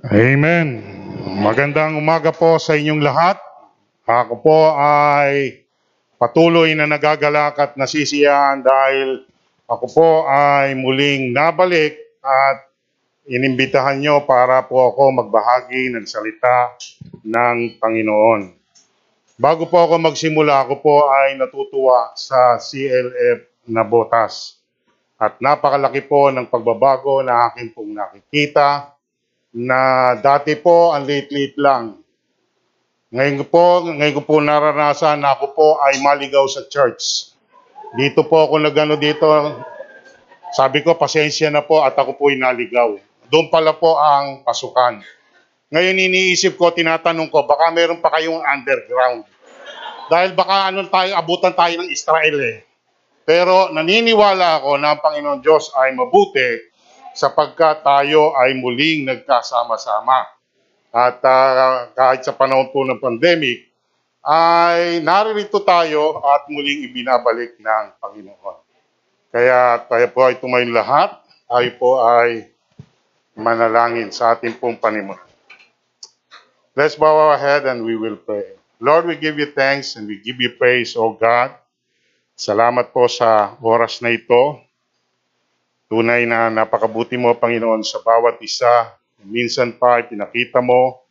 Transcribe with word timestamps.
Amen. 0.00 0.80
Magandang 1.44 1.92
umaga 2.00 2.32
po 2.32 2.56
sa 2.56 2.72
inyong 2.72 3.04
lahat. 3.04 3.36
Ako 4.08 4.40
po 4.40 4.72
ay 4.72 5.60
patuloy 6.16 6.72
na 6.72 6.88
nagagalak 6.88 7.60
at 7.60 7.76
nasisiyahan 7.76 8.64
dahil 8.64 9.28
ako 9.68 9.86
po 9.92 10.08
ay 10.24 10.72
muling 10.72 11.36
nabalik 11.36 12.00
at 12.24 12.72
inimbitahan 13.28 14.00
nyo 14.00 14.24
para 14.24 14.64
po 14.64 14.88
ako 14.88 15.20
magbahagi 15.20 15.92
ng 15.92 16.08
salita 16.08 16.72
ng 17.20 17.76
Panginoon. 17.76 18.56
Bago 19.36 19.68
po 19.68 19.84
ako 19.84 20.00
magsimula, 20.00 20.64
ako 20.64 20.80
po 20.80 21.12
ay 21.12 21.36
natutuwa 21.36 22.16
sa 22.16 22.56
CLF 22.56 23.68
na 23.68 23.84
botas. 23.84 24.64
At 25.20 25.36
napakalaki 25.44 26.08
po 26.08 26.32
ng 26.32 26.48
pagbabago 26.48 27.20
na 27.20 27.52
aking 27.52 27.76
pong 27.76 27.92
nakikita 27.92 28.96
na 29.50 30.14
dati 30.18 30.54
po 30.54 30.94
ang 30.94 31.02
late-late 31.06 31.58
lang. 31.58 31.98
Ngayon 33.10 33.42
po, 33.50 33.82
ngayon 33.90 34.14
ko 34.14 34.22
po 34.22 34.38
naranasan 34.38 35.18
na 35.18 35.34
ako 35.34 35.46
po 35.50 35.68
ay 35.82 35.98
maligaw 35.98 36.46
sa 36.46 36.62
church. 36.70 37.34
Dito 37.98 38.22
po 38.22 38.46
ako 38.46 38.62
nagano 38.62 38.94
dito, 38.94 39.26
sabi 40.54 40.86
ko 40.86 40.94
pasensya 40.94 41.50
na 41.50 41.66
po 41.66 41.82
at 41.82 41.98
ako 41.98 42.14
po 42.14 42.30
ay 42.30 42.38
naligaw. 42.38 42.94
Doon 43.26 43.50
pala 43.50 43.74
po 43.74 43.98
ang 43.98 44.46
pasukan. 44.46 45.02
Ngayon 45.70 45.98
iniisip 45.98 46.54
ko, 46.54 46.70
tinatanong 46.70 47.30
ko, 47.30 47.46
baka 47.46 47.74
meron 47.74 47.98
pa 47.98 48.14
kayong 48.14 48.42
underground. 48.42 49.26
Dahil 50.10 50.34
baka 50.34 50.70
ano 50.70 50.86
tayo, 50.90 51.14
abutan 51.14 51.54
tayo 51.54 51.82
ng 51.82 51.90
Israel 51.90 52.36
eh. 52.42 52.66
Pero 53.26 53.70
naniniwala 53.70 54.62
ako 54.62 54.78
na 54.78 54.94
ang 54.94 55.02
Panginoon 55.02 55.38
Diyos 55.42 55.70
ay 55.78 55.94
mabuti 55.94 56.69
sapagkat 57.14 57.82
tayo 57.82 58.34
ay 58.38 58.54
muling 58.58 59.06
nagkasama-sama. 59.06 60.26
At 60.90 61.22
uh, 61.22 61.90
kahit 61.94 62.26
sa 62.26 62.34
panahon 62.34 62.74
po 62.74 62.82
ng 62.82 62.98
pandemic, 62.98 63.70
ay 64.20 65.00
naririto 65.00 65.62
tayo 65.62 66.20
at 66.20 66.44
muling 66.50 66.84
ibinabalik 66.90 67.56
ng 67.56 67.84
Panginoon. 68.02 68.58
Kaya 69.30 69.80
tayo 69.86 70.06
po 70.10 70.26
ay 70.26 70.36
tumayo 70.42 70.66
lahat, 70.68 71.22
tayo 71.46 71.70
po 71.78 72.02
ay 72.02 72.50
manalangin 73.38 74.10
sa 74.10 74.34
ating 74.34 74.58
pong 74.58 74.76
panimulan. 74.76 75.22
Let's 76.74 76.98
bow 76.98 77.30
our 77.30 77.38
head 77.38 77.66
and 77.66 77.86
we 77.86 77.94
will 77.94 78.18
pray. 78.18 78.58
Lord, 78.80 79.06
we 79.06 79.14
give 79.16 79.38
you 79.38 79.52
thanks 79.52 79.94
and 79.94 80.08
we 80.08 80.18
give 80.18 80.40
you 80.40 80.56
praise, 80.56 80.96
O 80.96 81.12
God. 81.14 81.52
Salamat 82.40 82.96
po 82.96 83.04
sa 83.04 83.54
oras 83.60 84.00
na 84.00 84.16
ito 84.16 84.56
Tunay 85.90 86.22
na 86.22 86.46
napakabuti 86.54 87.18
mo, 87.18 87.34
Panginoon, 87.34 87.82
sa 87.82 87.98
bawat 87.98 88.38
isa. 88.46 88.94
Minsan 89.26 89.74
pa, 89.74 89.98
pinakita 89.98 90.62
mo 90.62 91.02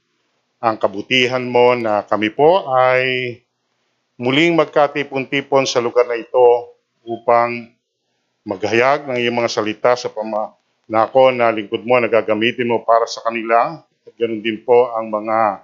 ang 0.56 0.80
kabutihan 0.80 1.44
mo 1.44 1.76
na 1.76 2.00
kami 2.08 2.32
po 2.32 2.64
ay 2.72 3.36
muling 4.16 4.56
magkatipon-tipon 4.56 5.68
sa 5.68 5.84
lugar 5.84 6.08
na 6.08 6.16
ito 6.16 6.72
upang 7.04 7.76
maghayag 8.48 9.04
ng 9.04 9.20
iyong 9.20 9.44
mga 9.44 9.52
salita 9.52 10.00
sa 10.00 10.08
pama 10.08 10.56
na 10.88 11.12
ako 11.12 11.36
na 11.36 11.52
lingkod 11.52 11.84
mo 11.84 12.00
na 12.00 12.08
gagamitin 12.08 12.72
mo 12.72 12.80
para 12.88 13.04
sa 13.04 13.20
kanila. 13.28 13.84
At 13.84 14.16
ganoon 14.16 14.40
din 14.40 14.64
po 14.64 14.96
ang 14.96 15.12
mga 15.12 15.60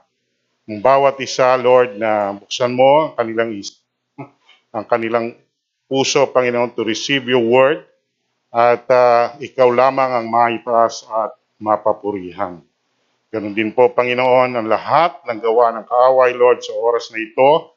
ang 0.67 0.79
bawat 0.83 1.23
isa, 1.23 1.55
Lord, 1.55 1.95
na 1.95 2.35
buksan 2.35 2.75
mo 2.75 3.07
ang 3.07 3.15
kanilang 3.15 3.55
isip, 3.55 3.79
ang 4.75 4.83
kanilang 4.83 5.39
puso, 5.87 6.27
Panginoon, 6.27 6.75
to 6.75 6.83
receive 6.83 7.31
your 7.31 7.47
word 7.47 7.94
at 8.55 8.87
uh, 8.87 9.35
ikaw 9.43 9.67
lamang 9.67 10.15
ang 10.15 10.25
maitaas 10.31 11.03
at 11.11 11.35
mapapurihan. 11.59 12.63
Ganon 13.27 13.51
din 13.51 13.75
po, 13.75 13.91
Panginoon, 13.91 14.55
ang 14.55 14.67
lahat 14.71 15.27
ng 15.27 15.43
gawa 15.43 15.75
ng 15.75 15.83
kaaway, 15.83 16.31
Lord, 16.31 16.63
sa 16.63 16.71
oras 16.71 17.11
na 17.11 17.19
ito. 17.19 17.75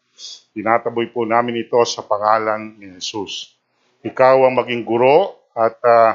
Tinataboy 0.55 1.11
po 1.11 1.27
namin 1.27 1.67
ito 1.67 1.83
sa 1.83 2.07
pangalan 2.07 2.79
ni 2.79 2.95
Jesus. 2.95 3.59
Ikaw 4.07 4.47
ang 4.47 4.55
maging 4.55 4.87
guro 4.87 5.51
at 5.51 5.83
uh, 5.83 6.15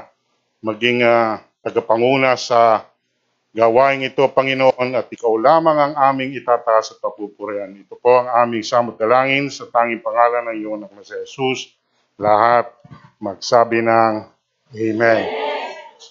maging 0.63 1.03
uh, 1.03 1.43
tagapanguna 1.59 2.39
sa 2.39 2.88
gawain 3.51 3.99
ito, 3.99 4.23
Panginoon, 4.31 4.95
at 4.95 5.11
ikaw 5.11 5.35
lamang 5.35 5.75
ang 5.75 5.93
aming 6.15 6.39
itataas 6.39 6.95
at 6.95 7.03
papupurihan. 7.03 7.75
Ito 7.75 7.99
po 7.99 8.15
ang 8.15 8.31
aming 8.47 8.63
samot 8.63 8.95
dalangin 8.95 9.51
sa 9.51 9.67
tanging 9.67 9.99
pangalan 9.99 10.47
ng 10.47 10.55
iyong 10.55 10.75
anak 10.79 10.91
na 10.95 11.03
si 11.03 11.19
Jesus. 11.27 11.75
Lahat 12.15 12.71
magsabi 13.19 13.83
ng 13.83 14.32
Amen. 14.73 15.29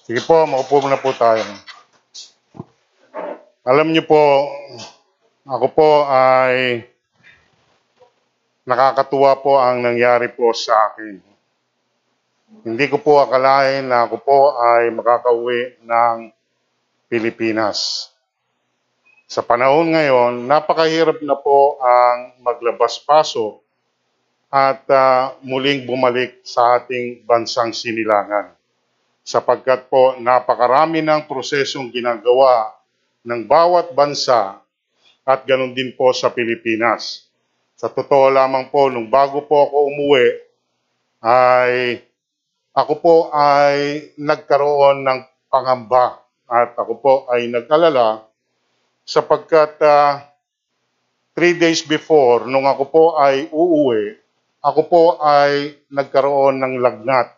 Sige 0.06 0.22
po, 0.22 0.46
maupo 0.46 0.78
muna 0.78 0.94
po 0.94 1.10
tayo. 1.10 1.42
Alam 3.66 3.90
niyo 3.90 4.06
po, 4.06 4.22
ako 5.42 5.66
po 5.74 5.90
ay 6.06 6.86
nakakatuwa 8.62 9.42
po 9.42 9.58
ang 9.58 9.82
nangyari 9.82 10.30
po 10.30 10.54
sa 10.54 10.94
akin. 10.94 11.18
Hindi 12.62 12.86
ko 12.86 13.02
po 13.02 13.18
akalain 13.18 13.82
na 13.82 14.06
ako 14.06 14.16
po 14.22 14.38
ay 14.54 14.94
makakauwi 14.94 15.82
ng 15.82 16.30
Pilipinas. 17.10 18.10
Sa 19.26 19.42
panahon 19.42 19.90
ngayon, 19.90 20.46
napakahirap 20.46 21.18
na 21.26 21.34
po 21.34 21.82
ang 21.82 22.38
maglabas-pasok 22.38 23.61
at 24.52 24.84
uh, 24.92 25.32
muling 25.40 25.88
bumalik 25.88 26.44
sa 26.44 26.76
ating 26.76 27.24
bansang 27.24 27.72
sinilangan. 27.72 28.52
Sapagkat 29.24 29.88
po 29.88 30.20
napakarami 30.20 31.00
ng 31.00 31.24
prosesong 31.24 31.88
ginagawa 31.88 32.76
ng 33.24 33.48
bawat 33.48 33.96
bansa 33.96 34.60
at 35.24 35.40
ganun 35.48 35.72
din 35.72 35.96
po 35.96 36.12
sa 36.12 36.28
Pilipinas. 36.28 37.24
Sa 37.80 37.88
totoo 37.88 38.28
lamang 38.28 38.68
po, 38.68 38.92
nung 38.92 39.08
bago 39.08 39.40
po 39.48 39.64
ako 39.64 39.76
umuwi, 39.88 40.26
ay 41.24 42.02
ako 42.76 42.92
po 43.00 43.14
ay 43.32 44.10
nagkaroon 44.20 45.00
ng 45.00 45.20
pangamba 45.48 46.20
at 46.44 46.76
ako 46.76 46.92
po 47.00 47.12
ay 47.32 47.48
nag-alala 47.48 48.26
sapagkat 49.06 49.80
uh, 49.80 50.22
three 51.32 51.56
days 51.56 51.82
before, 51.82 52.44
nung 52.46 52.68
ako 52.68 52.84
po 52.90 53.04
ay 53.18 53.48
uuwi, 53.50 54.21
ako 54.62 54.80
po 54.86 55.02
ay 55.18 55.74
nagkaroon 55.90 56.62
ng 56.62 56.78
lagnat. 56.78 57.34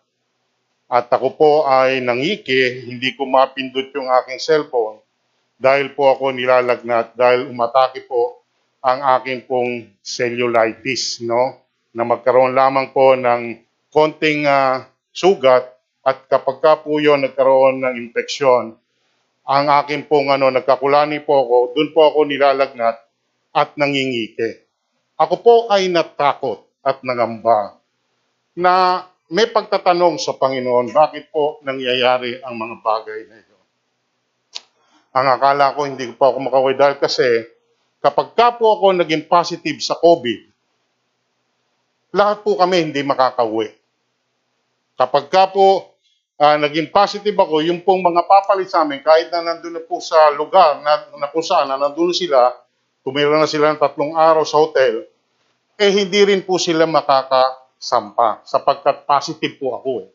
At 0.93 1.09
ako 1.09 1.29
po 1.41 1.53
ay 1.65 2.05
nangiki, 2.05 2.85
hindi 2.85 3.17
ko 3.17 3.25
mapindot 3.25 3.89
yung 3.97 4.13
aking 4.13 4.37
cellphone 4.37 5.01
dahil 5.57 5.97
po 5.97 6.13
ako 6.13 6.37
nilalagnat, 6.37 7.17
dahil 7.17 7.49
umatake 7.49 8.05
po 8.05 8.45
ang 8.85 9.01
aking 9.17 9.49
pong 9.49 9.89
cellulitis, 10.05 11.25
no? 11.25 11.65
Na 11.97 12.05
magkaroon 12.05 12.53
lamang 12.53 12.93
po 12.93 13.17
ng 13.17 13.57
konting 13.89 14.45
uh, 14.45 14.85
sugat 15.09 15.65
at 16.05 16.29
kapag 16.29 16.61
ka 16.61 16.85
po 16.85 17.01
yun 17.01 17.25
nagkaroon 17.25 17.81
ng 17.81 17.95
infeksyon, 17.97 18.77
ang 19.49 19.67
aking 19.81 20.05
pong 20.05 20.29
ano, 20.29 20.53
nagkakulani 20.53 21.25
po 21.25 21.41
ako, 21.41 21.57
doon 21.73 21.89
po 21.97 22.01
ako 22.13 22.29
nilalagnat 22.29 23.01
at 23.57 23.73
nangingike. 23.81 24.69
Ako 25.17 25.41
po 25.41 25.55
ay 25.73 25.89
natakot 25.89 26.74
at 26.85 27.01
nangamba 27.01 27.81
na 28.55 29.03
may 29.33 29.49
pagtatanong 29.49 30.21
sa 30.21 30.37
Panginoon, 30.37 30.93
bakit 30.93 31.33
po 31.33 31.59
nangyayari 31.65 32.39
ang 32.45 32.55
mga 32.55 32.77
bagay 32.85 33.21
na 33.27 33.41
ito? 33.41 33.57
Ang 35.17 35.27
akala 35.33 35.73
ko, 35.73 35.89
hindi 35.89 36.13
ko 36.13 36.15
pa 36.21 36.31
ako 36.31 36.39
makaway 36.45 36.75
dahil 36.77 37.01
kasi 37.01 37.49
kapag 38.05 38.37
ka 38.37 38.55
po 38.61 38.77
ako 38.77 39.01
naging 39.01 39.25
positive 39.25 39.81
sa 39.81 39.97
COVID, 39.97 40.41
lahat 42.15 42.45
po 42.45 42.55
kami 42.61 42.93
hindi 42.93 43.01
makakauwi. 43.01 43.73
Kapag 44.95 45.25
ka 45.33 45.51
po 45.51 45.95
uh, 46.39 46.57
naging 46.61 46.93
positive 46.93 47.35
ako, 47.35 47.65
yung 47.65 47.83
pong 47.83 48.05
mga 48.05 48.23
papalit 48.29 48.71
sa 48.71 48.85
amin, 48.87 49.03
kahit 49.03 49.33
na 49.33 49.43
nandun 49.43 49.81
na 49.81 49.83
po 49.83 49.99
sa 49.99 50.31
lugar 50.37 50.85
na, 50.85 51.11
na 51.19 51.27
kung 51.33 51.43
saan 51.43 51.71
na 51.71 51.81
nandun 51.81 52.15
sila, 52.15 52.55
tumira 53.03 53.35
na 53.35 53.51
sila 53.51 53.75
ng 53.75 53.81
tatlong 53.81 54.15
araw 54.15 54.45
sa 54.47 54.61
hotel, 54.63 55.09
eh 55.75 55.91
hindi 55.91 56.21
rin 56.23 56.43
po 56.47 56.59
sila 56.59 56.87
makakasampa 56.87 58.47
sapagkat 58.47 59.07
positive 59.07 59.59
po 59.59 59.79
ako 59.79 59.91
eh. 60.07 60.11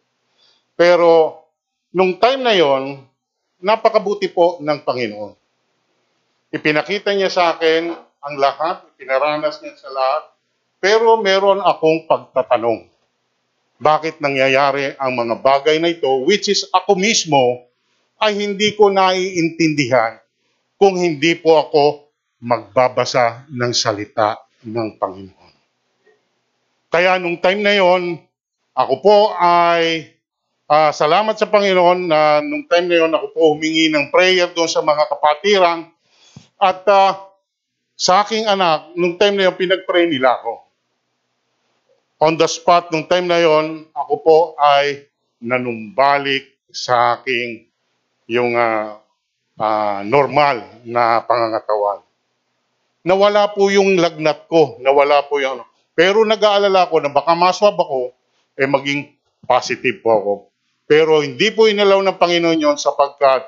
Pero 0.80 1.44
nung 1.92 2.16
time 2.16 2.42
na 2.44 2.56
yon, 2.56 3.04
napakabuti 3.60 4.32
po 4.32 4.58
ng 4.64 4.80
Panginoon. 4.88 5.34
Ipinakita 6.50 7.12
niya 7.14 7.30
sa 7.30 7.54
akin 7.54 7.94
ang 8.24 8.36
lahat, 8.40 8.88
pinaranas 8.96 9.60
niya 9.62 9.76
sa 9.76 9.92
lahat, 9.92 10.24
pero 10.80 11.20
meron 11.20 11.60
akong 11.60 12.08
pagtatanong. 12.08 12.88
Bakit 13.80 14.20
nangyayari 14.20 14.96
ang 15.00 15.16
mga 15.16 15.40
bagay 15.40 15.80
na 15.80 15.92
ito, 15.92 16.10
which 16.28 16.52
is 16.52 16.68
ako 16.72 17.00
mismo 17.00 17.68
ay 18.20 18.36
hindi 18.36 18.76
ko 18.76 18.92
naiintindihan 18.92 20.20
kung 20.76 21.00
hindi 21.00 21.36
po 21.40 21.60
ako 21.60 21.84
magbabasa 22.40 23.48
ng 23.52 23.72
salita 23.76 24.40
ng 24.64 25.00
Panginoon. 25.00 25.49
Kaya 26.90 27.22
nung 27.22 27.38
time 27.38 27.62
na 27.62 27.74
yon, 27.78 28.18
ako 28.74 28.94
po 29.02 29.18
ay 29.38 30.10
Ah, 30.70 30.94
salamat 30.94 31.34
sa 31.34 31.50
Panginoon 31.50 32.14
na 32.14 32.46
nung 32.46 32.62
time 32.70 32.94
na 32.94 33.02
yon 33.02 33.10
ako 33.10 33.34
po 33.34 33.40
humingi 33.58 33.90
ng 33.90 34.14
prayer 34.14 34.54
doon 34.54 34.70
sa 34.70 34.86
mga 34.86 35.10
kapatiran 35.10 35.90
at 36.62 36.86
ah, 36.86 37.26
sa 37.98 38.22
aking 38.22 38.46
anak, 38.46 38.94
nung 38.94 39.18
time 39.18 39.34
na 39.34 39.50
yon 39.50 39.58
pinag-pray 39.58 40.06
nila 40.06 40.38
ako. 40.38 40.62
On 42.22 42.38
the 42.38 42.46
spot, 42.46 42.94
nung 42.94 43.10
time 43.10 43.26
na 43.26 43.42
yon, 43.42 43.90
ako 43.98 44.14
po 44.22 44.38
ay 44.62 45.10
nanumbalik 45.42 46.46
sa 46.70 47.18
aking 47.18 47.66
yung 48.30 48.54
ah, 48.54 49.02
ah, 49.58 50.06
normal 50.06 50.86
na 50.86 51.26
pangangatawan. 51.26 52.06
Nawala 53.02 53.58
po 53.58 53.74
yung 53.74 53.98
lagnat 53.98 54.46
ko, 54.46 54.78
nawala 54.86 55.26
po 55.26 55.42
yung 55.42 55.58
ano. 55.58 55.66
Pero 56.00 56.24
nag-aalala 56.24 56.88
ko 56.88 57.04
na 57.04 57.12
baka 57.12 57.36
maswab 57.36 57.76
ako, 57.76 58.16
eh 58.56 58.64
maging 58.64 59.12
positive 59.44 60.00
po 60.00 60.10
ako. 60.16 60.34
Pero 60.88 61.20
hindi 61.20 61.52
po 61.52 61.68
inalaw 61.68 62.00
ng 62.00 62.16
Panginoon 62.16 62.56
yon 62.56 62.78
sapagkat 62.80 63.44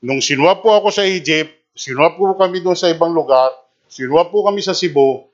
nung 0.00 0.24
sinuwa 0.24 0.56
po 0.64 0.72
ako 0.72 0.88
sa 0.88 1.04
Egypt, 1.04 1.52
sinuwa 1.76 2.16
po 2.16 2.32
kami 2.32 2.64
doon 2.64 2.80
sa 2.80 2.88
ibang 2.88 3.12
lugar, 3.12 3.52
sinuwa 3.92 4.24
po 4.32 4.40
kami 4.40 4.64
sa 4.64 4.72
Cebu, 4.72 5.28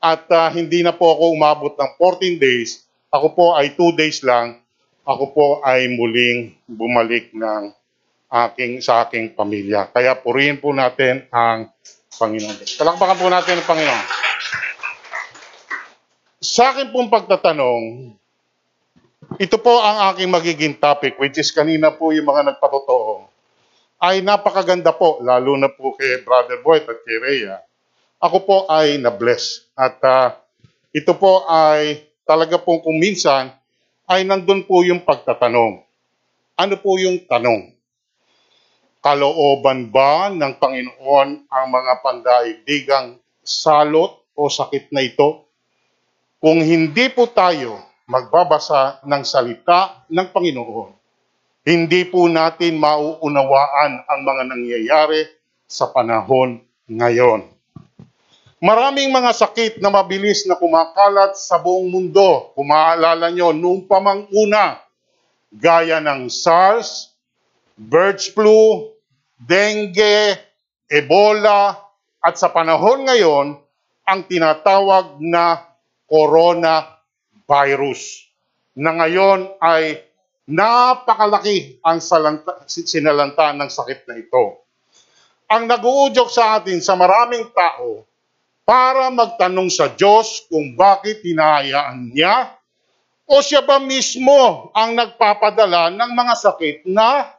at 0.00 0.24
ah, 0.32 0.48
hindi 0.48 0.80
na 0.80 0.96
po 0.96 1.12
ako 1.12 1.36
umabot 1.36 1.76
ng 1.76 1.90
14 2.00 2.40
days. 2.40 2.88
Ako 3.12 3.36
po 3.36 3.44
ay 3.52 3.76
2 3.76 3.92
days 4.00 4.24
lang. 4.24 4.64
Ako 5.04 5.36
po 5.36 5.46
ay 5.60 5.92
muling 5.92 6.56
bumalik 6.64 7.36
ng 7.36 7.68
aking 8.32 8.80
sa 8.80 9.04
aking 9.04 9.36
pamilya. 9.36 9.92
Kaya 9.92 10.16
purihin 10.16 10.56
po 10.56 10.72
natin 10.72 11.28
ang 11.28 11.68
Panginoon. 12.16 12.64
Palakpakan 12.80 13.16
po 13.20 13.26
natin 13.28 13.60
ang 13.60 13.68
Panginoon. 13.68 14.04
Sa 16.38 16.70
akin 16.70 16.94
pong 16.94 17.10
pagtatanong, 17.10 18.14
ito 19.42 19.56
po 19.58 19.82
ang 19.82 20.14
aking 20.14 20.30
magiging 20.30 20.74
topic, 20.78 21.18
which 21.18 21.34
is 21.34 21.50
kanina 21.50 21.90
po 21.90 22.14
yung 22.14 22.30
mga 22.30 22.54
nagpatotoo, 22.54 23.26
ay 23.98 24.22
napakaganda 24.22 24.94
po, 24.94 25.18
lalo 25.18 25.58
na 25.58 25.66
po 25.66 25.98
kay 25.98 26.22
Brother 26.22 26.62
Boyd 26.62 26.86
at 26.86 27.02
kay 27.02 27.18
Rhea. 27.18 27.58
Ako 28.22 28.46
po 28.46 28.56
ay 28.70 29.02
na-bless. 29.02 29.66
At 29.74 29.98
ah, 30.06 30.38
ito 30.94 31.10
po 31.18 31.42
ay 31.50 32.06
talaga 32.22 32.54
po 32.62 32.86
kung 32.86 33.02
minsan 33.02 33.50
ay 34.06 34.22
nandun 34.22 34.62
po 34.62 34.86
yung 34.86 35.02
pagtatanong. 35.02 35.82
Ano 36.54 36.74
po 36.78 37.02
yung 37.02 37.18
tanong? 37.26 37.74
Kalooban 39.02 39.90
ba 39.90 40.30
ng 40.30 40.54
Panginoon 40.54 41.50
ang 41.50 41.66
mga 41.66 41.92
pandaigdigang 41.98 43.18
salot 43.42 44.22
o 44.38 44.46
sakit 44.46 44.94
na 44.94 45.02
ito? 45.02 45.47
Kung 46.38 46.62
hindi 46.62 47.10
po 47.10 47.26
tayo 47.26 47.82
magbabasa 48.06 49.02
ng 49.02 49.22
salita 49.26 50.06
ng 50.06 50.30
Panginoon, 50.30 50.94
hindi 51.66 52.06
po 52.06 52.30
natin 52.30 52.78
mauunawaan 52.78 54.06
ang 54.06 54.20
mga 54.22 54.42
nangyayari 54.46 55.26
sa 55.66 55.90
panahon 55.90 56.62
ngayon. 56.86 57.42
Maraming 58.62 59.10
mga 59.10 59.34
sakit 59.34 59.82
na 59.82 59.90
mabilis 59.90 60.46
na 60.46 60.54
kumakalat 60.54 61.34
sa 61.34 61.58
buong 61.58 61.90
mundo. 61.90 62.54
Kung 62.54 62.70
maaalala 62.70 63.34
nyo, 63.34 63.50
noong 63.50 63.90
pamang 63.90 64.30
una, 64.30 64.78
gaya 65.50 65.98
ng 65.98 66.30
SARS, 66.30 67.10
bird 67.74 68.22
flu, 68.22 68.94
dengue, 69.42 70.38
Ebola, 70.86 71.82
at 72.22 72.38
sa 72.38 72.46
panahon 72.46 73.10
ngayon, 73.10 73.58
ang 74.06 74.20
tinatawag 74.22 75.18
na 75.18 75.67
coronavirus 76.08 78.00
na 78.78 78.90
ngayon 78.96 79.52
ay 79.60 80.00
napakalaki 80.48 81.76
ang 81.84 82.00
salanta, 82.00 82.64
sinalanta 82.64 83.52
ng 83.52 83.68
sakit 83.68 84.08
na 84.08 84.16
ito. 84.16 84.64
Ang 85.48 85.68
naguudyok 85.68 86.28
sa 86.32 86.56
atin 86.56 86.80
sa 86.80 86.96
maraming 86.96 87.52
tao 87.52 88.04
para 88.68 89.08
magtanong 89.12 89.72
sa 89.72 89.92
Diyos 89.92 90.44
kung 90.48 90.76
bakit 90.76 91.24
hinahayaan 91.24 92.12
niya 92.12 92.52
o 93.28 93.44
siya 93.44 93.64
ba 93.64 93.76
mismo 93.80 94.72
ang 94.72 94.96
nagpapadala 94.96 95.92
ng 95.92 96.10
mga 96.16 96.34
sakit 96.36 96.76
na 96.88 97.32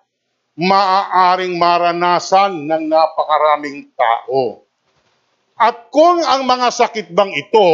maaaring 0.57 1.57
maranasan 1.57 2.65
ng 2.65 2.83
napakaraming 2.89 3.89
tao. 3.97 4.65
At 5.57 5.89
kung 5.89 6.21
ang 6.21 6.45
mga 6.45 6.69
sakit 6.69 7.13
bang 7.13 7.33
ito 7.33 7.69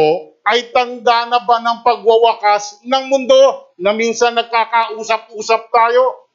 ay 0.46 0.70
tanda 0.70 1.26
na 1.26 1.42
ba 1.42 1.58
ng 1.58 1.82
pagwawakas 1.82 2.86
ng 2.86 3.04
mundo 3.10 3.74
na 3.82 3.90
minsan 3.90 4.30
nagkakausap-usap 4.38 5.62
tayo? 5.74 6.30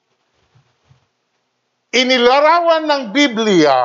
Inilarawan 1.96 2.88
ng 2.88 3.04
Biblia, 3.16 3.76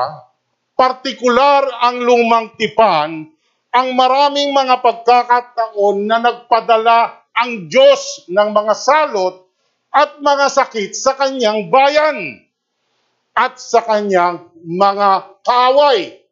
partikular 0.75 1.63
ang 1.79 2.03
lumang 2.03 2.59
tipan, 2.59 3.31
ang 3.71 3.89
maraming 3.95 4.51
mga 4.51 4.83
pagkakataon 4.83 6.07
na 6.07 6.19
nagpadala 6.19 7.23
ang 7.31 7.71
Diyos 7.71 8.27
ng 8.27 8.51
mga 8.51 8.75
salot 8.75 9.47
at 9.95 10.19
mga 10.19 10.47
sakit 10.51 10.91
sa 10.97 11.15
kanyang 11.15 11.71
bayan 11.71 12.43
at 13.37 13.61
sa 13.63 13.85
kanyang 13.85 14.49
mga 14.65 15.39
kaaway. 15.45 16.26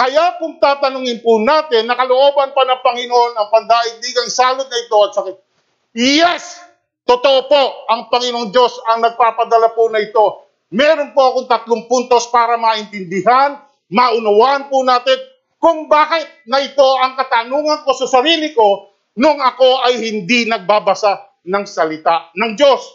Kaya 0.00 0.40
kung 0.40 0.56
tatanungin 0.56 1.20
po 1.20 1.36
natin, 1.44 1.84
nakalooban 1.84 2.56
pa 2.56 2.64
ng 2.64 2.80
Panginoon 2.80 3.36
ang 3.36 3.52
pandaigdigang 3.52 4.32
salot 4.32 4.64
na 4.64 4.80
ito 4.80 4.96
at 4.96 5.12
sakit. 5.12 5.36
Yes! 5.92 6.56
Totoo 7.04 7.44
po, 7.44 7.62
ang 7.84 8.08
Panginoong 8.08 8.48
Diyos 8.48 8.80
ang 8.88 9.04
nagpapadala 9.04 9.76
po 9.76 9.92
na 9.92 10.00
ito. 10.00 10.48
Meron 10.72 11.12
po 11.12 11.20
akong 11.20 11.48
tatlong 11.52 11.84
puntos 11.84 12.32
para 12.32 12.56
maintindihan, 12.56 13.60
maunawaan 13.92 14.72
po 14.72 14.80
natin 14.88 15.20
kung 15.60 15.84
bakit 15.84 16.24
na 16.48 16.64
ito 16.64 16.86
ang 16.96 17.20
katanungan 17.20 17.84
ko 17.84 17.92
sa 17.92 18.08
sarili 18.08 18.56
ko 18.56 18.88
nung 19.20 19.36
ako 19.36 19.84
ay 19.84 20.00
hindi 20.00 20.48
nagbabasa 20.48 21.44
ng 21.44 21.64
salita 21.68 22.32
ng 22.32 22.56
Diyos. 22.56 22.88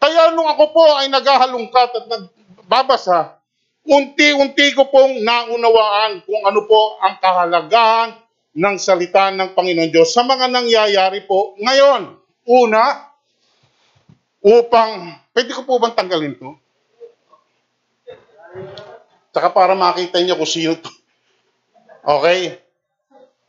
Kaya 0.00 0.32
nung 0.32 0.48
ako 0.48 0.64
po 0.72 0.84
ay 0.96 1.12
naghahalungkat 1.12 1.90
at 2.00 2.04
nagbabasa, 2.08 3.39
unti-unti 3.86 4.76
ko 4.76 4.88
pong 4.92 5.24
naunawaan 5.24 6.24
kung 6.24 6.42
ano 6.44 6.64
po 6.68 7.00
ang 7.00 7.16
kahalagahan 7.20 8.10
ng 8.56 8.76
salita 8.76 9.30
ng 9.30 9.54
Panginoon 9.54 9.90
Diyos 9.94 10.10
sa 10.10 10.26
mga 10.26 10.50
nangyayari 10.50 11.24
po 11.24 11.54
ngayon. 11.62 12.18
Una, 12.50 13.14
upang, 14.42 15.14
pwede 15.36 15.50
ko 15.54 15.62
po 15.62 15.78
bang 15.78 15.94
tanggalin 15.94 16.34
to? 16.34 16.50
Tsaka 19.30 19.54
para 19.54 19.78
makita 19.78 20.18
niyo 20.18 20.34
kung 20.34 20.50
sino 20.50 20.74
to. 20.74 20.90
Okay? 22.02 22.58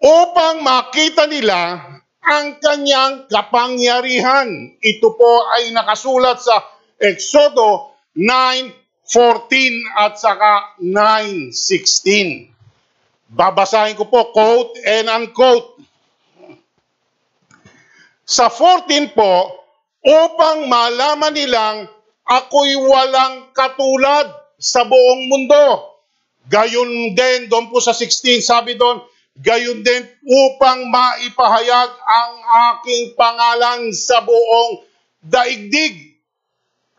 Upang 0.01 0.61
makita 0.61 1.25
nila 1.25 1.81
ang 2.21 2.61
kanyang 2.61 3.25
kapangyarihan. 3.25 4.77
Ito 4.77 5.07
po 5.17 5.31
ay 5.57 5.73
nakasulat 5.73 6.37
sa 6.37 6.61
Exodo 7.01 7.97
9.14 9.11 10.07
at 10.07 10.15
saka 10.15 10.79
9.16. 10.79 12.47
Babasahin 13.27 13.99
ko 13.99 14.07
po, 14.07 14.31
quote 14.31 14.79
and 14.87 15.11
unquote. 15.11 15.83
Sa 18.23 18.47
14 18.47 19.11
po, 19.11 19.51
upang 19.99 20.71
malaman 20.71 21.35
nilang 21.35 21.91
ako'y 22.23 22.79
walang 22.79 23.51
katulad 23.51 24.31
sa 24.55 24.87
buong 24.87 25.27
mundo. 25.27 25.91
Gayon 26.47 27.11
din, 27.11 27.51
doon 27.51 27.67
po 27.67 27.83
sa 27.83 27.91
16, 27.91 28.39
sabi 28.39 28.79
doon, 28.79 29.03
gayon 29.35 29.83
din 29.83 30.07
upang 30.23 30.87
maipahayag 30.87 31.91
ang 31.91 32.33
aking 32.71 33.11
pangalan 33.19 33.91
sa 33.91 34.23
buong 34.23 34.87
daigdig. 35.19 36.10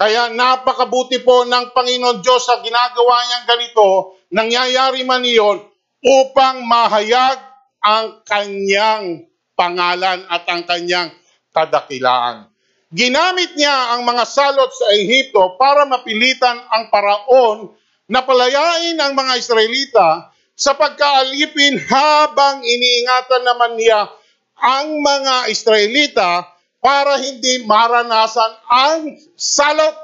Kaya 0.02 0.34
napakabuti 0.34 1.22
po 1.22 1.46
ng 1.46 1.70
Panginoon 1.70 2.26
Diyos 2.26 2.42
sa 2.42 2.58
ginagawa 2.58 3.22
niyang 3.22 3.46
ganito, 3.46 4.18
nangyayari 4.34 5.06
man 5.06 5.22
iyon, 5.22 5.62
upang 6.02 6.66
mahayag 6.66 7.38
ang 7.78 8.18
kanyang 8.26 9.30
pangalan 9.54 10.26
at 10.26 10.42
ang 10.50 10.66
kanyang 10.66 11.14
kadakilaan. 11.54 12.50
Ginamit 12.90 13.54
niya 13.54 13.94
ang 13.94 14.02
mga 14.02 14.26
salot 14.26 14.74
sa 14.74 14.90
Ehipto 14.90 15.54
para 15.54 15.86
mapilitan 15.86 16.58
ang 16.66 16.90
paraon 16.90 17.70
na 18.10 18.26
palayain 18.26 18.98
ang 18.98 19.14
mga 19.14 19.38
Israelita 19.38 20.34
sa 20.58 20.74
pagkaalipin 20.74 21.78
habang 21.78 22.58
iniingatan 22.58 23.46
naman 23.46 23.78
niya 23.78 24.10
ang 24.58 24.98
mga 24.98 25.46
Israelita 25.46 26.51
para 26.82 27.14
hindi 27.22 27.62
maranasan 27.62 28.52
ang 28.66 29.14
salot. 29.38 29.94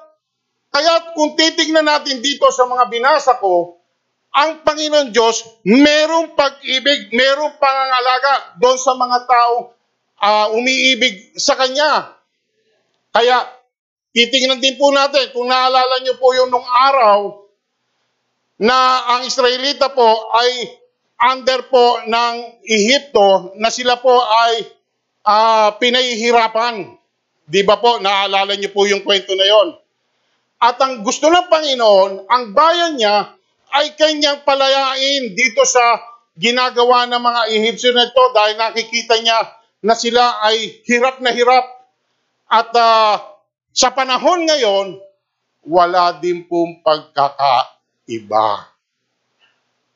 Kaya 0.71 1.11
kung 1.19 1.35
titignan 1.35 1.83
natin 1.83 2.23
dito 2.23 2.47
sa 2.55 2.71
mga 2.71 2.87
binasa 2.87 3.35
ko, 3.43 3.83
ang 4.31 4.63
Panginoon 4.63 5.11
Diyos 5.11 5.43
merong 5.67 6.39
pag-ibig, 6.39 7.11
merong 7.11 7.59
pangangalaga 7.59 8.55
doon 8.63 8.79
sa 8.79 8.95
mga 8.95 9.19
tao 9.27 9.75
uh, 10.23 10.55
umiibig 10.55 11.35
sa 11.35 11.59
Kanya. 11.59 12.15
Kaya 13.11 13.43
titingnan 14.15 14.63
din 14.63 14.79
po 14.79 14.95
natin, 14.95 15.35
kung 15.35 15.51
naalala 15.51 15.99
niyo 16.07 16.15
po 16.23 16.31
yung 16.39 16.55
nung 16.55 16.63
araw 16.63 17.43
na 18.63 18.79
ang 19.19 19.27
Israelita 19.27 19.91
po 19.91 20.31
ay 20.39 20.79
under 21.19 21.67
po 21.67 22.07
ng 22.07 22.63
Ehipto 22.63 23.59
na 23.59 23.75
sila 23.75 23.99
po 23.99 24.15
ay 24.23 24.78
ah, 25.29 25.77
pinahihirapan. 25.77 26.97
Di 27.45 27.61
ba 27.65 27.77
po, 27.77 28.01
naalala 28.01 28.57
niyo 28.57 28.73
po 28.73 28.89
yung 28.89 29.05
kwento 29.05 29.37
na 29.37 29.45
yon. 29.45 29.69
At 30.59 30.81
ang 30.81 31.05
gusto 31.05 31.29
ng 31.29 31.53
Panginoon, 31.53 32.27
ang 32.27 32.45
bayan 32.57 32.97
niya 32.97 33.37
ay 33.69 33.93
kanyang 33.95 34.43
palayain 34.43 35.37
dito 35.37 35.63
sa 35.69 36.01
ginagawa 36.35 37.05
ng 37.07 37.21
mga 37.21 37.43
Ehipsyo 37.53 37.93
na 37.93 38.09
ito 38.09 38.25
dahil 38.33 38.57
nakikita 38.57 39.21
niya 39.21 39.39
na 39.85 39.95
sila 39.95 40.41
ay 40.49 40.83
hirap 40.89 41.21
na 41.21 41.31
hirap. 41.31 41.65
At 42.49 42.73
ah, 42.75 43.21
sa 43.71 43.93
panahon 43.93 44.49
ngayon, 44.49 44.97
wala 45.69 46.17
din 46.17 46.49
pong 46.49 46.81
pagkakaiba. 46.81 48.73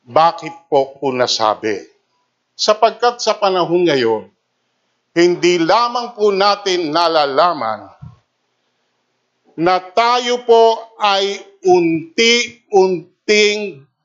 Bakit 0.02 0.68
po 0.68 0.98
po 1.00 1.08
nasabi? 1.14 1.80
Sapagkat 2.52 3.18
sa 3.18 3.34
panahon 3.40 3.88
ngayon, 3.88 4.28
hindi 5.12 5.60
lamang 5.60 6.16
po 6.16 6.32
natin 6.32 6.88
nalalaman 6.88 7.92
na 9.60 9.76
tayo 9.92 10.40
po 10.48 10.96
ay 10.96 11.36
unti-unting 11.60 12.32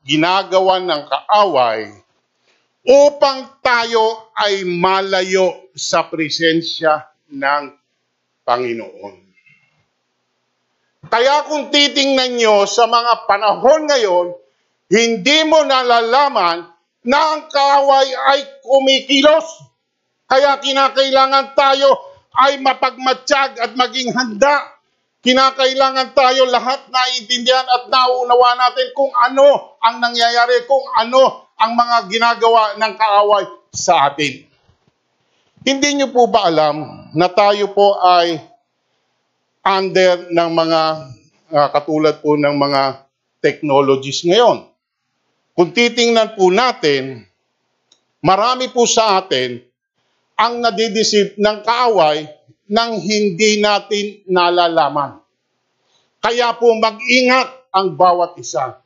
ginagawa 0.04 0.80
ng 0.84 1.02
kaaway 1.08 1.88
upang 2.84 3.48
tayo 3.64 4.32
ay 4.36 4.64
malayo 4.64 5.68
sa 5.76 6.08
presensya 6.08 7.08
ng 7.28 7.72
Panginoon. 8.44 9.28
Kaya 11.08 11.44
kung 11.48 11.72
titingnan 11.72 12.36
nyo 12.36 12.64
sa 12.68 12.84
mga 12.84 13.24
panahon 13.24 13.88
ngayon, 13.88 14.26
hindi 14.88 15.38
mo 15.44 15.64
nalalaman 15.64 16.68
na 17.04 17.18
ang 17.32 17.48
kaaway 17.48 18.08
ay 18.12 18.40
kumikilos. 18.64 19.67
Kaya 20.28 20.60
kinakailangan 20.60 21.56
tayo 21.56 21.88
ay 22.36 22.60
mapagmatsyag 22.60 23.56
at 23.56 23.72
maging 23.72 24.12
handa. 24.12 24.76
Kinakailangan 25.24 26.14
tayo 26.14 26.46
lahat 26.46 26.86
naiintindihan 26.92 27.64
at 27.64 27.88
nauunawa 27.88 28.54
natin 28.54 28.92
kung 28.92 29.10
ano 29.10 29.80
ang 29.80 29.98
nangyayari, 29.98 30.68
kung 30.68 30.84
ano 30.94 31.48
ang 31.58 31.74
mga 31.74 31.96
ginagawa 32.06 32.78
ng 32.78 32.92
kaaway 32.94 33.44
sa 33.74 34.12
atin. 34.12 34.46
Hindi 35.66 35.88
niyo 35.98 36.14
po 36.14 36.30
ba 36.30 36.46
alam 36.46 37.08
na 37.16 37.26
tayo 37.32 37.74
po 37.74 37.98
ay 37.98 38.38
under 39.66 40.30
ng 40.30 40.50
mga 40.54 40.80
ah, 41.50 41.68
katulad 41.74 42.22
po 42.22 42.38
ng 42.38 42.54
mga 42.54 43.02
technologies 43.42 44.22
ngayon? 44.22 44.70
Kung 45.58 45.74
titingnan 45.74 46.38
po 46.38 46.54
natin, 46.54 47.26
marami 48.22 48.70
po 48.70 48.86
sa 48.86 49.18
atin 49.18 49.67
ang 50.38 50.62
nadidisip 50.62 51.34
ng 51.34 51.66
kaaway 51.66 52.30
nang 52.70 53.02
hindi 53.02 53.58
natin 53.58 54.22
nalalaman. 54.30 55.18
Kaya 56.22 56.54
po 56.54 56.70
mag-ingat 56.78 57.74
ang 57.74 57.98
bawat 57.98 58.38
isa. 58.38 58.78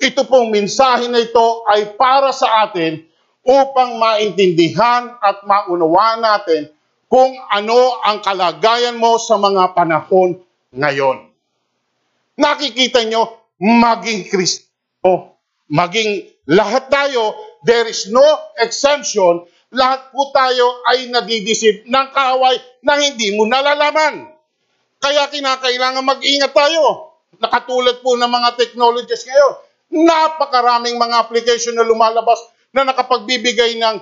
Ito 0.00 0.24
pong 0.24 0.54
mensahe 0.54 1.10
na 1.10 1.20
ito 1.20 1.66
ay 1.66 1.98
para 1.98 2.30
sa 2.30 2.64
atin 2.64 3.04
upang 3.44 3.98
maintindihan 3.98 5.18
at 5.18 5.42
maunawaan 5.44 6.22
natin 6.22 6.70
kung 7.10 7.34
ano 7.50 8.00
ang 8.06 8.22
kalagayan 8.22 8.94
mo 8.94 9.18
sa 9.18 9.34
mga 9.34 9.74
panahon 9.74 10.38
ngayon. 10.70 11.26
Nakikita 12.38 13.02
nyo, 13.04 13.50
maging 13.58 14.30
Kristo, 14.30 15.36
maging 15.68 16.30
lahat 16.48 16.88
tayo, 16.88 17.36
there 17.66 17.84
is 17.90 18.08
no 18.08 18.24
exemption, 18.56 19.44
lahat 19.70 20.10
po 20.10 20.34
tayo 20.34 20.82
ay 20.90 21.06
nadidisip 21.06 21.86
ng 21.86 22.06
kaaway 22.10 22.58
na 22.82 22.98
hindi 22.98 23.38
mo 23.38 23.46
nalalaman. 23.46 24.26
Kaya 24.98 25.30
kinakailangan 25.30 26.02
mag-ingat 26.02 26.50
tayo. 26.50 27.14
Nakatulad 27.38 28.02
po 28.02 28.18
ng 28.18 28.26
mga 28.26 28.58
technologies 28.58 29.22
ngayon. 29.24 29.54
Napakaraming 30.04 30.98
mga 30.98 31.16
application 31.22 31.78
na 31.78 31.86
lumalabas 31.86 32.42
na 32.74 32.82
nakapagbibigay 32.82 33.78
ng 33.78 33.96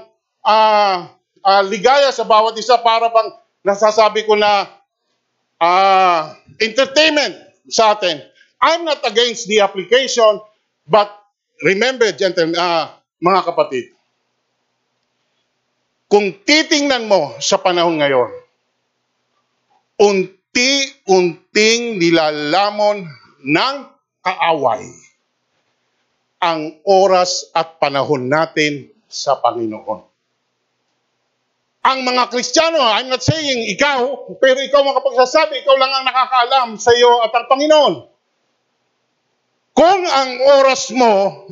ah, 0.44 1.12
ah, 1.44 1.62
ligaya 1.64 2.08
sa 2.10 2.25
bawat 2.25 2.56
isa 2.56 2.80
para 2.80 3.12
bang 3.12 3.28
nasasabi 3.62 4.25
ko 4.25 4.34
na 4.34 4.66
ah, 5.60 6.32
entertainment 6.58 7.37
sa 7.68 7.92
atin. 7.92 8.25
I'm 8.58 8.82
not 8.82 9.04
against 9.06 9.46
the 9.46 9.62
application, 9.62 10.42
but 10.88 11.12
remember, 11.62 12.10
gentlemen, 12.16 12.58
ah, 12.58 12.98
mga 13.22 13.40
kapatid, 13.54 13.94
kung 16.08 16.32
titingnan 16.40 17.04
mo 17.04 17.36
sa 17.36 17.60
panahon 17.60 18.00
ngayon, 18.00 18.32
unti-unting 20.00 22.00
nilalamon 22.00 23.04
ng 23.44 23.76
kaaway 24.24 24.88
ang 26.40 26.80
oras 26.88 27.52
at 27.52 27.76
panahon 27.76 28.30
natin 28.30 28.88
sa 29.04 29.36
Panginoon. 29.36 30.00
Ang 31.88 31.98
mga 32.04 32.32
Kristiyano, 32.32 32.80
I'm 32.80 33.12
not 33.12 33.24
saying 33.24 33.68
ikaw, 33.68 34.32
pero 34.40 34.60
ikaw 34.60 34.80
makapagsasabi, 34.84 35.60
ikaw 35.60 35.76
lang 35.76 35.92
ang 35.92 36.04
nakakaalam 36.08 36.68
sa 36.80 36.92
iyo 36.96 37.20
at 37.20 37.32
ang 37.36 37.46
Panginoon. 37.48 37.94
Kung 39.76 40.02
ang 40.04 40.30
oras 40.58 40.90
mo 40.90 41.46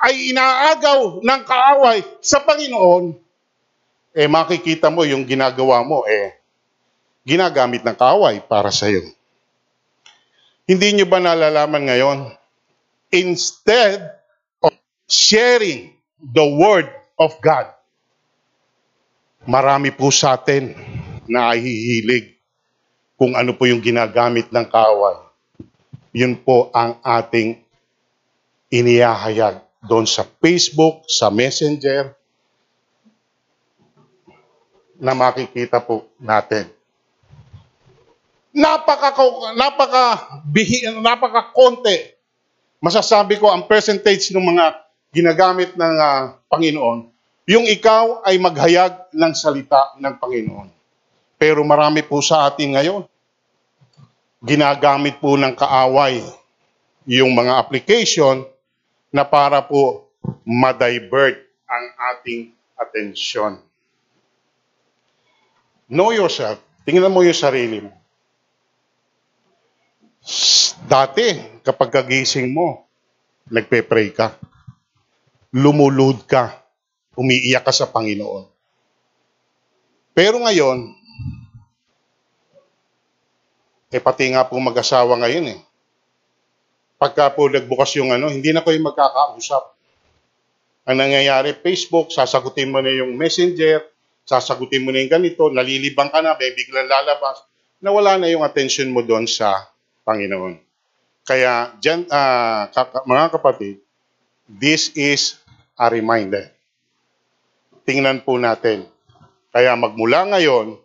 ay 0.00 0.32
inaagaw 0.32 1.22
ng 1.22 1.40
kaaway 1.46 2.02
sa 2.24 2.42
Panginoon, 2.42 3.27
eh 4.18 4.26
makikita 4.26 4.90
mo 4.90 5.06
yung 5.06 5.22
ginagawa 5.22 5.86
mo, 5.86 6.02
eh 6.02 6.34
ginagamit 7.22 7.86
ng 7.86 7.94
kaaway 7.94 8.42
para 8.42 8.74
sa 8.74 8.90
iyo. 8.90 9.06
Hindi 10.66 10.98
nyo 10.98 11.06
ba 11.06 11.22
nalalaman 11.22 11.86
ngayon? 11.86 12.18
Instead 13.14 14.02
of 14.58 14.74
sharing 15.06 15.94
the 16.18 16.42
word 16.42 16.90
of 17.14 17.38
God, 17.38 17.70
marami 19.46 19.94
po 19.94 20.10
sa 20.10 20.34
atin 20.34 20.74
na 21.30 21.54
hihilig 21.54 22.42
kung 23.14 23.38
ano 23.38 23.54
po 23.54 23.70
yung 23.70 23.80
ginagamit 23.80 24.50
ng 24.50 24.66
kaaway. 24.66 25.22
Yun 26.10 26.34
po 26.42 26.74
ang 26.74 26.98
ating 27.06 27.62
inihahayag 28.66 29.62
doon 29.86 30.10
sa 30.10 30.26
Facebook, 30.42 31.06
sa 31.06 31.30
Messenger, 31.30 32.17
na 34.98 35.14
makikita 35.14 35.78
po 35.78 36.10
natin. 36.18 36.66
Napaka 38.50 39.14
napaka 39.54 40.04
bihi, 40.42 40.82
napaka 40.98 41.54
konti. 41.54 42.18
Masasabi 42.82 43.38
ko 43.38 43.50
ang 43.50 43.70
percentage 43.70 44.34
ng 44.34 44.42
mga 44.42 44.66
ginagamit 45.14 45.74
ng 45.78 45.94
ah, 45.98 46.38
Panginoon, 46.50 47.10
yung 47.48 47.64
ikaw 47.64 48.22
ay 48.28 48.36
maghayag 48.36 49.08
ng 49.14 49.32
salita 49.32 49.96
ng 49.96 50.14
Panginoon. 50.20 50.68
Pero 51.38 51.62
marami 51.64 52.04
po 52.04 52.20
sa 52.20 52.50
atin 52.50 52.76
ngayon, 52.76 53.02
ginagamit 54.42 55.18
po 55.18 55.34
ng 55.38 55.54
kaaway 55.54 56.22
yung 57.08 57.32
mga 57.32 57.56
application 57.56 58.44
na 59.08 59.24
para 59.24 59.64
po 59.64 60.06
ma-divert 60.44 61.40
ang 61.64 61.84
ating 62.14 62.52
atensyon. 62.76 63.67
Know 65.88 66.12
yourself. 66.12 66.60
Tingnan 66.84 67.08
mo 67.08 67.24
yung 67.24 67.36
sarili 67.36 67.80
mo. 67.80 67.92
Dati, 70.84 71.60
kapag 71.64 71.88
kagising 71.88 72.52
mo, 72.52 72.84
nagpe-pray 73.48 74.12
ka. 74.12 74.36
Lumulud 75.52 76.28
ka. 76.28 76.60
Umiiyak 77.16 77.64
ka 77.64 77.72
sa 77.72 77.88
Panginoon. 77.88 78.44
Pero 80.12 80.36
ngayon, 80.44 80.92
eh 83.88 84.02
pati 84.04 84.28
nga 84.28 84.44
po 84.44 84.60
mag-asawa 84.60 85.16
ngayon 85.24 85.56
eh. 85.56 85.60
Pagka 87.00 87.32
po 87.32 87.48
nagbukas 87.48 87.96
yung 87.96 88.12
ano, 88.12 88.28
hindi 88.28 88.52
na 88.52 88.60
kayo 88.60 88.76
magkakausap. 88.84 89.72
Ang 90.84 90.98
nangyayari, 91.00 91.56
Facebook, 91.56 92.12
sasagutin 92.12 92.68
mo 92.68 92.84
na 92.84 92.92
yung 92.92 93.16
messenger, 93.16 93.86
sasagutin 94.28 94.84
mo 94.84 94.92
na 94.92 95.00
yung 95.00 95.08
ganito, 95.08 95.48
nalilibang 95.48 96.12
ka 96.12 96.20
na, 96.20 96.36
may 96.36 96.52
biglang 96.52 96.84
lalabas, 96.84 97.40
na 97.80 97.88
wala 97.88 98.20
na 98.20 98.28
yung 98.28 98.44
attention 98.44 98.92
mo 98.92 99.00
doon 99.00 99.24
sa 99.24 99.72
Panginoon. 100.04 100.60
Kaya, 101.24 101.72
dyan, 101.80 102.04
kaka- 102.68 103.08
mga 103.08 103.32
kapatid, 103.32 103.80
this 104.44 104.92
is 104.92 105.40
a 105.80 105.88
reminder. 105.88 106.52
Tingnan 107.88 108.20
po 108.20 108.36
natin. 108.36 108.84
Kaya 109.48 109.72
magmula 109.80 110.28
ngayon, 110.28 110.76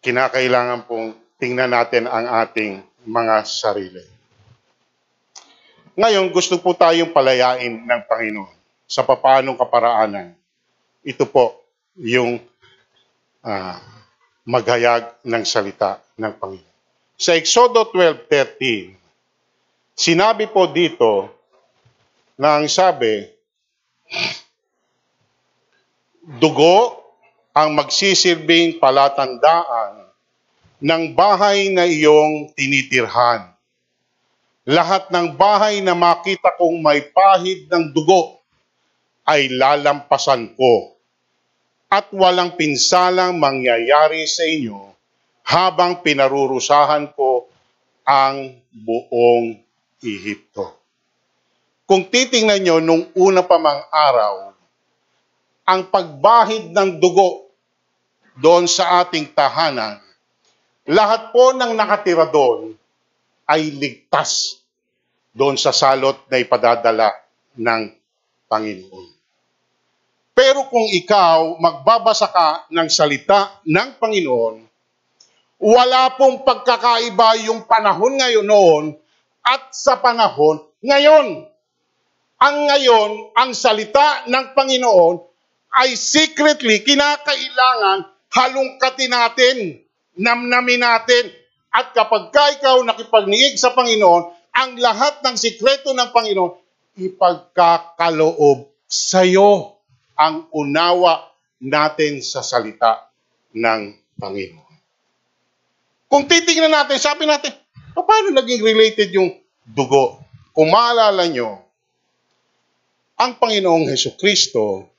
kinakailangan 0.00 0.88
pong 0.88 1.12
tingnan 1.36 1.68
natin 1.68 2.08
ang 2.08 2.24
ating 2.48 2.80
mga 3.04 3.44
sarili. 3.44 4.04
Ngayon, 6.00 6.32
gusto 6.32 6.56
po 6.56 6.72
tayong 6.72 7.12
palayain 7.12 7.84
ng 7.84 8.02
Panginoon 8.08 8.56
sa 8.88 9.04
papanong 9.04 9.60
kaparaanan. 9.60 10.39
Ito 11.00 11.24
po 11.24 11.64
yung 11.96 12.40
ah, 13.40 13.80
maghayag 14.44 15.24
ng 15.24 15.44
salita 15.48 16.00
ng 16.20 16.32
Panginoon. 16.36 16.68
Sa 17.20 17.36
Exodo 17.36 17.88
12.13, 17.92 18.96
sinabi 19.92 20.48
po 20.48 20.68
dito 20.68 21.28
na 22.40 22.56
ang 22.56 22.68
sabi, 22.68 23.28
dugo 26.40 27.00
ang 27.52 27.76
magsisilbing 27.76 28.80
palatandaan 28.80 30.08
ng 30.80 31.02
bahay 31.12 31.68
na 31.68 31.84
iyong 31.84 32.52
tinitirhan. 32.56 33.52
Lahat 34.64 35.08
ng 35.12 35.36
bahay 35.36 35.84
na 35.84 35.92
makita 35.92 36.56
kong 36.56 36.80
may 36.80 37.04
pahid 37.04 37.68
ng 37.68 37.92
dugo 37.92 38.39
ay 39.26 39.52
lalampasan 39.52 40.56
ko 40.56 40.96
at 41.90 42.08
walang 42.14 42.54
pinsalang 42.54 43.36
mangyayari 43.42 44.24
sa 44.24 44.46
inyo 44.46 44.94
habang 45.42 46.06
pinarurusahan 46.06 47.10
ko 47.18 47.50
ang 48.06 48.62
buong 48.70 49.58
Ehipto. 50.00 50.80
Kung 51.84 52.06
titingnan 52.08 52.62
nyo 52.62 52.76
nung 52.80 53.04
una 53.18 53.42
pa 53.44 53.58
mang 53.60 53.82
araw, 53.90 54.54
ang 55.66 55.90
pagbahid 55.90 56.72
ng 56.72 57.02
dugo 57.02 57.50
doon 58.38 58.64
sa 58.64 59.04
ating 59.04 59.34
tahanan, 59.36 60.00
lahat 60.88 61.34
po 61.34 61.52
ng 61.52 61.76
nakatira 61.76 62.30
doon 62.30 62.78
ay 63.44 63.74
ligtas 63.74 64.62
doon 65.34 65.58
sa 65.58 65.74
salot 65.74 66.16
na 66.30 66.38
ipadadala 66.38 67.10
ng 67.58 67.99
Panginoon. 68.50 69.06
Pero 70.34 70.66
kung 70.66 70.90
ikaw 70.90 71.54
magbabasa 71.62 72.34
ka 72.34 72.66
ng 72.74 72.88
salita 72.90 73.62
ng 73.62 74.02
Panginoon, 74.02 74.54
wala 75.62 76.10
pong 76.18 76.42
pagkakaiba 76.42 77.46
yung 77.46 77.70
panahon 77.70 78.18
ngayon 78.18 78.46
noon 78.48 78.84
at 79.46 79.70
sa 79.70 80.02
panahon 80.02 80.58
ngayon. 80.82 81.46
Ang 82.40 82.56
ngayon, 82.66 83.10
ang 83.36 83.52
salita 83.52 84.24
ng 84.26 84.56
Panginoon 84.56 85.14
ay 85.76 85.92
secretly 85.94 86.82
kinakailangan 86.82 88.10
halungkatin 88.30 89.10
natin, 89.10 89.56
namnamin 90.14 90.80
natin, 90.80 91.34
at 91.70 91.94
kapag 91.94 92.34
ka 92.34 92.44
ikaw 92.58 92.82
nakipagniig 92.82 93.58
sa 93.58 93.74
Panginoon, 93.74 94.22
ang 94.50 94.70
lahat 94.78 95.22
ng 95.22 95.36
sikreto 95.38 95.94
ng 95.94 96.10
Panginoon, 96.10 96.52
ipagkakaloob 96.98 98.70
sa 98.90 99.22
iyo 99.22 99.78
ang 100.18 100.50
unawa 100.50 101.30
natin 101.62 102.24
sa 102.24 102.42
salita 102.42 103.10
ng 103.54 103.94
Panginoon. 104.18 104.74
Kung 106.10 106.26
titingnan 106.26 106.74
natin, 106.74 106.98
sabi 106.98 107.24
natin, 107.28 107.54
paano 107.94 108.34
naging 108.34 108.62
related 108.64 109.14
yung 109.14 109.30
dugo? 109.62 110.18
Kung 110.50 110.74
maalala 110.74 111.30
nyo, 111.30 111.62
ang 113.20 113.38
Panginoong 113.38 113.86
Heso 113.86 114.16
Kristo 114.18 114.90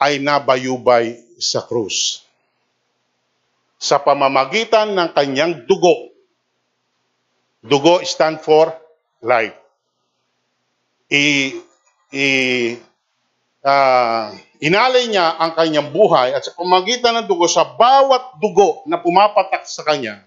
ay 0.00 0.18
nabayubay 0.18 1.36
sa 1.36 1.62
krus. 1.62 2.24
Sa 3.80 4.00
pamamagitan 4.00 4.96
ng 4.96 5.12
kanyang 5.12 5.64
dugo, 5.68 6.12
dugo 7.60 8.00
stand 8.04 8.40
for 8.40 8.72
life. 9.20 9.56
I, 11.10 11.56
i, 12.14 12.26
ah, 13.64 14.32
inalay 14.60 15.08
niya 15.08 15.36
ang 15.40 15.52
kanyang 15.56 15.90
buhay 15.90 16.36
at 16.36 16.44
sa 16.44 16.56
pamamagitan 16.56 17.20
ng 17.20 17.26
dugo, 17.26 17.48
sa 17.48 17.64
bawat 17.64 18.38
dugo 18.40 18.84
na 18.86 19.00
pumapatak 19.00 19.66
sa 19.66 19.82
kanya, 19.84 20.22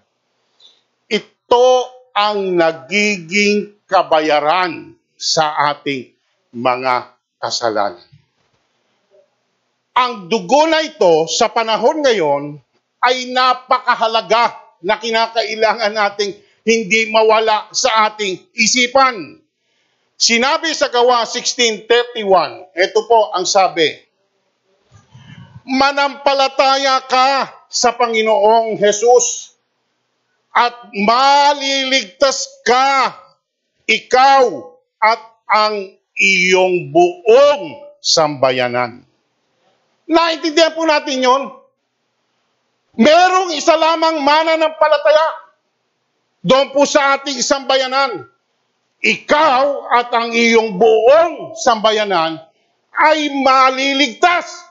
ito 1.08 1.66
ang 2.14 2.54
nagiging 2.54 3.74
kabayaran 3.88 4.94
sa 5.18 5.72
ating 5.72 6.14
mga 6.54 7.14
kasalanan. 7.40 8.06
Ang 9.94 10.26
dugo 10.26 10.66
na 10.66 10.82
ito 10.82 11.30
sa 11.30 11.50
panahon 11.54 12.02
ngayon 12.02 12.58
ay 12.98 13.30
napakahalaga 13.30 14.58
na 14.82 14.98
kinakailangan 14.98 15.94
nating 15.94 16.34
hindi 16.64 17.12
mawala 17.12 17.68
sa 17.76 18.08
ating 18.10 18.40
isipan. 18.56 19.38
Sinabi 20.16 20.72
sa 20.72 20.88
gawa 20.88 21.28
16.31, 21.28 22.24
ito 22.72 23.00
po 23.04 23.30
ang 23.36 23.44
sabi, 23.44 23.92
Manampalataya 25.64 27.04
ka 27.08 27.52
sa 27.68 27.96
Panginoong 27.96 28.76
Jesus 28.80 29.56
at 30.52 30.72
maliligtas 30.92 32.48
ka, 32.64 33.16
ikaw 33.88 34.44
at 35.00 35.20
ang 35.48 35.92
iyong 36.16 36.94
buong 36.94 37.84
sambayanan. 38.00 39.04
Naintindihan 40.04 40.76
po 40.76 40.84
natin 40.84 41.24
yon. 41.24 41.42
Merong 42.94 43.50
isa 43.56 43.74
lamang 43.74 44.22
mana 44.22 44.54
ng 44.54 44.74
palataya 44.78 45.43
doon 46.44 46.76
po 46.76 46.84
sa 46.84 47.16
ating 47.16 47.40
sambayanan. 47.40 48.28
Ikaw 49.04 49.64
at 50.00 50.08
ang 50.12 50.32
iyong 50.32 50.76
buong 50.76 51.56
sambayanan 51.56 52.40
ay 52.92 53.32
maliligtas. 53.32 54.64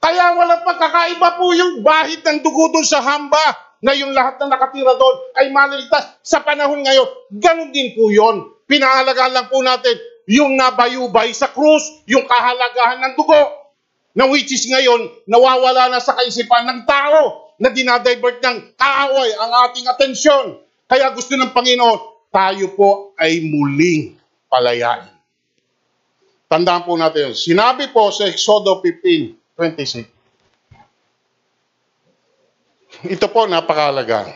Kaya 0.00 0.36
walang 0.36 0.64
pagkakaiba 0.64 1.36
po 1.36 1.52
yung 1.52 1.84
bahid 1.84 2.24
ng 2.24 2.40
dugo 2.40 2.72
doon 2.72 2.84
sa 2.84 3.04
hamba 3.04 3.76
na 3.84 3.92
yung 3.92 4.16
lahat 4.16 4.40
na 4.40 4.56
nakatira 4.56 4.96
doon 4.96 5.16
ay 5.36 5.52
maliligtas 5.52 6.16
sa 6.24 6.40
panahon 6.40 6.80
ngayon. 6.80 7.08
Ganon 7.36 7.72
din 7.72 7.92
po 7.92 8.08
yon. 8.08 8.52
Pinahalagaan 8.64 9.36
lang 9.36 9.48
po 9.52 9.60
natin 9.60 9.96
yung 10.28 10.56
nabayubay 10.56 11.32
sa 11.36 11.52
krus, 11.52 11.84
yung 12.08 12.24
kahalagahan 12.24 13.04
ng 13.04 13.12
dugo, 13.20 13.42
na 14.16 14.28
which 14.28 14.48
is 14.52 14.64
ngayon, 14.68 15.12
nawawala 15.28 15.92
na 15.92 16.00
sa 16.00 16.16
kaisipan 16.16 16.68
ng 16.68 16.80
tao 16.88 17.49
na 17.60 17.68
dinadivert 17.68 18.40
ng 18.40 18.72
kaaway 18.72 19.30
ang 19.36 19.52
ating 19.68 19.84
atensyon. 19.84 20.56
Kaya 20.88 21.12
gusto 21.12 21.36
ng 21.36 21.52
Panginoon, 21.52 22.32
tayo 22.32 22.72
po 22.72 23.12
ay 23.20 23.44
muling 23.44 24.16
palayain. 24.48 25.12
Tandaan 26.50 26.82
po 26.88 26.96
natin 26.98 27.30
yun. 27.30 27.36
Sinabi 27.36 27.92
po 27.94 28.10
sa 28.10 28.26
Exodo 28.26 28.82
15, 28.82 29.36
26. 29.54 30.08
Ito 33.06 33.26
po 33.30 33.46
napakalaga. 33.46 34.26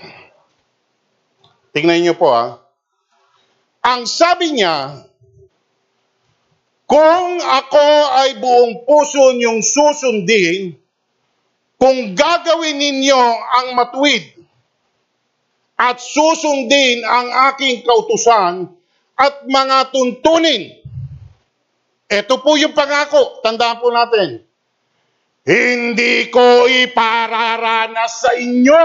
Tingnan 1.74 2.06
niyo 2.06 2.14
po 2.14 2.30
ha. 2.30 2.62
Ang 3.82 4.06
sabi 4.06 4.54
niya, 4.54 5.04
kung 6.87 7.42
ako 7.42 7.87
ay 8.22 8.38
buong 8.38 8.87
puso 8.87 9.34
niyong 9.34 9.58
susundin, 9.58 10.78
kung 11.78 12.14
gagawin 12.14 12.78
ninyo 12.78 13.22
ang 13.54 13.66
matuwid 13.76 14.24
at 15.74 15.98
susundin 15.98 17.02
ang 17.02 17.28
aking 17.52 17.82
kautusan 17.82 18.70
at 19.14 19.34
mga 19.46 19.90
tuntunin, 19.90 20.74
ito 22.10 22.34
po 22.42 22.54
yung 22.54 22.74
pangako, 22.74 23.42
tandaan 23.42 23.82
po 23.82 23.90
natin. 23.90 24.42
Hindi 25.44 26.32
ko 26.32 26.64
ipararanas 26.64 28.12
sa 28.24 28.32
inyo 28.32 28.84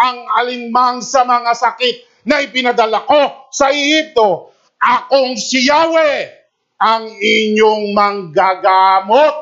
ang 0.00 0.18
alinmang 0.40 1.04
sa 1.04 1.28
mga 1.28 1.52
sakit 1.52 2.24
na 2.24 2.40
ipinadala 2.40 3.04
ko 3.04 3.52
sa 3.52 3.68
Egypto. 3.68 4.54
Akong 4.80 5.36
si 5.36 5.68
Yahweh 5.68 6.40
ang 6.80 7.04
inyong 7.04 7.92
manggagamot. 7.92 9.34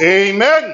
Amen. 0.00 0.64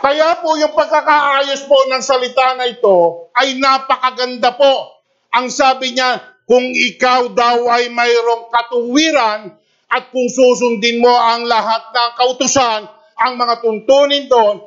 Kaya 0.00 0.38
po 0.38 0.54
yung 0.54 0.74
pagkakaayos 0.74 1.66
po 1.66 1.76
ng 1.90 2.02
salita 2.02 2.54
na 2.54 2.70
ito 2.70 3.28
ay 3.34 3.58
napakaganda 3.58 4.54
po. 4.54 5.02
Ang 5.34 5.50
sabi 5.50 5.92
niya, 5.92 6.22
kung 6.46 6.62
ikaw 6.62 7.34
daw 7.34 7.66
ay 7.66 7.90
mayroong 7.90 8.48
katuwiran 8.54 9.50
at 9.90 10.14
kung 10.14 10.30
susundin 10.30 11.02
mo 11.02 11.10
ang 11.10 11.44
lahat 11.44 11.90
ng 11.90 12.10
kautusan, 12.22 12.86
ang 13.16 13.34
mga 13.34 13.64
tuntunin 13.64 14.30
doon, 14.30 14.62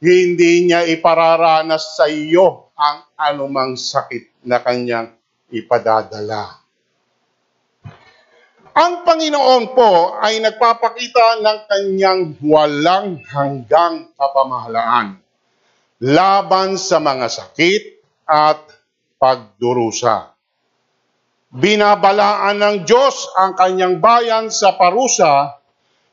hindi 0.00 0.66
niya 0.66 0.88
ipararanas 0.88 2.00
sa 2.00 2.08
iyo 2.08 2.72
ang 2.74 3.04
anumang 3.14 3.76
sakit 3.76 4.42
na 4.48 4.58
kanyang 4.64 5.12
ipadadala. 5.52 6.59
Ang 8.70 9.02
Panginoon 9.02 9.74
po 9.74 10.14
ay 10.22 10.38
nagpapakita 10.38 11.42
ng 11.42 11.58
kanyang 11.66 12.22
walang 12.38 13.18
hanggang 13.26 14.14
kapamahalaan 14.14 15.18
laban 15.98 16.78
sa 16.78 17.02
mga 17.02 17.26
sakit 17.26 17.82
at 18.30 18.62
pagdurusa. 19.18 20.38
Binabalaan 21.50 22.62
ng 22.62 22.76
Diyos 22.86 23.26
ang 23.34 23.58
kanyang 23.58 23.98
bayan 23.98 24.54
sa 24.54 24.78
parusa 24.78 25.58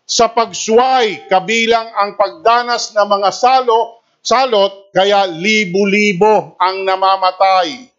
sa 0.01 0.25
pagsuway 0.33 1.29
kabilang 1.29 1.93
ang 1.93 2.17
pagdanas 2.17 2.89
ng 2.97 3.05
mga 3.05 3.29
salo, 3.37 4.01
salot, 4.25 4.89
kaya 4.89 5.29
libo-libo 5.29 6.57
ang 6.57 6.81
namamatay 6.81 7.96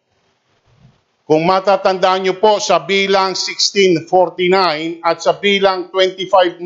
kung 1.29 1.45
matatandaan 1.45 2.25
niyo 2.25 2.41
po 2.41 2.57
sa 2.57 2.81
bilang 2.81 3.37
1649 3.37 5.05
at 5.05 5.21
sa 5.21 5.37
bilang 5.37 5.93
25.9, 5.93 6.57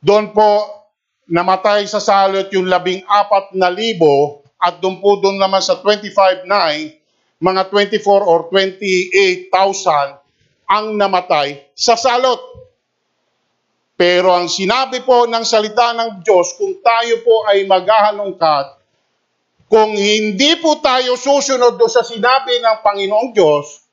doon 0.00 0.32
po 0.32 0.64
namatay 1.28 1.84
sa 1.84 2.00
salot 2.00 2.48
yung 2.56 2.64
labing 2.64 3.04
apat 3.04 3.52
na 3.52 3.68
libo 3.68 4.40
at 4.56 4.80
doon 4.80 4.96
po 4.96 5.20
doon 5.20 5.36
naman 5.36 5.60
sa 5.60 5.76
25.9, 5.76 6.48
mga 7.36 7.62
24 7.68 8.24
or 8.24 8.48
28,000 8.48 9.52
ang 10.64 10.96
namatay 10.96 11.68
sa 11.76 12.00
salot. 12.00 12.40
Pero 13.92 14.32
ang 14.32 14.48
sinabi 14.48 15.04
po 15.04 15.28
ng 15.28 15.44
salita 15.44 15.92
ng 15.92 16.24
Diyos, 16.24 16.56
kung 16.56 16.80
tayo 16.80 17.20
po 17.20 17.44
ay 17.52 17.68
maghahalongkat, 17.68 18.83
kung 19.68 19.96
hindi 19.96 20.60
po 20.60 20.78
tayo 20.78 21.16
susunod 21.16 21.80
do 21.80 21.88
sa 21.88 22.04
sinabi 22.04 22.60
ng 22.60 22.76
Panginoong 22.84 23.30
Diyos, 23.32 23.84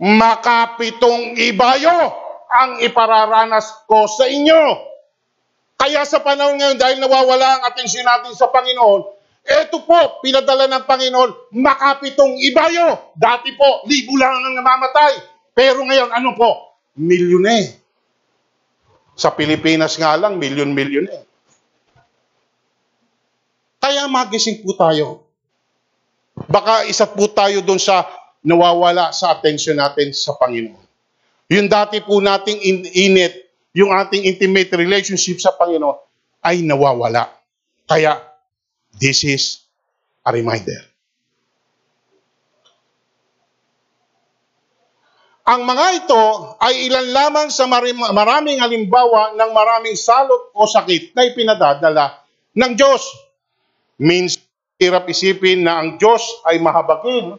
makapitong 0.00 1.38
ibayo 1.38 1.92
ang 2.50 2.82
ipararanas 2.82 3.86
ko 3.86 4.10
sa 4.10 4.26
inyo. 4.26 4.90
Kaya 5.80 6.04
sa 6.04 6.20
panahon 6.20 6.60
ngayon, 6.60 6.76
dahil 6.76 6.98
nawawala 7.00 7.56
ang 7.56 7.62
atensyon 7.72 8.04
natin 8.04 8.36
sa 8.36 8.52
Panginoon, 8.52 9.00
eto 9.46 9.80
po, 9.86 10.20
pinadala 10.20 10.68
ng 10.68 10.84
Panginoon, 10.84 11.56
makapitong 11.56 12.36
ibayo. 12.36 13.16
Dati 13.16 13.56
po, 13.56 13.86
libo 13.88 14.18
lang 14.20 14.34
ang 14.34 14.60
namamatay. 14.60 15.24
Pero 15.56 15.80
ngayon, 15.86 16.10
ano 16.12 16.36
po? 16.36 16.76
Milyon 17.00 17.46
eh. 17.48 17.64
Sa 19.16 19.32
Pilipinas 19.32 19.96
nga 19.96 20.20
lang, 20.20 20.36
milyon-milyon 20.36 21.06
eh. 21.08 21.29
Kaya 23.80 24.04
magising 24.06 24.60
po 24.60 24.76
tayo. 24.76 25.24
Baka 26.46 26.84
isa 26.84 27.08
po 27.08 27.26
tayo 27.32 27.64
doon 27.64 27.80
sa 27.80 28.04
nawawala 28.44 29.12
sa 29.12 29.32
atensyon 29.32 29.80
natin 29.80 30.12
sa 30.12 30.36
Panginoon. 30.36 30.84
Yung 31.50 31.66
dati 31.66 31.98
po 32.04 32.20
nating 32.20 32.60
init, 32.94 33.50
yung 33.72 33.90
ating 33.90 34.28
intimate 34.28 34.70
relationship 34.76 35.40
sa 35.40 35.56
Panginoon 35.56 35.96
ay 36.44 36.60
nawawala. 36.64 37.32
Kaya, 37.88 38.20
this 38.96 39.24
is 39.26 39.64
a 40.22 40.30
reminder. 40.30 40.78
Ang 45.50 45.66
mga 45.66 45.86
ito 46.04 46.22
ay 46.62 46.86
ilan 46.86 47.06
lamang 47.10 47.48
sa 47.50 47.66
maraming 47.66 48.62
halimbawa 48.62 49.34
ng 49.34 49.50
maraming 49.50 49.98
salot 49.98 50.54
o 50.54 50.62
sakit 50.62 51.10
na 51.10 51.26
ipinadadala 51.26 52.22
ng 52.54 52.72
Diyos 52.78 53.02
means 54.00 54.40
hirap 54.80 55.04
isipin 55.12 55.68
na 55.68 55.84
ang 55.84 56.00
Diyos 56.00 56.24
ay 56.48 56.56
mahabagin 56.56 57.36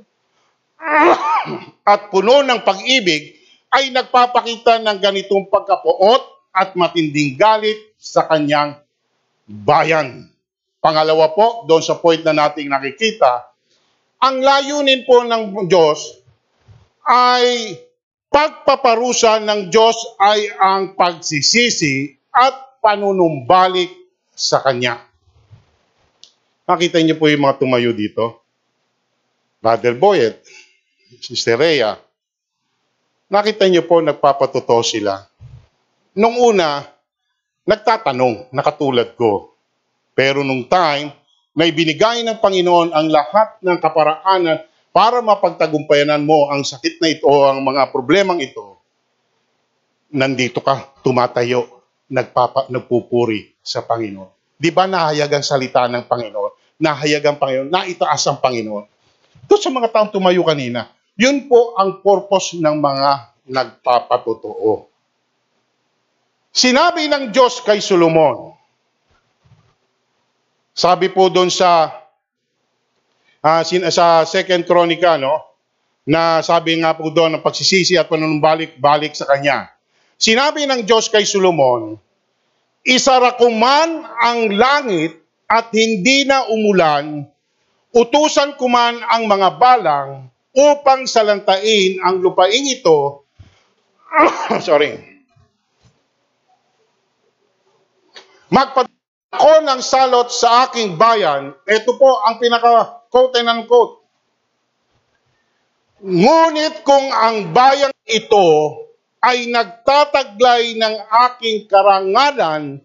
at 1.82 2.14
puno 2.14 2.46
ng 2.46 2.62
pag-ibig 2.62 3.34
ay 3.74 3.90
nagpapakita 3.90 4.78
ng 4.86 4.98
ganitong 5.02 5.50
pagkapuot 5.50 6.54
at 6.54 6.78
matinding 6.78 7.34
galit 7.34 7.98
sa 7.98 8.30
kanyang 8.30 8.78
bayan. 9.50 10.30
Pangalawa 10.78 11.34
po, 11.34 11.66
doon 11.66 11.82
sa 11.82 11.98
point 11.98 12.22
na 12.22 12.34
nating 12.36 12.70
nakikita, 12.70 13.50
ang 14.22 14.38
layunin 14.42 15.02
po 15.02 15.26
ng 15.26 15.66
Diyos 15.66 16.22
ay 17.06 17.74
pagpaparusa 18.30 19.42
ng 19.42 19.74
Diyos 19.74 19.98
ay 20.22 20.46
ang 20.56 20.94
pagsisisi 20.94 22.16
at 22.32 22.80
panunumbalik 22.80 23.92
sa 24.32 24.64
Kanya. 24.64 25.11
Makita 26.66 27.02
niyo 27.02 27.18
po 27.18 27.28
yung 27.28 27.44
mga 27.46 27.58
tumayo 27.58 27.92
dito. 27.92 28.42
Brother 29.62 29.94
Boyet, 29.98 30.42
Sister 31.22 31.58
Rhea. 31.58 31.98
Nakita 33.32 33.70
niyo 33.70 33.86
po, 33.86 34.02
nagpapatotoo 34.02 34.82
sila. 34.82 35.22
Nung 36.18 36.36
una, 36.36 36.84
nagtatanong, 37.64 38.52
nakatulad 38.52 39.16
ko. 39.16 39.56
Pero 40.12 40.44
nung 40.44 40.68
time, 40.68 41.14
na 41.52 41.68
ibinigay 41.68 42.24
ng 42.24 42.40
Panginoon 42.40 42.96
ang 42.96 43.08
lahat 43.12 43.60
ng 43.60 43.78
kaparaanan 43.80 44.64
para 44.92 45.20
mapagtagumpayanan 45.20 46.24
mo 46.24 46.48
ang 46.52 46.64
sakit 46.64 47.00
na 47.00 47.08
ito 47.12 47.28
o 47.28 47.48
ang 47.48 47.64
mga 47.64 47.92
problemang 47.92 48.40
ito, 48.40 48.80
nandito 50.12 50.60
ka, 50.60 50.92
tumatayo, 51.04 51.68
nagpapa, 52.12 52.68
nagpupuri 52.68 53.56
sa 53.64 53.84
Panginoon. 53.84 54.60
Di 54.60 54.70
ba 54.72 54.88
nahayag 54.88 55.32
ang 55.32 55.44
salita 55.44 55.88
ng 55.88 56.08
Panginoon? 56.08 56.51
Nahayag 56.82 57.22
ang 57.22 57.38
Panginoon, 57.38 57.70
naitaas 57.70 58.26
ang 58.26 58.42
Panginoon. 58.42 58.86
Doon 59.46 59.62
sa 59.62 59.70
mga 59.70 59.88
taong 59.94 60.10
tumayo 60.10 60.42
kanina, 60.42 60.90
yun 61.14 61.46
po 61.46 61.78
ang 61.78 62.02
purpose 62.02 62.58
ng 62.58 62.76
mga 62.82 63.10
nagpapatotoo. 63.46 64.90
Sinabi 66.52 67.08
ng 67.08 67.30
Diyos 67.30 67.62
kay 67.62 67.80
Solomon, 67.80 68.58
sabi 70.74 71.14
po 71.14 71.30
doon 71.30 71.54
sa 71.54 71.94
uh, 73.46 73.62
sa 73.94 74.26
Second 74.26 74.66
Chronica, 74.66 75.16
no, 75.22 75.38
na 76.10 76.42
sabi 76.42 76.82
nga 76.82 76.98
po 76.98 77.14
doon 77.14 77.38
ng 77.38 77.46
pagsisisi 77.46 77.96
at 77.96 78.10
panunumbalik-balik 78.10 79.14
sa 79.14 79.30
kanya. 79.30 79.70
Sinabi 80.18 80.66
ng 80.66 80.82
Diyos 80.84 81.08
kay 81.08 81.24
Solomon, 81.24 81.96
Isara 82.82 83.38
ko 83.38 83.54
man 83.54 84.02
ang 84.18 84.58
langit 84.58 85.21
at 85.52 85.68
hindi 85.76 86.24
na 86.24 86.48
umulan, 86.48 87.28
utusan 87.92 88.56
ko 88.56 88.72
man 88.72 89.04
ang 89.04 89.28
mga 89.28 89.60
balang 89.60 90.32
upang 90.56 91.04
salantain 91.04 92.00
ang 92.00 92.24
lupaing 92.24 92.72
ito. 92.72 93.28
sorry. 94.68 94.96
Magpadala 98.48 99.36
ko 99.36 99.54
ng 99.64 99.82
salot 99.84 100.32
sa 100.32 100.68
aking 100.68 100.96
bayan. 100.96 101.52
Ito 101.68 102.00
po 102.00 102.24
ang 102.24 102.40
pinaka-quote 102.40 103.44
and 103.44 103.52
unquote. 103.52 104.04
Ngunit 106.00 106.88
kung 106.88 107.12
ang 107.12 107.52
bayan 107.52 107.92
ito 108.08 108.48
ay 109.20 109.52
nagtataglay 109.52 110.80
ng 110.80 110.96
aking 111.30 111.68
karangalan 111.68 112.82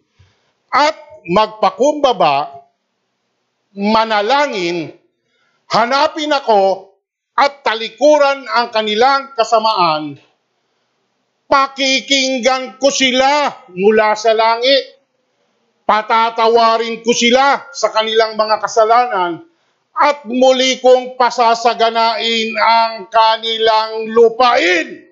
at 0.69 0.95
magpakumbaba, 1.27 2.63
manalangin, 3.75 4.95
hanapin 5.71 6.33
ako 6.33 6.95
at 7.37 7.61
talikuran 7.67 8.47
ang 8.47 8.73
kanilang 8.73 9.35
kasamaan, 9.37 10.17
pakikinggan 11.51 12.79
ko 12.79 12.89
sila 12.91 13.53
mula 13.75 14.15
sa 14.19 14.33
langit. 14.33 14.99
Patatawarin 15.87 17.07
ko 17.07 17.15
sila 17.15 17.71
sa 17.71 17.95
kanilang 17.95 18.35
mga 18.35 18.59
kasalanan 18.59 19.47
at 19.95 20.27
muli 20.27 20.83
kong 20.83 21.15
pasasaganain 21.15 22.51
ang 22.59 23.07
kanilang 23.07 24.11
lupain 24.11 25.06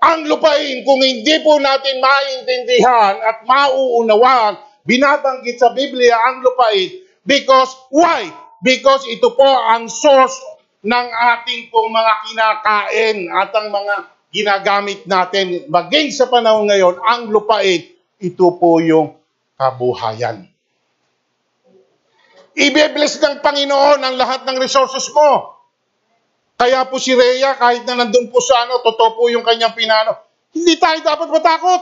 ang 0.00 0.24
lupain, 0.24 0.80
kung 0.88 1.04
hindi 1.04 1.44
po 1.44 1.60
natin 1.60 2.00
maintindihan 2.00 3.20
at 3.20 3.44
mauunawaan, 3.44 4.56
binabanggit 4.88 5.60
sa 5.60 5.76
Biblia 5.76 6.16
ang 6.16 6.40
lupain. 6.40 7.04
Because, 7.20 7.76
why? 7.92 8.32
Because 8.64 9.04
ito 9.12 9.36
po 9.36 9.44
ang 9.44 9.92
source 9.92 10.40
ng 10.80 11.06
ating 11.12 11.68
pong 11.68 11.92
mga 11.92 12.12
kinakain 12.24 13.18
at 13.28 13.50
ang 13.52 13.68
mga 13.68 13.94
ginagamit 14.32 15.04
natin. 15.04 15.68
Maging 15.68 16.08
sa 16.16 16.32
panahon 16.32 16.64
ngayon, 16.72 16.96
ang 17.04 17.28
lupain, 17.28 17.92
ito 18.16 18.46
po 18.56 18.80
yung 18.80 19.20
kabuhayan. 19.60 20.48
Ibe-bless 22.56 23.20
ng 23.20 23.44
Panginoon 23.44 24.00
ang 24.00 24.16
lahat 24.16 24.48
ng 24.48 24.56
resources 24.56 25.12
mo. 25.12 25.59
Kaya 26.60 26.84
po 26.84 27.00
si 27.00 27.16
Rhea, 27.16 27.56
kahit 27.56 27.88
na 27.88 28.04
nandun 28.04 28.28
po 28.28 28.36
sa 28.44 28.68
ano, 28.68 28.84
totoo 28.84 29.16
po 29.16 29.32
yung 29.32 29.40
kanyang 29.40 29.72
pinano, 29.72 30.12
hindi 30.52 30.76
tayo 30.76 31.00
dapat 31.00 31.32
matakot. 31.32 31.80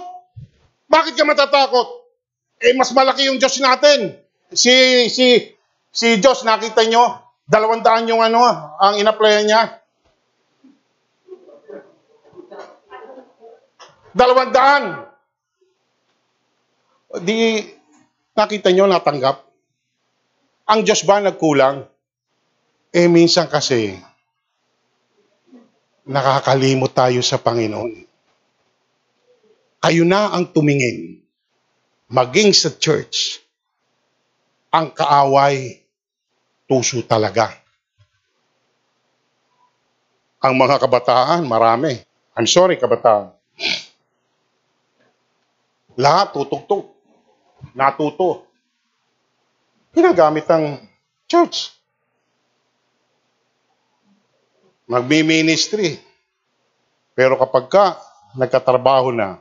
Bakit 0.87 1.19
ka 1.19 1.27
matatakot? 1.27 1.89
Eh, 2.63 2.79
mas 2.79 2.95
malaki 2.95 3.27
yung 3.27 3.43
Diyos 3.43 3.59
natin. 3.59 4.15
Si, 4.55 4.71
si, 5.11 5.51
si 5.91 6.07
Diyos, 6.23 6.47
nakita 6.47 6.87
nyo, 6.87 7.19
dalawang 7.51 7.83
daan 7.83 8.07
yung 8.07 8.23
ano, 8.23 8.39
ang 8.79 8.95
inaplayan 9.03 9.51
niya. 9.51 9.63
Dalawang 14.15 14.55
daan. 14.55 14.85
Di, 17.19 17.67
nakita 18.39 18.71
nyo, 18.71 18.87
natanggap. 18.87 19.43
Ang 20.71 20.87
Diyos 20.87 21.03
ba 21.03 21.19
nagkulang? 21.19 21.83
Eh, 22.95 23.11
minsan 23.11 23.51
kasi, 23.51 24.07
nakakalimot 26.09 26.89
tayo 26.97 27.21
sa 27.21 27.37
Panginoon. 27.37 28.09
Kayo 29.79 30.03
na 30.09 30.33
ang 30.33 30.49
tumingin, 30.49 31.21
maging 32.09 32.51
sa 32.57 32.73
church, 32.73 33.45
ang 34.73 34.91
kaaway, 34.91 35.85
tuso 36.65 37.05
talaga. 37.05 37.53
Ang 40.43 40.55
mga 40.59 40.81
kabataan, 40.81 41.45
marami. 41.45 42.01
I'm 42.35 42.49
sorry, 42.49 42.81
kabataan. 42.81 43.37
Lahat 45.99 46.31
tutugtog. 46.31 46.95
Natuto. 47.75 48.47
Ginagamit 49.91 50.47
ang 50.47 50.79
church. 51.27 51.78
Magmi-ministry. 54.89 56.01
Pero 57.13 57.37
kapag 57.37 57.65
ka 57.69 57.85
nagkatrabaho 58.41 59.13
na, 59.13 59.37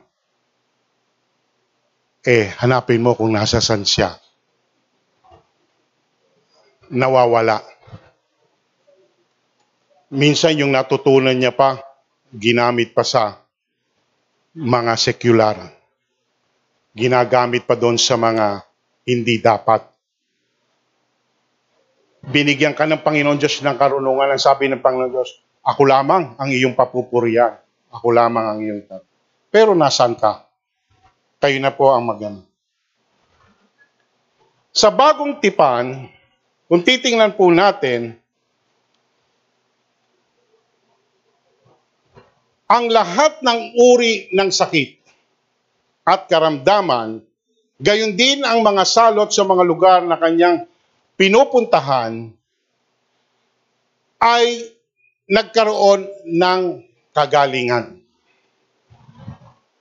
eh, 2.28 2.52
hanapin 2.60 3.00
mo 3.00 3.16
kung 3.16 3.32
nasa 3.32 3.62
san 3.64 3.80
siya. 3.88 4.12
Nawawala. 6.92 7.64
Minsan 10.12 10.60
yung 10.60 10.72
natutunan 10.72 11.36
niya 11.36 11.52
pa, 11.52 11.80
ginamit 12.32 12.92
pa 12.92 13.04
sa 13.04 13.40
mga 14.52 14.92
sekular. 15.00 15.56
Ginagamit 16.92 17.64
pa 17.64 17.76
doon 17.76 17.96
sa 17.96 18.20
mga 18.20 18.64
hindi 19.08 19.40
dapat. 19.40 19.84
Binigyan 22.24 22.74
ka 22.74 22.84
ng 22.84 23.02
Panginoon 23.06 23.38
Diyos 23.38 23.62
ng 23.62 23.78
karunungan. 23.78 24.34
Ang 24.34 24.42
sabi 24.42 24.66
ng 24.66 24.82
Panginoon 24.82 25.12
Diyos, 25.14 25.38
ako 25.62 25.82
lamang 25.86 26.34
ang 26.34 26.50
iyong 26.50 26.74
papupurian. 26.74 27.54
Ako 27.88 28.12
lamang 28.12 28.46
ang 28.46 28.58
iyong 28.60 28.82
tat. 28.84 29.02
Pero 29.48 29.72
nasan 29.72 30.18
ka? 30.18 30.44
Kayo 31.38 31.56
na 31.62 31.72
po 31.72 31.88
ang 31.94 32.04
magano. 32.04 32.44
Sa 34.74 34.92
bagong 34.92 35.40
tipan, 35.40 36.06
kung 36.68 36.84
titingnan 36.84 37.32
po 37.32 37.48
natin, 37.48 38.20
ang 42.68 42.84
lahat 42.92 43.40
ng 43.40 43.60
uri 43.80 44.28
ng 44.36 44.52
sakit 44.52 45.00
at 46.04 46.28
karamdaman, 46.28 47.24
gayon 47.80 48.12
din 48.12 48.44
ang 48.44 48.60
mga 48.60 48.84
salot 48.84 49.32
sa 49.32 49.48
mga 49.48 49.64
lugar 49.64 50.04
na 50.04 50.20
kanyang 50.20 50.67
pinupuntahan, 51.18 52.30
ay 54.22 54.46
nagkaroon 55.26 56.06
ng 56.30 56.60
kagalingan. 57.10 57.98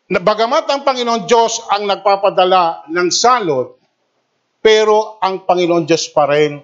Bagamat 0.08 0.66
ang 0.72 0.82
Panginoon 0.82 1.30
Diyos 1.30 1.62
ang 1.70 1.86
nagpapadala 1.86 2.90
ng 2.90 3.10
salot, 3.14 3.78
pero 4.64 5.22
ang 5.22 5.46
Panginoon 5.46 5.86
Diyos 5.86 6.10
pa 6.10 6.26
rin 6.26 6.58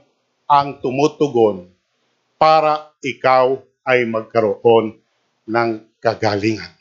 ang 0.49 0.81
tumutugon 0.81 1.69
para 2.41 2.93
ikaw 2.99 3.55
ay 3.85 4.09
magkaroon 4.09 4.95
ng 5.47 5.69
kagalingan. 6.01 6.71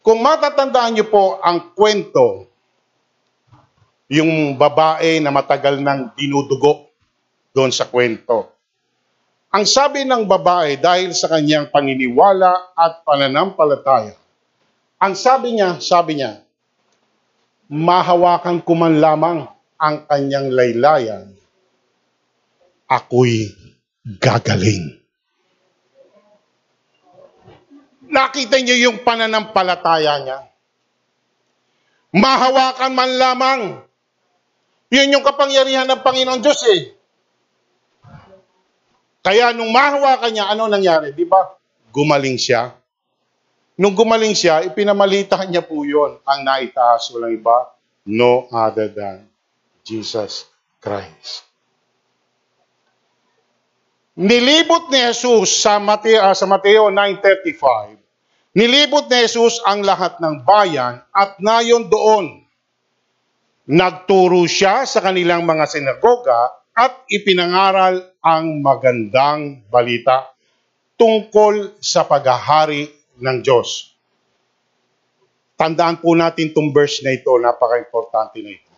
Kung 0.00 0.22
matatandaan 0.22 0.96
niyo 0.96 1.06
po 1.10 1.42
ang 1.42 1.74
kwento, 1.74 2.46
yung 4.06 4.54
babae 4.54 5.18
na 5.18 5.34
matagal 5.34 5.82
nang 5.82 6.14
dinudugo 6.14 6.90
doon 7.50 7.74
sa 7.74 7.88
kwento. 7.88 8.52
Ang 9.50 9.64
sabi 9.64 10.04
ng 10.04 10.28
babae 10.28 10.76
dahil 10.76 11.16
sa 11.16 11.32
kanyang 11.32 11.72
paniniwala 11.72 12.76
at 12.76 13.02
pananampalataya, 13.02 14.14
ang 15.00 15.14
sabi 15.16 15.56
niya, 15.56 15.80
sabi 15.80 16.20
niya, 16.20 16.44
mahawakan 17.72 18.62
ko 18.62 18.72
man 18.76 19.00
lamang 19.00 19.48
ang 19.76 19.96
kanyang 20.04 20.52
laylayan, 20.52 21.32
ako'y 22.86 23.50
gagaling. 24.20 25.02
Nakita 28.06 28.62
niyo 28.62 28.76
yung 28.88 29.02
pananampalataya 29.02 30.14
niya. 30.22 30.38
Mahawakan 32.14 32.92
man 32.94 33.10
lamang. 33.18 33.60
Yun 34.90 35.14
yung 35.18 35.24
kapangyarihan 35.26 35.88
ng 35.90 36.02
Panginoon 36.02 36.42
Diyos 36.42 36.62
eh. 36.70 36.94
Kaya 39.26 39.50
nung 39.50 39.74
mahawakan 39.74 40.30
niya, 40.30 40.46
ano 40.54 40.70
nangyari? 40.70 41.10
Di 41.10 41.26
ba? 41.26 41.42
Gumaling 41.90 42.38
siya. 42.38 42.70
Nung 43.74 43.92
gumaling 43.92 44.32
siya, 44.32 44.62
ipinamalita 44.62 45.42
niya 45.50 45.66
po 45.66 45.82
yun. 45.82 46.22
Ang 46.22 46.40
naitaas, 46.46 47.10
walang 47.10 47.34
iba, 47.34 47.74
no 48.06 48.46
other 48.54 48.86
than 48.86 49.26
Jesus 49.82 50.46
Christ. 50.78 51.42
Nilibot 54.16 54.88
ni 54.88 55.02
Jesus 55.12 55.60
sa 55.60 55.76
Mateo, 55.76 56.22
uh, 56.24 56.32
sa 56.32 56.48
Mateo 56.48 56.88
9.35, 56.88 58.00
nilibot 58.56 59.10
ni 59.12 59.18
Jesus 59.28 59.60
ang 59.66 59.84
lahat 59.84 60.16
ng 60.24 60.40
bayan 60.40 61.04
at 61.12 61.36
nayon 61.36 61.92
doon. 61.92 62.45
Nagturo 63.66 64.46
siya 64.46 64.86
sa 64.86 65.02
kanilang 65.02 65.42
mga 65.42 65.66
sinagoga 65.66 66.54
at 66.70 67.02
ipinangaral 67.10 68.14
ang 68.22 68.62
magandang 68.62 69.66
balita 69.66 70.30
tungkol 70.94 71.74
sa 71.82 72.06
paghahari 72.06 72.86
ng 73.18 73.42
Diyos. 73.42 73.90
Tandaan 75.58 75.98
po 75.98 76.14
natin 76.14 76.54
itong 76.54 76.70
verse 76.70 77.02
na 77.02 77.16
ito, 77.16 77.32
napaka-importante 77.42 78.38
na 78.44 78.54
ito. 78.54 78.72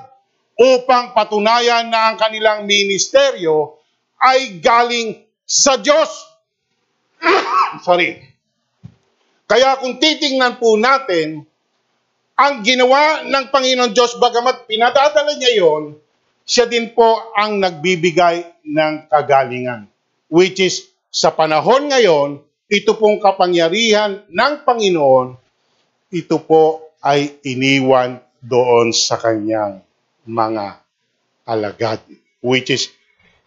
upang 0.53 1.17
patunayan 1.17 1.89
na 1.89 2.13
ang 2.13 2.15
kanilang 2.21 2.69
ministeryo 2.69 3.81
ay 4.21 4.61
galing 4.61 5.25
sa 5.49 5.81
Diyos. 5.81 6.29
Sorry. 7.89 8.34
Kaya 9.45 9.77
kung 9.77 10.01
titingnan 10.01 10.57
po 10.57 10.73
natin, 10.77 11.45
ang 12.35 12.65
ginawa 12.65 13.23
ng 13.23 13.45
Panginoon 13.53 13.93
Diyos, 13.95 14.17
bagamat 14.19 14.67
pinadadala 14.67 15.37
niya 15.37 15.53
yon, 15.61 15.95
siya 16.45 16.67
din 16.67 16.91
po 16.91 17.33
ang 17.33 17.61
nagbibigay 17.61 18.43
ng 18.65 19.07
kagalingan. 19.07 19.87
Which 20.27 20.59
is, 20.59 20.89
sa 21.13 21.31
panahon 21.31 21.87
ngayon, 21.87 22.43
ito 22.67 22.97
pong 22.97 23.21
kapangyarihan 23.21 24.25
ng 24.27 24.53
Panginoon, 24.65 25.37
ito 26.11 26.37
po 26.43 26.91
ay 26.99 27.37
iniwan 27.45 28.17
doon 28.41 28.91
sa 28.91 29.21
kanyang 29.21 29.79
mga 30.25 30.81
alagad. 31.45 32.01
Which 32.41 32.73
is, 32.73 32.89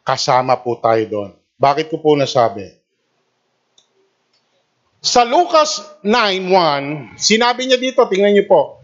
kasama 0.06 0.58
po 0.62 0.78
tayo 0.78 1.02
doon. 1.10 1.30
Bakit 1.58 1.90
ko 1.90 1.98
po 1.98 2.14
nasabi? 2.14 2.70
Sa 4.98 5.22
Lucas 5.22 5.82
9.1, 6.02 7.14
sinabi 7.14 7.70
niya 7.70 7.78
dito, 7.78 8.02
tingnan 8.10 8.34
niyo 8.34 8.46
po, 8.50 8.78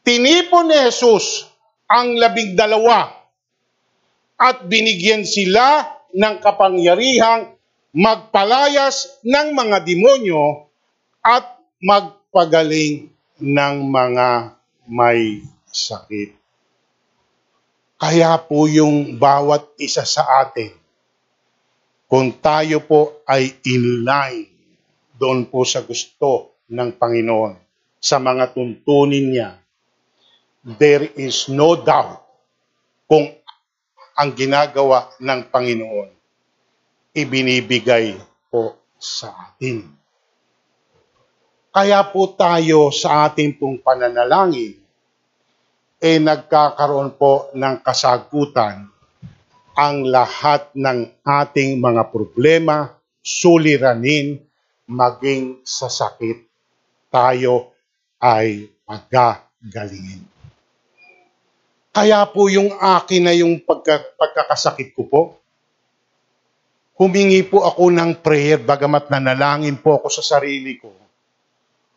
Tinipon 0.00 0.72
ni 0.72 0.76
Jesus 0.88 1.44
ang 1.84 2.16
labing 2.16 2.56
dalawa 2.56 3.12
at 4.40 4.64
binigyan 4.64 5.28
sila 5.28 5.84
ng 6.16 6.40
kapangyarihang 6.40 7.52
magpalayas 7.92 9.20
ng 9.20 9.52
mga 9.52 9.84
demonyo 9.84 10.72
at 11.20 11.60
magpagaling 11.84 13.12
ng 13.38 13.74
mga 13.92 14.56
may 14.88 15.44
sakit. 15.68 16.32
Kaya 18.00 18.40
po 18.40 18.64
yung 18.64 19.20
bawat 19.20 19.68
isa 19.76 20.08
sa 20.08 20.24
atin, 20.40 20.72
kung 22.10 22.42
tayo 22.42 22.82
po 22.82 23.22
ay 23.22 23.54
in 23.70 24.02
line 24.02 24.50
doon 25.14 25.46
po 25.46 25.62
sa 25.62 25.86
gusto 25.86 26.58
ng 26.66 26.98
Panginoon, 26.98 27.54
sa 28.02 28.18
mga 28.18 28.50
tuntunin 28.50 29.30
niya, 29.30 29.54
there 30.66 31.06
is 31.14 31.46
no 31.46 31.78
doubt 31.78 32.26
kung 33.06 33.30
ang 34.18 34.30
ginagawa 34.34 35.14
ng 35.22 35.40
Panginoon 35.54 36.10
ibinibigay 37.14 38.18
po 38.50 38.74
sa 38.98 39.30
atin. 39.46 39.86
Kaya 41.70 42.02
po 42.10 42.34
tayo 42.34 42.90
sa 42.90 43.30
ating 43.30 43.54
pong 43.54 43.78
pananalangin 43.78 44.74
eh 46.00 46.18
nagkakaroon 46.18 47.14
po 47.14 47.54
ng 47.54 47.78
kasagutan 47.86 48.90
ang 49.80 50.04
lahat 50.04 50.68
ng 50.76 51.24
ating 51.24 51.80
mga 51.80 52.12
problema, 52.12 52.92
suliranin, 53.24 54.36
maging 54.84 55.64
sa 55.64 55.88
sakit, 55.88 56.44
tayo 57.08 57.72
ay 58.20 58.68
paggagalingin. 58.84 60.28
Kaya 61.96 62.28
po 62.28 62.52
yung 62.52 62.76
akin 62.76 63.22
na 63.24 63.32
yung 63.32 63.56
pagka, 63.64 64.04
pagkakasakit 64.20 64.92
ko 64.92 65.02
po, 65.08 65.22
humingi 67.00 67.40
po 67.48 67.64
ako 67.64 67.88
ng 67.88 68.20
prayer, 68.20 68.60
bagamat 68.60 69.08
nanalangin 69.08 69.80
po 69.80 69.96
ako 69.96 70.12
sa 70.12 70.20
sarili 70.20 70.76
ko. 70.76 70.92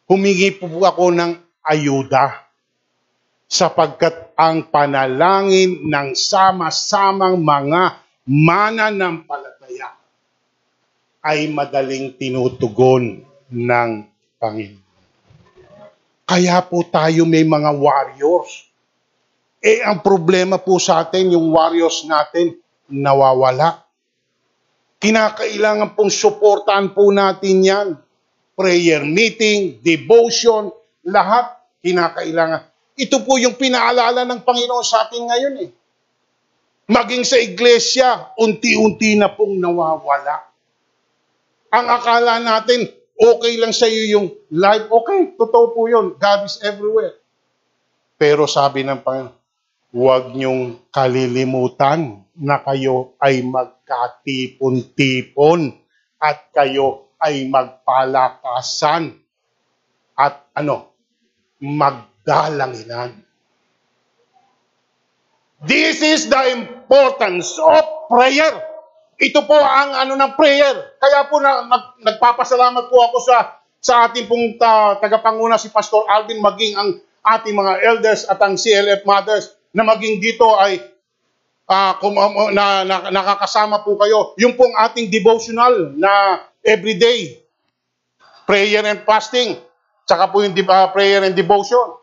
Humingi 0.07 0.55
po, 0.55 0.71
po 0.71 0.87
ako 0.87 1.11
ng 1.11 1.31
ayuda 1.67 2.42
sapagkat 3.47 4.33
ang 4.33 4.67
panalangin 4.67 5.87
ng 5.87 6.17
sama-samang 6.17 7.39
mga 7.41 8.01
mananampalataya 8.25 9.93
ay 11.23 11.47
madaling 11.51 12.15
tinutugon 12.19 13.23
ng 13.51 13.89
Panginoon. 14.39 14.81
Kaya 16.23 16.57
po 16.65 16.87
tayo 16.87 17.27
may 17.27 17.45
mga 17.45 17.71
warriors 17.77 18.73
eh, 19.63 19.79
ang 19.79 20.03
problema 20.03 20.59
po 20.59 20.75
sa 20.75 21.07
atin, 21.07 21.31
yung 21.31 21.55
warriors 21.55 22.03
natin, 22.03 22.59
nawawala. 22.91 23.79
Kinakailangan 24.99 25.95
pong 25.95 26.11
suportahan 26.11 26.91
po 26.91 27.07
natin 27.15 27.63
yan. 27.63 27.87
Prayer 28.59 29.07
meeting, 29.07 29.79
devotion, 29.79 30.67
lahat 31.07 31.47
kinakailangan. 31.79 32.72
Ito 32.93 33.25
po 33.25 33.41
yung 33.41 33.57
pinaalala 33.57 34.21
ng 34.21 34.45
Panginoon 34.45 34.85
sa 34.85 35.09
atin 35.09 35.25
ngayon 35.25 35.65
eh. 35.65 35.69
Maging 36.83 37.23
sa 37.25 37.41
iglesia, 37.41 38.35
unti-unti 38.37 39.17
na 39.17 39.33
pong 39.33 39.57
nawawala. 39.57 40.45
Ang 41.73 41.87
akala 41.89 42.37
natin, 42.37 42.85
okay 43.17 43.57
lang 43.57 43.73
sa 43.73 43.89
iyo 43.89 44.19
yung 44.19 44.29
life. 44.53 44.85
Okay, 44.91 45.33
totoo 45.33 45.73
po 45.73 45.89
yun. 45.89 46.13
God 46.19 46.45
is 46.45 46.61
everywhere. 46.61 47.17
Pero 48.19 48.45
sabi 48.45 48.83
ng 48.85 49.01
Panginoon, 49.01 49.33
huwag 49.93 50.33
niyong 50.33 50.79
kalilimutan 50.93 52.25
na 52.37 52.57
kayo 52.61 53.13
ay 53.21 53.41
magkatipon-tipon 53.45 55.73
at 56.17 56.49
kayo 56.53 57.05
ay 57.21 57.47
magpalakasan 57.49 59.13
at 60.13 60.45
ano, 60.53 60.93
magdalanginan. 62.23 63.19
This 65.63 66.03
is 66.03 66.27
the 66.27 66.43
importance 66.51 67.55
of 67.55 68.11
prayer. 68.11 68.51
Ito 69.15 69.47
po 69.47 69.55
ang 69.55 69.95
ano 69.95 70.19
ng 70.19 70.31
prayer. 70.35 70.99
Kaya 70.99 71.31
po 71.31 71.39
na, 71.39 71.63
nag, 71.63 72.03
nagpapasalamat 72.03 72.91
po 72.91 72.97
ako 72.99 73.17
sa 73.23 73.37
sa 73.83 74.07
ating 74.07 74.27
pong 74.27 74.55
ta, 74.59 74.99
tagapanguna 74.99 75.59
si 75.59 75.67
Pastor 75.71 76.07
Alvin 76.07 76.39
maging 76.39 76.73
ang 76.75 76.89
ating 77.23 77.55
mga 77.55 77.73
elders 77.83 78.27
at 78.27 78.39
ang 78.39 78.59
CLF 78.59 79.03
mothers 79.07 79.55
na 79.75 79.83
maging 79.87 80.19
dito 80.19 80.55
ay 80.55 80.79
uh, 81.67 81.95
kum, 81.99 82.15
um, 82.15 82.51
na, 82.51 82.83
na, 82.83 83.11
nakakasama 83.11 83.83
po 83.83 83.95
kayo. 83.99 84.35
Yung 84.39 84.59
pong 84.59 84.75
ating 84.75 85.07
devotional 85.07 85.95
na 85.95 86.43
everyday 86.63 87.39
prayer 88.43 88.83
and 88.83 89.07
fasting, 89.07 89.55
tsaka 90.03 90.27
po 90.31 90.43
yung 90.43 90.55
uh, 90.55 90.91
prayer 90.91 91.23
and 91.23 91.35
devotion. 91.35 92.02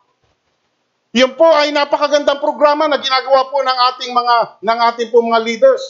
Yun 1.10 1.34
po 1.34 1.46
ay 1.46 1.74
napakagandang 1.74 2.38
programa 2.38 2.86
na 2.86 3.02
ginagawa 3.02 3.50
po 3.50 3.58
ng 3.66 3.78
ating 3.94 4.12
mga 4.14 4.36
ng 4.62 4.78
ating 4.94 5.08
po 5.10 5.18
mga 5.26 5.42
leaders. 5.42 5.82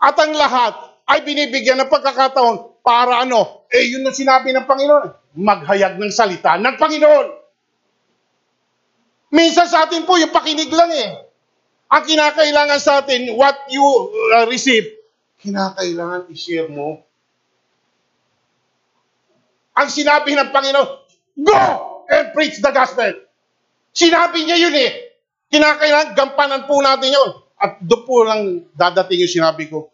At 0.00 0.16
ang 0.16 0.32
lahat 0.32 0.74
ay 1.04 1.24
binibigyan 1.28 1.76
ng 1.84 1.92
pagkakataon 1.92 2.80
para 2.80 3.20
ano? 3.20 3.68
Eh 3.68 3.92
yun 3.92 4.04
ang 4.04 4.16
sinabi 4.16 4.56
ng 4.56 4.64
Panginoon, 4.64 5.36
maghayag 5.36 6.00
ng 6.00 6.08
salita 6.08 6.56
ng 6.56 6.76
Panginoon. 6.80 7.26
Minsan 9.28 9.68
sa 9.68 9.84
atin 9.84 10.08
po, 10.08 10.16
yung 10.16 10.32
pakinig 10.32 10.72
lang 10.72 10.88
eh. 10.88 11.28
Ang 11.92 12.02
kinakailangan 12.04 12.80
sa 12.80 13.04
atin, 13.04 13.36
what 13.36 13.56
you 13.68 13.84
uh, 14.36 14.48
receive, 14.48 14.88
kinakailangan 15.40 16.32
i-share 16.32 16.68
mo. 16.68 17.04
Ang 19.76 19.88
sinabi 19.92 20.32
ng 20.32 20.48
Panginoon, 20.48 20.90
go 21.44 21.60
and 22.08 22.32
preach 22.32 22.56
the 22.64 22.72
gospel. 22.72 23.27
Sinabi 23.98 24.46
niya 24.46 24.62
yun 24.62 24.76
eh. 24.78 25.18
Kinakailangan 25.50 26.14
gampanan 26.14 26.62
po 26.70 26.78
natin 26.78 27.10
yun. 27.10 27.30
At 27.58 27.82
doon 27.82 28.02
po 28.06 28.22
lang 28.22 28.70
dadating 28.70 29.26
yung 29.26 29.34
sinabi 29.42 29.66
ko. 29.66 29.90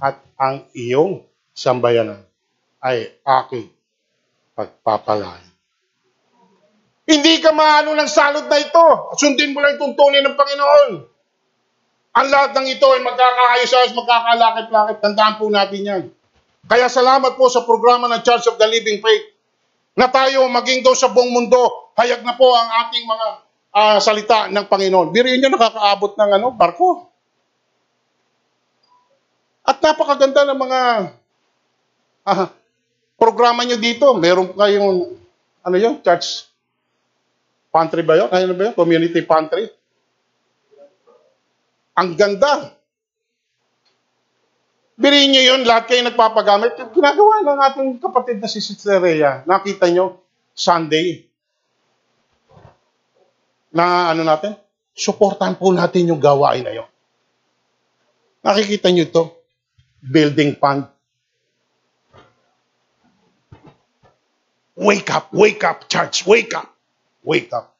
At 0.00 0.24
ang 0.40 0.64
iyong 0.72 1.20
sambayanan 1.52 2.24
ay 2.80 3.12
aking 3.20 3.68
pagpapalain. 4.56 5.44
Hindi 7.04 7.38
ka 7.44 7.52
maano 7.52 7.92
ng 7.92 8.08
salot 8.08 8.48
na 8.48 8.56
ito. 8.56 9.12
Sundin 9.20 9.52
mo 9.52 9.60
lang 9.60 9.76
tuntunin 9.76 10.24
ng 10.24 10.34
Panginoon. 10.34 10.90
Ang 12.16 12.28
lahat 12.32 12.56
ng 12.56 12.66
ito 12.72 12.88
ay 12.88 13.04
magkakaayos-ayos, 13.04 13.92
magkakalakit-lakit. 13.92 14.98
Tandaan 15.04 15.36
po 15.36 15.52
natin 15.52 15.82
yan. 15.84 16.02
Kaya 16.64 16.88
salamat 16.88 17.36
po 17.36 17.52
sa 17.52 17.68
programa 17.68 18.08
ng 18.08 18.24
Church 18.24 18.48
of 18.48 18.56
the 18.56 18.64
Living 18.64 19.04
Faith 19.04 19.35
na 19.96 20.06
tayo 20.12 20.44
maging 20.52 20.84
doon 20.84 20.98
sa 20.98 21.08
buong 21.08 21.32
mundo. 21.32 21.90
Hayag 21.96 22.20
na 22.20 22.36
po 22.36 22.52
ang 22.52 22.68
ating 22.86 23.04
mga 23.08 23.26
uh, 23.72 23.98
salita 23.98 24.52
ng 24.52 24.68
Panginoon. 24.68 25.08
Biriin 25.10 25.40
nyo 25.40 25.56
nakakaabot 25.56 26.12
ng 26.14 26.30
ano, 26.36 26.48
barko. 26.52 27.08
At 29.66 29.80
napakaganda 29.80 30.44
ng 30.46 30.58
mga 30.60 30.80
uh, 32.28 32.46
programa 33.16 33.64
nyo 33.64 33.80
dito. 33.80 34.12
Meron 34.14 34.52
kayong, 34.52 35.16
ano 35.64 35.76
yun, 35.80 35.98
church 36.04 36.46
Pantry 37.76 38.00
ba 38.00 38.16
yun? 38.16 38.32
Ano 38.32 38.56
ba 38.56 38.72
yun? 38.72 38.74
Community 38.74 39.20
pantry? 39.20 39.68
Ang 41.92 42.16
ganda. 42.16 42.72
Birin 44.96 45.28
nyo 45.28 45.42
yun, 45.44 45.60
lahat 45.68 45.92
kayo 45.92 46.00
nagpapagamit. 46.08 46.72
Ginagawa 46.96 47.44
ng 47.44 47.58
ating 47.68 47.90
kapatid 48.00 48.40
na 48.40 48.48
si 48.48 48.64
Sister 48.64 48.96
Rhea, 48.96 49.44
nakita 49.44 49.92
nyo, 49.92 50.24
Sunday, 50.56 51.28
na 53.76 54.08
ano 54.08 54.24
natin, 54.24 54.56
suportahan 54.96 55.60
po 55.60 55.68
natin 55.68 56.08
yung 56.08 56.16
gawain 56.16 56.64
na 56.64 56.72
yun. 56.72 56.88
Nakikita 58.40 58.88
nyo 58.88 59.04
ito, 59.04 59.22
building 60.00 60.56
fund. 60.56 60.88
Wake 64.80 65.12
up, 65.12 65.28
wake 65.36 65.60
up, 65.60 65.84
church, 65.92 66.24
wake 66.24 66.56
up, 66.56 66.72
wake 67.20 67.52
up. 67.52 67.75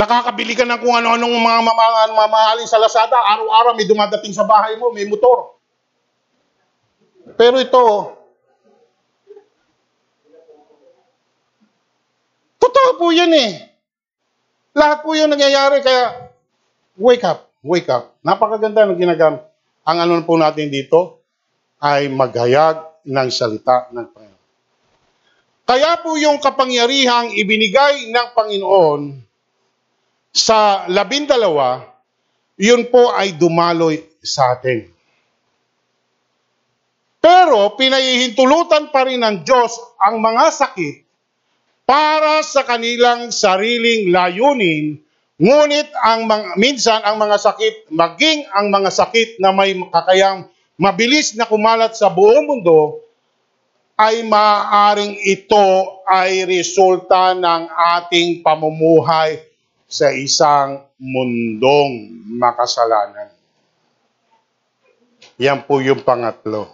Nakakabili 0.00 0.56
ka 0.56 0.64
ng 0.64 0.80
kung 0.80 0.96
ano-anong 0.96 1.28
mga 1.28 1.60
mamahalin 1.60 2.16
mamahalin 2.16 2.64
sa 2.64 2.80
Lazada. 2.80 3.20
Araw-araw 3.20 3.76
may 3.76 3.84
dumadating 3.84 4.32
sa 4.32 4.48
bahay 4.48 4.80
mo, 4.80 4.88
may 4.96 5.04
motor. 5.04 5.60
Pero 7.36 7.60
ito, 7.60 7.84
totoo 12.56 12.90
po 12.96 13.12
yan 13.12 13.28
eh. 13.28 13.76
Lahat 14.72 15.04
po 15.04 15.12
yung 15.12 15.36
nangyayari. 15.36 15.84
Kaya, 15.84 16.32
wake 16.96 17.24
up, 17.28 17.52
wake 17.60 17.92
up. 17.92 18.16
Napakaganda 18.24 18.88
ng 18.88 18.96
ginagamit. 18.96 19.44
Ang 19.84 19.96
ano 20.00 20.24
po 20.24 20.40
natin 20.40 20.72
dito 20.72 21.20
ay 21.76 22.08
maghayag 22.08 23.04
ng 23.04 23.28
salita 23.28 23.92
ng 23.92 24.06
Panginoon. 24.16 24.44
Kaya 25.68 26.00
po 26.00 26.16
yung 26.16 26.40
kapangyarihang 26.40 27.36
ibinigay 27.36 28.08
ng 28.08 28.26
Panginoon 28.32 29.28
sa 30.30 30.86
labindalawa, 30.86 31.90
yun 32.54 32.86
po 32.86 33.10
ay 33.10 33.34
dumaloy 33.34 33.98
sa 34.22 34.54
atin. 34.54 34.86
Pero 37.20 37.76
pinahihintulutan 37.76 38.88
pa 38.88 39.04
rin 39.04 39.20
ng 39.20 39.44
Diyos 39.44 39.76
ang 40.00 40.24
mga 40.24 40.44
sakit 40.56 40.96
para 41.84 42.40
sa 42.46 42.64
kanilang 42.64 43.34
sariling 43.34 44.08
layunin, 44.08 44.96
ngunit 45.36 45.90
ang 46.00 46.24
mga, 46.24 46.56
minsan 46.56 47.02
ang 47.02 47.20
mga 47.20 47.36
sakit, 47.36 47.74
maging 47.92 48.46
ang 48.54 48.72
mga 48.72 48.88
sakit 48.94 49.42
na 49.42 49.50
may 49.52 49.76
kakayang 49.76 50.48
mabilis 50.80 51.36
na 51.36 51.44
kumalat 51.44 51.92
sa 51.92 52.08
buong 52.08 52.46
mundo, 52.46 53.04
ay 54.00 54.24
maaaring 54.24 55.20
ito 55.28 56.00
ay 56.08 56.48
resulta 56.48 57.36
ng 57.36 57.68
ating 58.00 58.40
pamumuhay 58.40 59.49
sa 59.90 60.14
isang 60.14 60.86
mundong 61.02 62.22
makasalanan. 62.38 63.34
Yan 65.42 65.66
po 65.66 65.82
yung 65.82 66.06
pangatlo. 66.06 66.70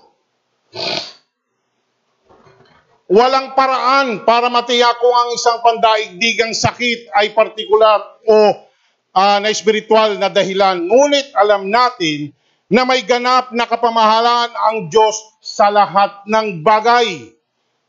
Walang 3.08 3.56
paraan 3.56 4.26
para 4.26 4.52
matiyak 4.52 5.00
kung 5.00 5.14
ang 5.14 5.30
isang 5.32 5.62
pandaigdigang 5.64 6.52
sakit 6.52 7.08
ay 7.16 7.32
partikular 7.32 8.20
o 8.28 8.36
uh, 9.16 9.38
na 9.40 9.48
espiritual 9.48 10.18
na 10.20 10.28
dahilan. 10.28 10.76
Ngunit 10.84 11.32
alam 11.32 11.72
natin 11.72 12.36
na 12.66 12.82
may 12.82 13.06
ganap 13.06 13.54
na 13.54 13.64
kapamahalaan 13.64 14.52
ang 14.52 14.76
Diyos 14.90 15.16
sa 15.38 15.70
lahat 15.70 16.26
ng 16.26 16.66
bagay. 16.66 17.32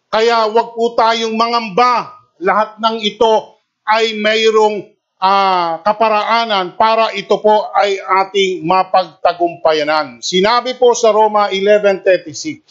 Kaya 0.07 0.47
wag 0.53 0.77
po 0.77 0.93
tayong 0.95 1.35
mangamba. 1.35 2.15
Lahat 2.37 2.77
ng 2.77 3.01
ito 3.01 3.57
ay 3.83 4.13
mayroong 4.21 4.96
uh, 5.21 5.81
kaparaanan 5.81 6.77
para 6.77 7.13
ito 7.13 7.37
po 7.41 7.69
ay 7.73 7.97
ating 7.97 8.65
mapagtagumpayanan. 8.65 10.21
Sinabi 10.21 10.77
po 10.77 10.93
sa 10.93 11.13
Roma 11.13 11.49
11.36, 11.49 12.61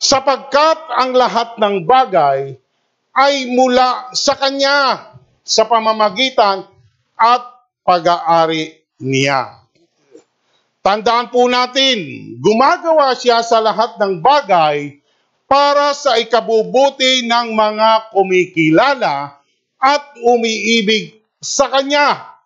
sapagkat 0.00 0.78
ang 0.96 1.12
lahat 1.12 1.56
ng 1.60 1.84
bagay 1.84 2.56
ay 3.12 3.50
mula 3.52 4.14
sa 4.16 4.38
Kanya 4.38 5.12
sa 5.42 5.66
pamamagitan 5.66 6.64
at 7.18 7.42
pag-aari 7.82 8.80
niya. 9.02 9.60
Tandaan 10.80 11.28
po 11.28 11.44
natin, 11.44 12.32
gumagawa 12.40 13.12
siya 13.12 13.44
sa 13.44 13.60
lahat 13.60 14.00
ng 14.00 14.24
bagay 14.24 14.96
para 15.44 15.92
sa 15.92 16.16
ikabubuti 16.16 17.28
ng 17.28 17.52
mga 17.52 18.14
kumikilala 18.16 19.36
at 19.76 20.02
umiibig 20.24 21.19
sa 21.40 21.72
Kanya. 21.72 22.36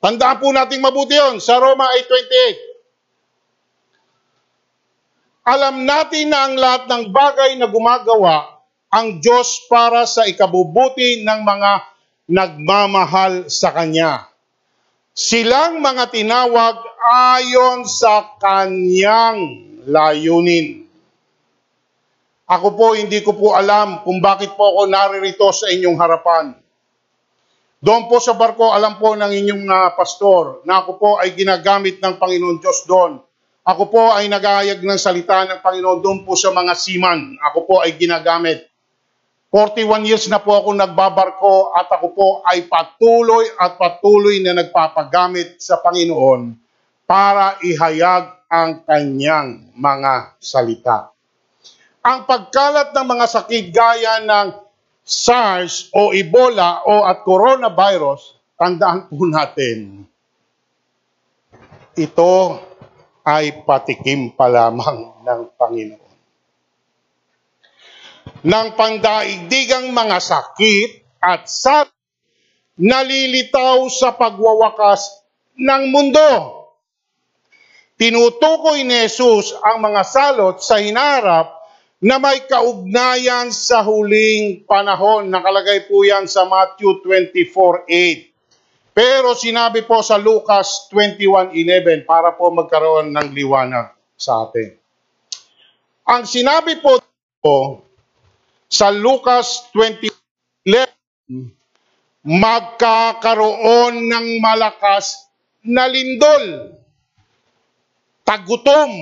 Tandaan 0.00 0.40
po 0.40 0.48
natin 0.52 0.80
mabuti 0.80 1.16
yon 1.16 1.40
sa 1.40 1.58
Roma 1.60 1.88
8.28. 1.96 2.74
Alam 5.44 5.84
natin 5.84 6.32
na 6.32 6.48
ang 6.48 6.56
lahat 6.56 6.88
ng 6.88 7.12
bagay 7.12 7.60
na 7.60 7.68
gumagawa 7.68 8.64
ang 8.88 9.20
Diyos 9.20 9.68
para 9.68 10.08
sa 10.08 10.24
ikabubuti 10.24 11.20
ng 11.20 11.40
mga 11.44 11.72
nagmamahal 12.32 13.52
sa 13.52 13.76
Kanya. 13.76 14.24
Silang 15.12 15.84
mga 15.84 16.08
tinawag 16.08 16.80
ayon 17.04 17.84
sa 17.84 18.40
Kanyang 18.40 19.68
layunin. 19.84 20.88
Ako 22.48 22.76
po, 22.76 22.96
hindi 22.96 23.20
ko 23.20 23.36
po 23.36 23.52
alam 23.52 24.00
kung 24.04 24.20
bakit 24.20 24.56
po 24.56 24.68
ako 24.68 24.88
naririto 24.88 25.48
sa 25.52 25.68
inyong 25.68 25.96
harapan. 26.00 26.63
Doon 27.84 28.08
po 28.08 28.16
sa 28.16 28.32
barko, 28.32 28.72
alam 28.72 28.96
po 28.96 29.12
ng 29.12 29.28
inyong 29.28 29.68
uh, 29.68 29.92
pastor 29.92 30.64
na 30.64 30.80
ako 30.80 30.96
po 30.96 31.10
ay 31.20 31.36
ginagamit 31.36 32.00
ng 32.00 32.16
Panginoon 32.16 32.56
Diyos 32.56 32.88
doon 32.88 33.20
ako 33.64 33.88
po 33.88 34.12
ay 34.12 34.28
nagahayag 34.28 34.84
ng 34.84 35.00
salita 35.00 35.48
ng 35.48 35.64
Panginoon 35.64 36.04
doon 36.04 36.20
po 36.28 36.36
sa 36.36 36.52
mga 36.52 36.76
siman. 36.76 37.40
Ako 37.40 37.64
po 37.64 37.80
ay 37.80 37.96
ginagamit. 37.96 38.68
41 39.48 40.04
years 40.04 40.28
na 40.28 40.36
po 40.36 40.52
ako 40.52 40.76
nagbabarko 40.76 41.72
at 41.72 41.88
ako 41.88 42.06
po 42.12 42.28
ay 42.44 42.68
patuloy 42.68 43.48
at 43.56 43.80
patuloy 43.80 44.44
na 44.44 44.52
nagpapagamit 44.52 45.64
sa 45.64 45.80
Panginoon 45.80 46.60
para 47.08 47.56
ihayag 47.64 48.52
ang 48.52 48.84
kanyang 48.84 49.72
mga 49.72 50.36
salita. 50.36 51.08
Ang 52.04 52.28
pagkalat 52.28 52.92
ng 52.92 53.06
mga 53.16 53.26
sakit 53.32 53.64
gaya 53.72 54.20
ng 54.20 54.48
SARS 55.04 55.92
o 55.92 56.16
Ebola 56.16 56.80
o 56.88 57.04
at 57.04 57.20
coronavirus, 57.28 58.40
tandaan 58.56 59.12
po 59.12 59.28
natin, 59.28 60.08
ito 61.94 62.34
ay 63.24 63.64
patikim 63.68 64.32
pa 64.32 64.48
lamang 64.48 65.20
ng 65.20 65.40
Panginoon. 65.60 66.12
Nang 68.44 68.76
pandaigdigang 68.76 69.92
mga 69.92 70.18
sakit 70.20 70.90
at 71.20 71.48
sa 71.48 71.88
nalilitaw 72.76 73.86
sa 73.88 74.12
pagwawakas 74.12 75.24
ng 75.56 75.82
mundo. 75.88 76.30
Tinutukoy 77.94 78.82
ni 78.82 79.06
Jesus 79.06 79.54
ang 79.62 79.78
mga 79.78 80.02
salot 80.02 80.58
sa 80.58 80.82
hinarap 80.82 81.63
na 82.02 82.18
may 82.18 82.42
kaugnayan 82.46 83.52
sa 83.54 83.84
huling 83.84 84.66
panahon. 84.66 85.30
Nakalagay 85.30 85.86
po 85.86 86.02
yan 86.02 86.26
sa 86.26 86.46
Matthew 86.48 87.02
24.8. 87.02 88.94
Pero 88.94 89.34
sinabi 89.34 89.82
po 89.82 90.06
sa 90.06 90.14
Lucas 90.14 90.86
21.11 90.94 92.06
para 92.06 92.30
po 92.38 92.54
magkaroon 92.54 93.10
ng 93.10 93.28
liwanag 93.34 93.90
sa 94.14 94.46
atin. 94.46 94.70
Ang 96.06 96.22
sinabi 96.30 96.78
po 96.78 97.02
sa 98.70 98.94
Lucas 98.94 99.66
20.11, 99.74 100.86
magkakaroon 102.22 103.94
ng 104.06 104.26
malakas 104.38 105.26
na 105.64 105.90
lindol, 105.90 106.76
tagutom, 108.22 108.92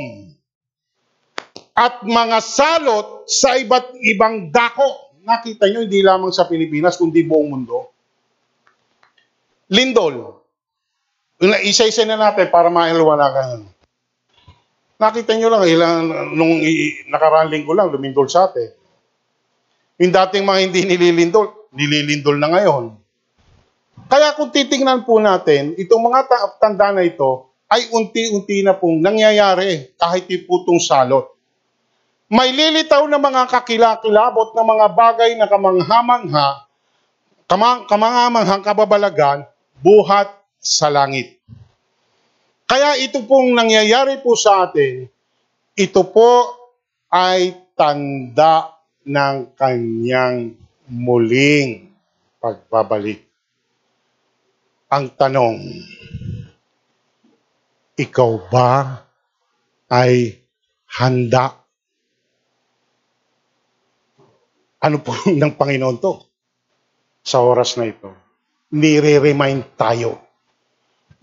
at 1.72 2.04
mga 2.04 2.38
salot 2.44 3.24
sa 3.24 3.56
iba't 3.56 3.96
ibang 4.04 4.52
dako. 4.52 5.16
Nakita 5.24 5.70
nyo, 5.72 5.80
hindi 5.86 6.04
lamang 6.04 6.34
sa 6.34 6.44
Pilipinas, 6.44 7.00
kundi 7.00 7.24
buong 7.24 7.48
mundo. 7.48 7.88
Lindol. 9.72 10.42
Isa-isa 11.64 12.04
na 12.04 12.20
natin 12.20 12.52
para 12.52 12.68
mailwanagan. 12.68 13.64
Nakita 15.00 15.34
nyo 15.34 15.48
lang, 15.50 15.64
ilang, 15.66 15.98
nung 16.36 16.62
nakaraan 17.10 17.50
linggo 17.50 17.74
lang, 17.74 17.90
lumindol 17.90 18.28
sa 18.28 18.46
atin. 18.46 18.70
Yung 19.98 20.12
dating 20.12 20.44
mga 20.46 20.60
hindi 20.62 20.80
nililindol, 20.86 21.72
nililindol 21.74 22.36
na 22.38 22.48
ngayon. 22.52 22.84
Kaya 24.12 24.36
kung 24.36 24.52
titingnan 24.52 25.08
po 25.08 25.18
natin, 25.18 25.72
itong 25.80 26.04
mga 26.04 26.28
tanda 26.60 26.92
na 26.92 27.02
ito, 27.02 27.48
ay 27.72 27.88
unti-unti 27.88 28.60
na 28.60 28.76
pong 28.76 29.00
nangyayari 29.00 29.96
kahit 29.96 30.28
iputong 30.28 30.76
salot. 30.76 31.31
May 32.32 32.48
lilitaw 32.56 33.04
na 33.12 33.20
mga 33.20 33.44
kakilakilabot 33.44 34.56
na 34.56 34.64
mga 34.64 34.86
bagay 34.96 35.30
na 35.36 35.44
kamanghamangha, 35.44 36.64
kamang, 37.44 37.84
kamangamanghang 37.84 38.64
kababalagan 38.64 39.44
buhat 39.84 40.32
sa 40.56 40.88
langit. 40.88 41.36
Kaya 42.64 42.96
ito 42.96 43.20
pong 43.28 43.52
nangyayari 43.52 44.24
po 44.24 44.32
sa 44.32 44.64
atin, 44.64 45.12
ito 45.76 46.02
po 46.08 46.56
ay 47.12 47.52
tanda 47.76 48.80
ng 49.04 49.52
kanyang 49.52 50.56
muling 50.88 51.92
pagbabalik. 52.40 53.28
Ang 54.88 55.04
tanong, 55.20 55.60
ikaw 58.00 58.32
ba 58.48 59.04
ay 59.92 60.40
handa 60.96 61.61
Ano 64.82 64.98
po 64.98 65.14
ng 65.30 65.54
Panginoon 65.54 65.96
to? 66.02 66.18
Sa 67.22 67.38
oras 67.38 67.78
na 67.78 67.86
ito, 67.86 68.10
nire-remind 68.74 69.78
tayo 69.78 70.18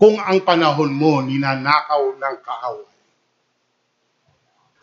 kung 0.00 0.16
ang 0.16 0.40
panahon 0.40 0.88
mo 0.96 1.20
ninanakaw 1.20 2.16
ng 2.16 2.36
kaaway, 2.40 2.96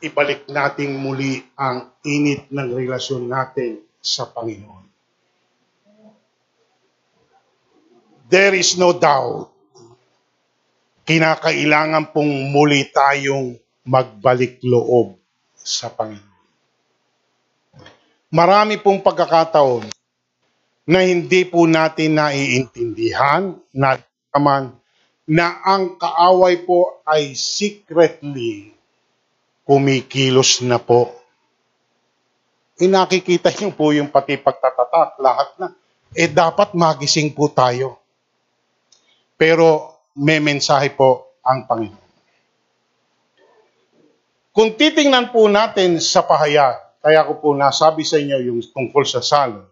ibalik 0.05 0.45
nating 0.45 0.93
muli 0.93 1.41
ang 1.57 1.89
init 2.05 2.45
ng 2.53 2.69
relasyon 2.69 3.25
natin 3.25 3.81
sa 3.97 4.29
Panginoon. 4.29 4.85
There 8.29 8.53
is 8.53 8.77
no 8.77 8.93
doubt, 8.93 9.49
kinakailangan 11.09 12.13
pong 12.13 12.53
muli 12.53 12.85
tayong 12.85 13.57
magbalik 13.89 14.61
loob 14.61 15.17
sa 15.57 15.89
Panginoon. 15.89 16.26
Marami 18.27 18.75
pong 18.83 18.99
pagkakataon 18.99 19.87
na 20.87 20.99
hindi 21.03 21.47
po 21.47 21.63
natin 21.63 22.19
naiintindihan 22.19 23.55
na 23.71 23.95
naman 24.35 24.75
na 25.27 25.59
ang 25.63 25.95
kaaway 25.99 26.63
po 26.63 27.03
ay 27.07 27.35
secretly 27.35 28.71
kumikilos 29.67 30.63
na 30.63 30.79
po. 30.79 31.11
Inakikita 32.79 33.51
niyo 33.51 33.75
po 33.75 33.91
yung 33.91 34.07
pati 34.07 34.39
pagtatatak, 34.39 35.19
lahat 35.19 35.49
na. 35.59 35.67
Eh 36.15 36.31
dapat 36.31 36.71
magising 36.71 37.35
po 37.35 37.51
tayo. 37.51 37.99
Pero 39.35 39.99
may 40.15 40.39
mensahe 40.39 40.91
po 40.95 41.35
ang 41.43 41.67
Panginoon. 41.67 42.07
Kung 44.55 44.73
titingnan 44.73 45.35
po 45.35 45.51
natin 45.51 45.99
sa 45.99 46.23
pahayag, 46.23 46.86
kaya 47.07 47.23
ko 47.23 47.39
po 47.39 47.55
nasabi 47.55 48.03
sa 48.03 48.19
inyo 48.19 48.51
yung 48.51 48.59
tungkol 48.67 49.07
sa 49.07 49.23
salon, 49.23 49.63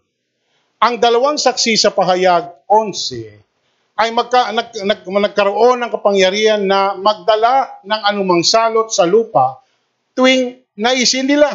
ang 0.79 0.95
dalawang 0.95 1.35
saksi 1.35 1.75
sa 1.75 1.91
pahayag 1.91 2.63
11 2.71 3.99
ay 3.99 4.07
magka, 4.15 4.55
nag, 4.55 4.71
nag, 4.71 5.03
nagkaroon 5.03 5.83
ng 5.83 5.91
kapangyarihan 5.91 6.63
na 6.63 6.95
magdala 6.95 7.83
ng 7.83 8.01
anumang 8.07 8.39
salot 8.39 8.87
sa 8.87 9.03
lupa 9.03 9.59
tuwing 10.15 10.63
naisin 10.79 11.27
nila. 11.27 11.51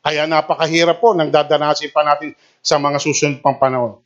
Kaya 0.00 0.24
napakahirap 0.24 1.04
po 1.04 1.12
nang 1.12 1.28
dadanasin 1.28 1.92
pa 1.92 2.00
natin 2.00 2.32
sa 2.64 2.80
mga 2.80 2.96
susunod 2.96 3.44
pang 3.44 3.60
panahon. 3.60 4.00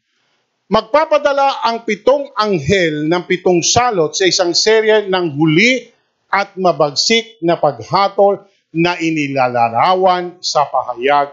Magpapadala 0.66 1.62
ang 1.62 1.86
pitong 1.86 2.34
anghel 2.34 3.06
ng 3.06 3.22
pitong 3.22 3.62
salot 3.62 4.18
sa 4.18 4.26
isang 4.26 4.50
serye 4.50 5.06
ng 5.06 5.38
huli 5.38 5.94
at 6.26 6.58
mabagsik 6.58 7.38
na 7.38 7.54
paghatol 7.54 8.42
na 8.76 9.00
inilalarawan 9.00 10.36
sa 10.44 10.68
pahayag 10.68 11.32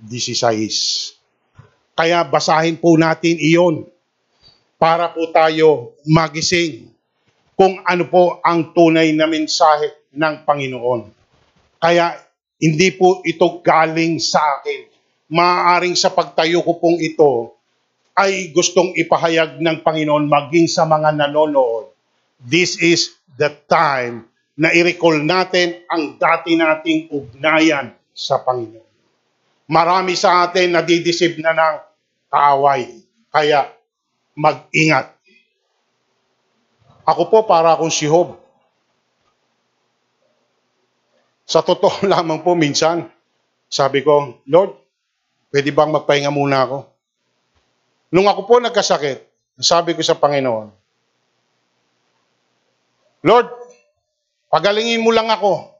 16. 0.00 1.12
Kaya 1.92 2.24
basahin 2.24 2.80
po 2.80 2.96
natin 2.96 3.36
iyon 3.36 3.84
para 4.80 5.12
po 5.12 5.28
tayo 5.28 5.92
magising 6.08 6.88
kung 7.52 7.76
ano 7.84 8.08
po 8.08 8.40
ang 8.40 8.72
tunay 8.72 9.12
na 9.12 9.28
mensahe 9.28 9.92
ng 10.16 10.48
Panginoon. 10.48 11.12
Kaya 11.76 12.16
hindi 12.56 12.88
po 12.96 13.20
ito 13.28 13.60
galing 13.60 14.16
sa 14.16 14.40
akin. 14.40 14.88
Maaaring 15.28 15.92
sa 15.92 16.08
pagtayo 16.08 16.64
ko 16.64 16.80
pong 16.80 16.96
ito 16.96 17.52
ay 18.16 18.56
gustong 18.56 18.96
ipahayag 18.96 19.60
ng 19.60 19.84
Panginoon 19.84 20.24
maging 20.24 20.64
sa 20.64 20.88
mga 20.88 21.12
nanonood. 21.12 21.92
This 22.40 22.80
is 22.80 23.20
the 23.36 23.52
time 23.68 24.29
na 24.60 24.76
i-recall 24.76 25.24
natin 25.24 25.80
ang 25.88 26.20
dati 26.20 26.52
nating 26.52 27.08
ugnayan 27.08 27.96
sa 28.12 28.44
Panginoon. 28.44 28.84
Marami 29.72 30.12
sa 30.12 30.44
atin 30.44 30.76
nadidisib 30.76 31.40
na 31.40 31.56
ng 31.56 31.76
kaaway. 32.28 33.00
Kaya 33.32 33.72
mag-ingat. 34.36 35.16
Ako 37.08 37.32
po 37.32 37.48
para 37.48 37.72
akong 37.72 37.88
si 37.88 38.04
Job. 38.04 38.36
Sa 41.48 41.64
totoo 41.64 42.04
lamang 42.12 42.44
po 42.44 42.52
minsan, 42.52 43.08
sabi 43.72 44.04
ko, 44.04 44.44
Lord, 44.44 44.76
pwede 45.56 45.72
bang 45.72 45.88
magpahinga 45.88 46.28
muna 46.28 46.68
ako? 46.68 46.78
Nung 48.12 48.28
ako 48.28 48.40
po 48.44 48.54
nagkasakit, 48.60 49.24
sabi 49.56 49.96
ko 49.96 50.04
sa 50.04 50.20
Panginoon, 50.20 50.68
Lord, 53.24 53.59
pagalingin 54.50 55.00
mo 55.00 55.14
lang 55.14 55.30
ako. 55.30 55.70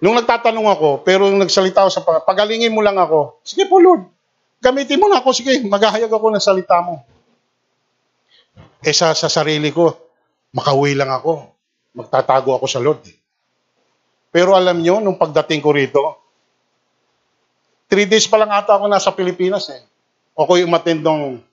Nung 0.00 0.16
nagtatanong 0.16 0.68
ako, 0.72 0.88
pero 1.04 1.28
nung 1.28 1.44
nagsalita 1.44 1.84
ako 1.84 1.90
sa 1.92 2.02
pagalingin 2.24 2.72
mo 2.72 2.80
lang 2.80 2.96
ako. 2.96 3.44
Sige 3.44 3.68
po, 3.68 3.76
Lord. 3.76 4.08
Gamitin 4.64 4.96
mo 4.96 5.12
na 5.12 5.20
ako. 5.20 5.28
Sige, 5.36 5.60
maghahayag 5.60 6.08
ako 6.08 6.32
ng 6.32 6.40
salita 6.40 6.80
mo. 6.80 7.04
Eh 8.80 8.96
sa, 8.96 9.12
sa 9.12 9.28
sarili 9.28 9.68
ko, 9.68 9.92
makauwi 10.56 10.96
lang 10.96 11.12
ako. 11.12 11.52
Magtatago 11.92 12.56
ako 12.56 12.64
sa 12.64 12.80
Lord. 12.80 13.04
Pero 14.32 14.56
alam 14.56 14.80
nyo, 14.80 15.04
nung 15.04 15.20
pagdating 15.20 15.60
ko 15.60 15.76
rito, 15.76 16.02
three 17.92 18.08
days 18.08 18.24
pa 18.24 18.40
lang 18.40 18.48
ata 18.48 18.80
ako 18.80 18.88
nasa 18.88 19.12
Pilipinas 19.12 19.68
eh. 19.68 19.84
Ako 20.32 20.56
yung 20.56 20.72
matindong 20.72 21.44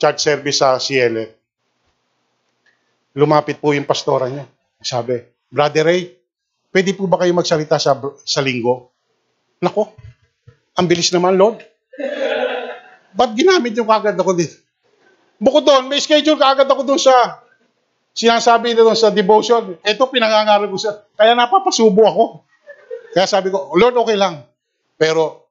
church 0.00 0.20
service 0.24 0.64
sa 0.64 0.80
CLF. 0.80 1.35
Lumapit 3.16 3.56
po 3.56 3.72
yung 3.72 3.88
pastora 3.88 4.28
niya. 4.28 4.44
Sabi, 4.84 5.16
Brother 5.48 5.88
Ray, 5.88 6.12
pwede 6.68 6.92
po 6.92 7.08
ba 7.08 7.16
kayo 7.16 7.32
magsalita 7.32 7.80
sa, 7.80 7.96
sa 8.28 8.40
linggo? 8.44 8.92
Nako, 9.64 9.96
ang 10.76 10.84
bilis 10.84 11.08
naman, 11.16 11.40
Lord. 11.40 11.64
Ba't 13.16 13.32
ginamit 13.32 13.72
yung 13.72 13.88
kagad 13.88 14.20
ako 14.20 14.36
dito? 14.36 14.60
Bukod 15.40 15.64
doon, 15.64 15.88
may 15.88 16.00
schedule 16.04 16.36
kagad 16.36 16.68
ako 16.68 16.84
doon 16.84 17.00
sa 17.00 17.40
sinasabi 18.12 18.76
na 18.76 18.84
doon 18.84 18.96
sa 18.96 19.08
devotion. 19.08 19.80
Ito 19.80 20.12
pinangangarap 20.12 20.68
ko 20.68 20.76
sa, 20.76 21.08
kaya 21.16 21.32
napapasubo 21.32 22.04
ako. 22.04 22.24
Kaya 23.16 23.24
sabi 23.24 23.48
ko, 23.48 23.72
Lord, 23.72 23.96
okay 23.96 24.16
lang. 24.20 24.44
Pero, 25.00 25.48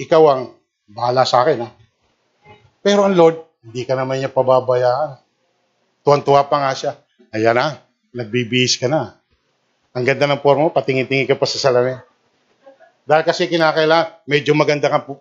ikaw 0.00 0.22
ang 0.32 0.42
bahala 0.88 1.28
sa 1.28 1.44
akin, 1.44 1.60
ha? 1.60 1.68
Pero 2.80 3.04
ang 3.04 3.12
Lord, 3.12 3.36
hindi 3.60 3.84
ka 3.84 3.92
naman 3.92 4.20
niya 4.20 4.32
pababayaan. 4.32 5.25
Tuwan-tuwa 6.06 6.46
pa 6.46 6.62
nga 6.62 6.70
siya. 6.70 6.92
Ayan 7.34 7.58
na, 7.58 7.82
nagbibihis 8.14 8.78
ka 8.78 8.86
na. 8.86 9.18
Ang 9.90 10.06
ganda 10.06 10.30
ng 10.30 10.38
forma 10.38 10.62
mo, 10.62 10.70
patingin-tingin 10.70 11.26
ka 11.26 11.34
pa 11.34 11.50
sa 11.50 11.58
salamin. 11.58 11.98
Dahil 13.02 13.26
kasi 13.26 13.50
kinakailangan, 13.50 14.22
medyo 14.22 14.54
maganda 14.54 14.86
kang 14.86 15.18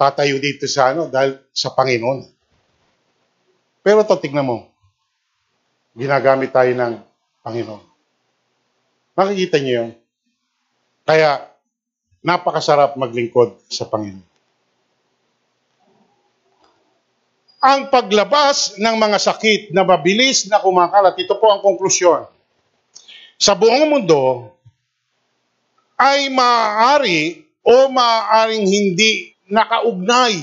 tatayo 0.00 0.40
dito 0.40 0.64
sa 0.64 0.96
ano, 0.96 1.12
dahil 1.12 1.36
sa 1.52 1.76
Panginoon. 1.76 2.32
Pero 3.84 4.08
to, 4.08 4.16
tignan 4.16 4.48
mo, 4.48 4.72
ginagamit 5.92 6.48
tayo 6.48 6.72
ng 6.80 6.96
Panginoon. 7.44 7.84
Makikita 9.12 9.60
niyo 9.60 9.72
yun. 9.84 9.90
Kaya, 11.04 11.44
napakasarap 12.24 12.96
maglingkod 12.96 13.60
sa 13.68 13.84
Panginoon. 13.84 14.31
Ang 17.62 17.94
paglabas 17.94 18.74
ng 18.74 18.96
mga 18.98 19.18
sakit 19.22 19.70
na 19.70 19.86
mabilis 19.86 20.50
na 20.50 20.58
kumakalat, 20.58 21.14
ito 21.14 21.38
po 21.38 21.46
ang 21.46 21.62
konklusyon. 21.62 22.26
Sa 23.38 23.54
buong 23.54 23.86
mundo, 23.86 24.50
ay 25.94 26.26
maaari 26.26 27.46
o 27.62 27.86
maaaring 27.86 28.66
hindi 28.66 29.38
nakaugnay 29.46 30.42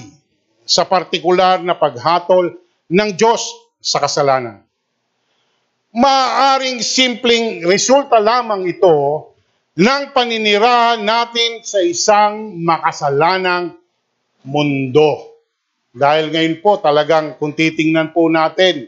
sa 0.64 0.88
partikular 0.88 1.60
na 1.60 1.76
paghatol 1.76 2.56
ng 2.88 3.10
Diyos 3.20 3.52
sa 3.84 4.00
kasalanan. 4.00 4.64
Maaaring 5.92 6.80
simpleng 6.80 7.68
resulta 7.68 8.24
lamang 8.24 8.64
ito 8.64 9.28
ng 9.76 10.16
paninirahan 10.16 11.04
natin 11.04 11.68
sa 11.68 11.84
isang 11.84 12.56
makasalanang 12.64 13.76
mundo. 14.48 15.29
Dahil 16.00 16.32
ngayon 16.32 16.64
po 16.64 16.80
talagang 16.80 17.36
kung 17.36 17.52
titingnan 17.52 18.16
po 18.16 18.32
natin, 18.32 18.88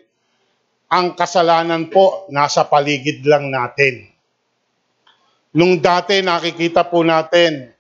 ang 0.88 1.12
kasalanan 1.12 1.92
po 1.92 2.24
nasa 2.32 2.64
paligid 2.64 3.28
lang 3.28 3.52
natin. 3.52 4.08
Nung 5.52 5.84
dati 5.84 6.24
nakikita 6.24 6.88
po 6.88 7.04
natin 7.04 7.76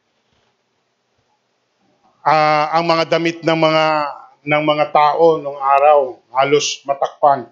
uh, 2.28 2.66
ang 2.76 2.84
mga 2.84 3.04
damit 3.08 3.40
ng 3.40 3.60
mga 3.60 3.86
ng 4.42 4.64
mga 4.68 4.86
tao 4.92 5.40
nung 5.40 5.56
araw 5.56 6.20
halos 6.36 6.84
matakpan 6.84 7.48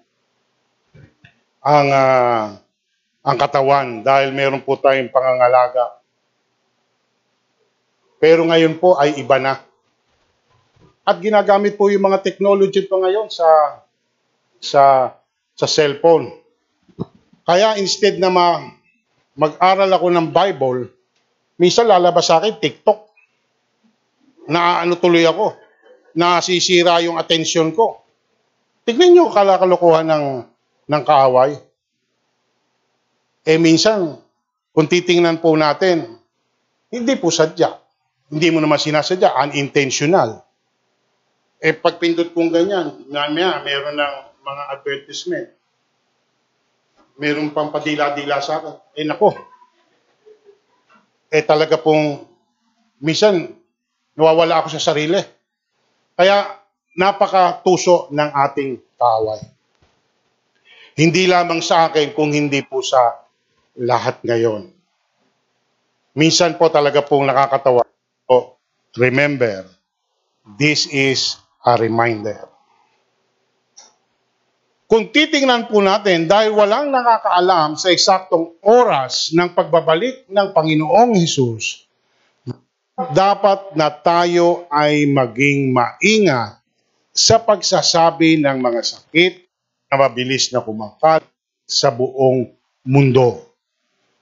ang 1.64 1.88
uh, 1.88 2.44
ang 3.24 3.38
katawan 3.40 3.88
dahil 4.04 4.36
meron 4.36 4.64
po 4.64 4.80
tayong 4.80 5.12
pangangalaga. 5.12 6.00
Pero 8.20 8.44
ngayon 8.48 8.76
po 8.80 9.00
ay 9.00 9.20
iba 9.20 9.40
na. 9.40 9.69
At 11.10 11.18
ginagamit 11.18 11.74
po 11.74 11.90
yung 11.90 12.06
mga 12.06 12.22
technology 12.22 12.86
po 12.86 13.02
ngayon 13.02 13.34
sa 13.34 13.50
sa 14.62 15.10
sa 15.58 15.66
cellphone. 15.66 16.30
Kaya 17.50 17.82
instead 17.82 18.22
na 18.22 18.30
ma, 18.30 18.62
mag-aral 19.34 19.90
ako 19.90 20.08
ng 20.14 20.28
Bible, 20.30 20.86
minsan 21.58 21.90
lalabas 21.90 22.30
sa 22.30 22.38
akin 22.38 22.62
TikTok. 22.62 23.10
Naaano 24.54 25.02
tuloy 25.02 25.26
ako. 25.26 25.58
Nasisira 26.14 27.02
yung 27.02 27.18
atensyon 27.18 27.74
ko. 27.74 28.06
Tignan 28.86 29.10
nyo 29.10 29.34
kalakalokohan 29.34 30.06
ng, 30.14 30.26
ng 30.94 31.04
kaaway. 31.06 31.58
Eh 33.50 33.58
minsan, 33.58 34.14
kung 34.70 34.86
titingnan 34.86 35.42
po 35.42 35.58
natin, 35.58 36.22
hindi 36.94 37.14
po 37.18 37.34
sadya. 37.34 37.74
Hindi 38.30 38.54
mo 38.54 38.62
naman 38.62 38.78
sinasadya, 38.78 39.34
unintentional. 39.50 40.49
Eh 41.60 41.76
pagpindot 41.76 42.32
kong 42.32 42.56
ganyan, 42.56 43.04
namaya 43.12 43.60
meron 43.60 44.00
ng 44.00 44.16
mga 44.40 44.64
advertisement. 44.80 45.48
Meron 47.20 47.52
pang 47.52 47.68
padila-dila 47.68 48.40
sa 48.40 48.64
akin. 48.64 48.76
Eh 48.96 49.04
nako, 49.04 49.36
eh 51.28 51.44
talaga 51.44 51.76
pong 51.76 52.24
minsan 53.04 53.52
nawawala 54.16 54.64
ako 54.64 54.68
sa 54.72 54.82
sarili. 54.92 55.20
Kaya 56.16 56.48
napakatuso 56.96 58.08
ng 58.12 58.30
ating 58.32 58.80
kaaway. 58.96 59.40
Hindi 61.00 61.32
lamang 61.32 61.64
sa 61.64 61.88
akin 61.88 62.12
kung 62.12 62.36
hindi 62.36 62.60
po 62.64 62.84
sa 62.84 63.24
lahat 63.80 64.20
ngayon. 64.24 64.68
Minsan 66.16 66.60
po 66.60 66.68
talaga 66.68 67.00
pong 67.00 67.28
nakakatawa. 67.28 67.88
Oh, 68.28 68.60
remember, 69.00 69.64
this 70.60 70.88
is 70.92 71.40
a 71.66 71.76
reminder. 71.76 72.48
Kung 74.90 75.14
titingnan 75.14 75.70
po 75.70 75.86
natin, 75.86 76.26
dahil 76.26 76.58
walang 76.58 76.90
nakakaalam 76.90 77.78
sa 77.78 77.94
eksaktong 77.94 78.58
oras 78.66 79.30
ng 79.38 79.54
pagbabalik 79.54 80.26
ng 80.26 80.48
Panginoong 80.50 81.14
Hesus, 81.14 81.86
dapat 83.14 83.78
na 83.78 83.94
tayo 83.94 84.66
ay 84.74 85.06
maging 85.06 85.70
maingat 85.70 86.58
sa 87.14 87.38
pagsasabi 87.38 88.42
ng 88.42 88.58
mga 88.58 88.82
sakit 88.82 89.34
na 89.94 89.96
mabilis 90.02 90.50
na 90.50 90.66
kumakat 90.66 91.22
sa 91.70 91.94
buong 91.94 92.50
mundo. 92.82 93.46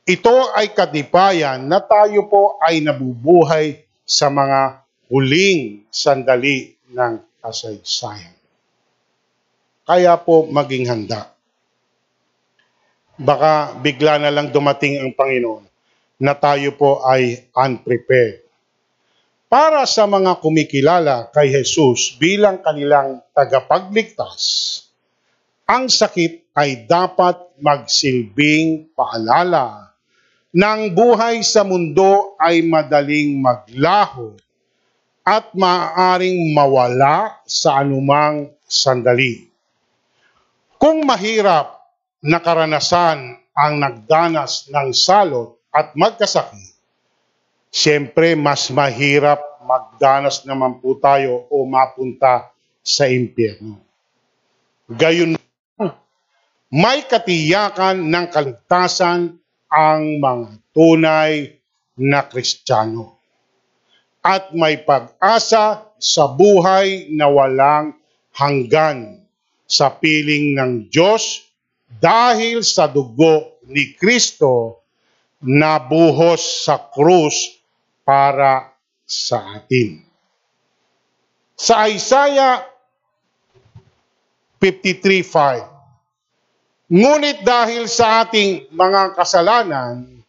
Ito 0.04 0.52
ay 0.52 0.76
katibayan 0.76 1.68
na 1.68 1.80
tayo 1.80 2.28
po 2.28 2.60
ay 2.60 2.84
nabubuhay 2.84 3.88
sa 4.08 4.28
mga 4.28 4.84
huling 5.08 5.88
sandali 5.92 6.76
ng 6.92 7.27
kasaysayan. 7.48 8.36
Kaya 9.88 10.20
po 10.20 10.44
maging 10.52 10.92
handa. 10.92 11.32
Baka 13.16 13.80
bigla 13.80 14.20
na 14.20 14.30
lang 14.30 14.52
dumating 14.52 15.00
ang 15.00 15.16
Panginoon 15.16 15.64
na 16.20 16.36
tayo 16.36 16.76
po 16.76 17.02
ay 17.08 17.48
unprepared. 17.56 18.44
Para 19.48 19.88
sa 19.88 20.04
mga 20.04 20.44
kumikilala 20.44 21.32
kay 21.32 21.48
Jesus 21.48 22.20
bilang 22.20 22.60
kanilang 22.60 23.24
tagapagligtas, 23.32 24.84
ang 25.64 25.88
sakit 25.88 26.52
ay 26.52 26.84
dapat 26.84 27.56
magsilbing 27.56 28.92
paalala 28.92 29.96
ng 30.52 30.92
buhay 30.92 31.48
sa 31.48 31.64
mundo 31.64 32.36
ay 32.36 32.60
madaling 32.60 33.40
maglaho 33.40 34.36
at 35.28 35.52
maaaring 35.52 36.56
mawala 36.56 37.44
sa 37.44 37.84
anumang 37.84 38.48
sandali. 38.64 39.52
Kung 40.80 41.04
mahirap 41.04 41.84
na 42.24 42.40
karanasan 42.40 43.36
ang 43.52 43.74
nagdanas 43.76 44.72
ng 44.72 44.96
salot 44.96 45.60
at 45.68 45.92
magkasakit, 46.00 46.80
siyempre 47.68 48.40
mas 48.40 48.72
mahirap 48.72 49.44
magdanas 49.68 50.48
naman 50.48 50.80
po 50.80 50.96
tayo 50.96 51.44
o 51.52 51.68
mapunta 51.68 52.48
sa 52.80 53.12
impyerno. 53.12 53.84
Gayon, 54.88 55.36
may 56.72 57.04
katiyakan 57.04 58.08
ng 58.08 58.26
kaligtasan 58.32 59.36
ang 59.68 60.04
mga 60.24 60.48
tunay 60.72 61.60
na 62.00 62.24
Kristiyano. 62.24 63.17
At 64.28 64.52
may 64.52 64.84
pag-asa 64.84 65.88
sa 65.96 66.26
buhay 66.28 67.08
na 67.16 67.32
walang 67.32 67.96
hanggan 68.36 69.24
sa 69.64 69.96
piling 69.96 70.60
ng 70.60 70.92
Diyos 70.92 71.48
dahil 71.88 72.60
sa 72.60 72.92
dugo 72.92 73.64
ni 73.72 73.96
Kristo 73.96 74.84
na 75.40 75.80
buhos 75.80 76.68
sa 76.68 76.92
krus 76.92 77.56
para 78.04 78.76
sa 79.08 79.64
atin. 79.64 80.04
Sa 81.56 81.88
Isaiah 81.88 82.68
53.5 84.60 85.78
Ngunit 86.88 87.44
dahil 87.44 87.84
sa 87.92 88.24
ating 88.24 88.72
mga 88.72 89.12
kasalanan, 89.20 90.24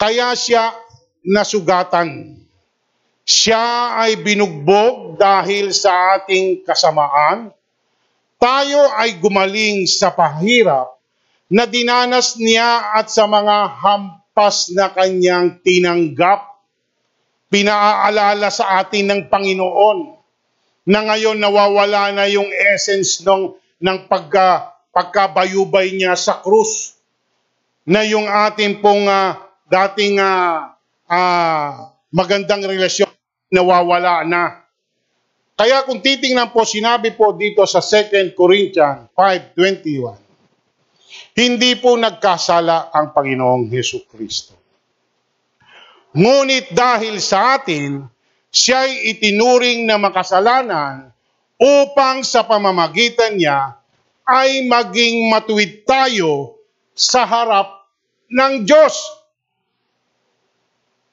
kaya 0.00 0.32
siya 0.32 0.72
nasugatan. 1.20 2.40
Siya 3.26 3.98
ay 3.98 4.22
binugbog 4.22 5.18
dahil 5.18 5.74
sa 5.74 6.14
ating 6.14 6.62
kasamaan. 6.62 7.50
Tayo 8.38 8.86
ay 8.94 9.18
gumaling 9.18 9.82
sa 9.90 10.14
pahirap 10.14 10.94
na 11.50 11.66
dinanas 11.66 12.38
niya 12.38 12.94
at 12.94 13.10
sa 13.10 13.26
mga 13.26 13.82
hampas 13.82 14.70
na 14.70 14.94
kanyang 14.94 15.58
tinanggap. 15.58 16.54
Pinaaalala 17.50 18.46
sa 18.46 18.78
atin 18.78 19.10
ng 19.10 19.22
Panginoon 19.26 19.98
na 20.86 21.02
ngayon 21.10 21.42
nawawala 21.42 22.14
na 22.14 22.30
yung 22.30 22.46
essence 22.46 23.26
ng, 23.26 23.58
ng 23.82 24.06
pagka 24.06 24.70
pagkabayubay 24.94 25.98
niya 25.98 26.14
sa 26.14 26.38
krus 26.40 26.94
na 27.82 28.06
yung 28.06 28.30
ating 28.30 28.78
pong 28.78 29.10
uh, 29.10 29.34
dating 29.66 30.22
uh, 30.22 30.72
uh, 31.10 31.90
magandang 32.14 32.64
relasyon 32.64 33.05
nawawala 33.50 34.26
na. 34.26 34.66
Kaya 35.56 35.88
kung 35.88 36.04
titingnan 36.04 36.52
po, 36.52 36.68
sinabi 36.68 37.16
po 37.16 37.32
dito 37.32 37.64
sa 37.64 37.80
2 37.80 38.36
Corinthians 38.36 39.08
5.21, 39.16 40.20
hindi 41.36 41.72
po 41.80 41.96
nagkasala 41.96 42.92
ang 42.92 43.16
Panginoong 43.16 43.64
Heso 43.72 44.04
Kristo. 44.04 44.52
Ngunit 46.16 46.72
dahil 46.72 47.20
sa 47.20 47.56
atin, 47.60 48.04
siya'y 48.52 49.16
itinuring 49.16 49.84
na 49.84 50.00
makasalanan 50.00 51.12
upang 51.60 52.24
sa 52.24 52.44
pamamagitan 52.44 53.36
niya 53.36 53.76
ay 54.28 54.64
maging 54.64 55.28
matuwid 55.28 55.84
tayo 55.88 56.56
sa 56.96 57.24
harap 57.28 57.84
ng 58.32 58.64
Diyos. 58.64 58.96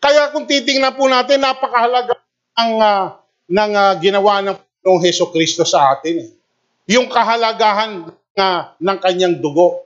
Kaya 0.04 0.32
kung 0.36 0.44
titingnan 0.44 0.96
po 1.00 1.08
natin, 1.08 1.40
napakahalaga 1.40 2.12
ng, 2.58 2.74
uh, 2.80 3.06
ng 3.49 3.72
uh, 3.74 3.93
ginawa 3.99 4.41
ng 4.45 4.56
Panginoong 4.56 5.01
Heso 5.01 5.30
Kristo 5.34 5.66
sa 5.66 5.93
atin. 5.95 6.28
Eh. 6.28 6.30
Yung 6.93 7.08
kahalagahan 7.10 8.12
na, 8.38 8.76
ng 8.78 8.97
kanyang 9.01 9.39
dugo. 9.39 9.86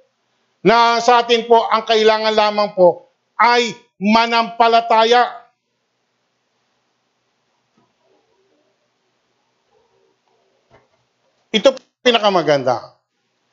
Na 0.65 0.99
sa 0.99 1.23
atin 1.23 1.47
po, 1.47 1.63
ang 1.69 1.85
kailangan 1.87 2.33
lamang 2.33 2.75
po 2.75 3.07
ay 3.39 3.71
manampalataya. 4.01 5.47
Ito 11.53 11.71
pinakamaganda 12.03 12.97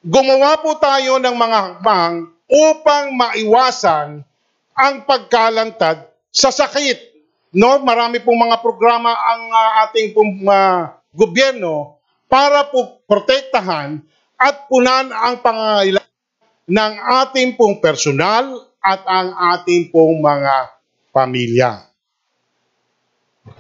gumawa 0.05 0.61
po 0.61 0.77
tayo 0.77 1.17
ng 1.17 1.33
mga 1.33 1.59
hakbang 1.65 2.29
upang 2.45 3.17
maiwasan 3.17 4.21
ang 4.77 4.95
pagkalantad 5.09 6.05
sa 6.29 6.53
sakit. 6.53 7.14
No, 7.55 7.79
marami 7.79 8.19
pong 8.19 8.51
mga 8.51 8.59
programa 8.59 9.15
ang 9.15 9.43
uh, 9.47 9.71
ating 9.87 10.11
pong 10.11 10.43
uh, 10.43 10.91
gobyerno 11.15 12.03
para 12.27 12.67
po 12.67 12.99
protektahan 13.07 14.03
at 14.35 14.67
punan 14.67 15.15
ang 15.15 15.39
pangangailangan 15.39 16.19
ng 16.67 16.95
ating 17.23 17.55
pong 17.55 17.79
personal 17.79 18.59
at 18.83 19.07
ang 19.07 19.31
ating 19.55 19.95
pong 19.95 20.19
mga 20.19 20.75
pamilya. 21.15 21.87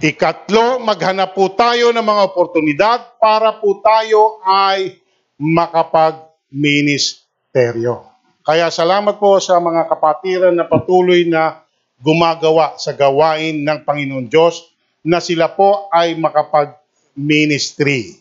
Ikatlo, 0.03 0.83
maghanap 0.83 1.37
po 1.37 1.55
tayo 1.55 1.95
ng 1.95 2.03
mga 2.03 2.23
oportunidad 2.35 2.99
para 3.23 3.63
po 3.63 3.79
tayo 3.79 4.43
ay 4.43 4.99
makapag 5.39 6.35
ministeryo. 6.51 8.03
Kaya 8.45 8.75
salamat 8.75 9.23
po 9.23 9.39
sa 9.39 9.61
mga 9.63 9.87
kapatiran 9.87 10.57
na 10.57 10.67
patuloy 10.67 11.29
na 11.29 11.64
gumagawa 12.05 12.77
sa 12.77 12.93
gawain 12.93 13.65
ng 13.65 13.81
Panginoon 13.81 14.29
Diyos 14.29 14.69
na 15.01 15.25
sila 15.25 15.49
po 15.49 15.89
ay 15.89 16.13
makapag-ministry. 16.21 18.21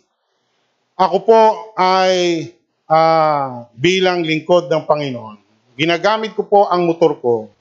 Ako 0.96 1.18
po 1.28 1.42
ay 1.76 2.48
uh, 2.88 3.68
bilang 3.76 4.24
lingkod 4.24 4.72
ng 4.72 4.88
Panginoon. 4.88 5.36
Ginagamit 5.76 6.32
ko 6.32 6.48
po 6.48 6.72
ang 6.72 6.88
motor 6.88 7.20
ko. 7.20 7.52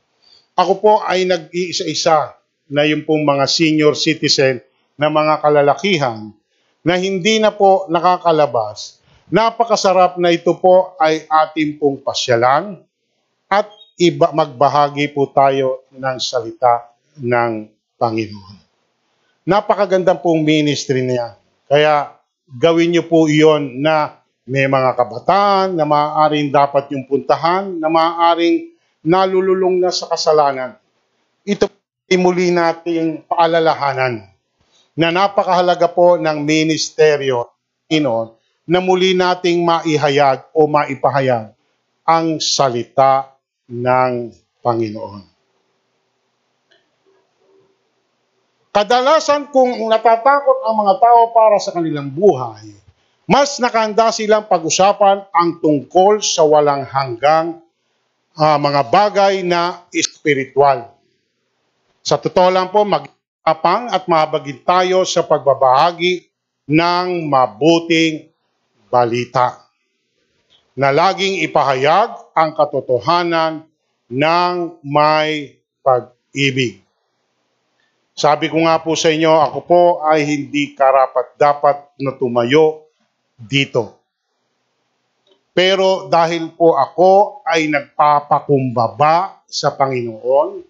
Ako 0.55 0.73
po 0.79 0.93
ay 1.03 1.27
nag-iisa-isa 1.27 2.39
na 2.71 2.87
yung 2.87 3.03
pong 3.03 3.27
mga 3.27 3.45
senior 3.51 3.99
citizen 3.99 4.63
na 4.95 5.11
mga 5.11 5.43
kalalakihan 5.43 6.31
na 6.87 6.95
hindi 6.99 7.43
na 7.43 7.51
po 7.51 7.91
nakakalabas, 7.91 9.03
napakasarap 9.27 10.21
na 10.23 10.31
ito 10.31 10.55
po 10.55 10.95
ay 11.03 11.27
ating 11.27 11.81
pong 11.81 11.99
pasyalan 11.99 12.79
at 13.49 13.67
iba, 13.99 14.33
magbahagi 14.33 15.13
po 15.13 15.29
tayo 15.29 15.85
ng 15.93 16.19
salita 16.21 16.93
ng 17.21 17.69
Panginoon. 18.01 18.57
Napakaganda 19.43 20.15
pong 20.15 20.47
ministry 20.47 21.03
niya. 21.03 21.35
Kaya 21.67 22.15
gawin 22.47 22.95
niyo 22.95 23.09
po 23.09 23.27
iyon 23.27 23.83
na 23.83 24.23
may 24.47 24.67
mga 24.67 24.99
kabataan 24.99 25.79
na 25.79 25.87
maaaring 25.87 26.51
dapat 26.51 26.91
yung 26.95 27.07
puntahan, 27.07 27.79
na 27.79 27.87
maaaring 27.87 28.71
nalululong 29.03 29.83
na 29.83 29.91
sa 29.91 30.11
kasalanan. 30.11 30.79
Ito 31.43 31.71
muli 32.13 32.53
nating 32.53 33.25
paalalahanan 33.25 34.29
na 34.93 35.09
napakahalaga 35.09 35.89
po 35.89 36.21
ng 36.21 36.45
ministeryo 36.45 37.49
ino 37.89 38.37
na 38.69 38.79
muli 38.85 39.17
nating 39.17 39.65
maihayag 39.65 40.53
o 40.53 40.69
maipahayag 40.69 41.57
ang 42.05 42.37
salita 42.39 43.33
ng 43.71 44.13
Panginoon. 44.63 45.23
Kadalasan 48.73 49.53
kung 49.53 49.69
natatakot 49.85 50.65
ang 50.65 50.81
mga 50.81 50.95
tao 50.97 51.29
para 51.37 51.61
sa 51.61 51.77
kanilang 51.77 52.09
buhay, 52.09 52.73
mas 53.29 53.61
nakahanda 53.61 54.09
silang 54.09 54.49
pag-usapan 54.49 55.29
ang 55.29 55.61
tungkol 55.61 56.25
sa 56.25 56.41
walang 56.49 56.89
hanggang 56.89 57.61
ah, 58.33 58.57
mga 58.57 58.83
bagay 58.89 59.45
na 59.45 59.85
espiritual. 59.93 60.89
Sa 62.01 62.17
totoo 62.17 62.49
lang 62.49 62.73
po, 62.73 62.89
mag-apang 62.89 63.93
at 63.93 64.09
mahabagin 64.09 64.65
tayo 64.65 65.05
sa 65.05 65.21
pagbabahagi 65.21 66.25
ng 66.65 67.29
mabuting 67.29 68.33
balita 68.89 69.72
na 70.73 70.89
laging 70.89 71.45
ipahayag 71.45 72.33
ang 72.33 72.57
katotohanan 72.57 73.65
ng 74.09 74.55
may 74.85 75.61
pag-ibig. 75.85 76.81
Sabi 78.13 78.53
ko 78.53 78.61
nga 78.69 78.77
po 78.81 78.93
sa 78.93 79.09
inyo, 79.09 79.33
ako 79.33 79.59
po 79.65 79.83
ay 80.05 80.25
hindi 80.29 80.77
karapat-dapat 80.77 81.97
na 82.01 82.13
tumayo 82.17 82.89
dito. 83.41 83.97
Pero 85.53 86.09
dahil 86.09 86.53
po 86.53 86.77
ako 86.77 87.45
ay 87.45 87.69
nagpapakumbaba 87.69 89.45
sa 89.49 89.73
Panginoon, 89.77 90.65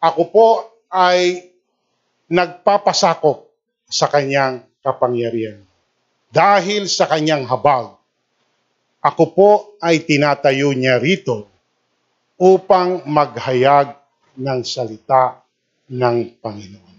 ako 0.00 0.22
po 0.32 0.48
ay 0.88 1.48
nagpapasakop 2.32 3.48
sa 3.88 4.08
kanyang 4.08 4.64
kapangyarihan. 4.80 5.60
Dahil 6.32 6.88
sa 6.88 7.08
kanyang 7.08 7.44
habag, 7.44 7.99
ako 9.00 9.24
po 9.32 9.50
ay 9.80 10.04
tinatayo 10.04 10.76
niya 10.76 11.00
rito 11.00 11.48
upang 12.36 13.04
maghayag 13.08 13.96
ng 14.36 14.60
salita 14.64 15.40
ng 15.88 16.36
Panginoon. 16.40 16.96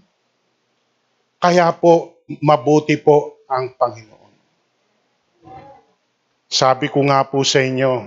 Kaya 1.42 1.70
po, 1.74 2.22
mabuti 2.42 2.98
po 2.98 3.42
ang 3.50 3.74
Panginoon. 3.74 4.32
Sabi 6.46 6.86
ko 6.92 7.02
nga 7.06 7.26
po 7.26 7.42
sa 7.42 7.62
inyo, 7.62 8.06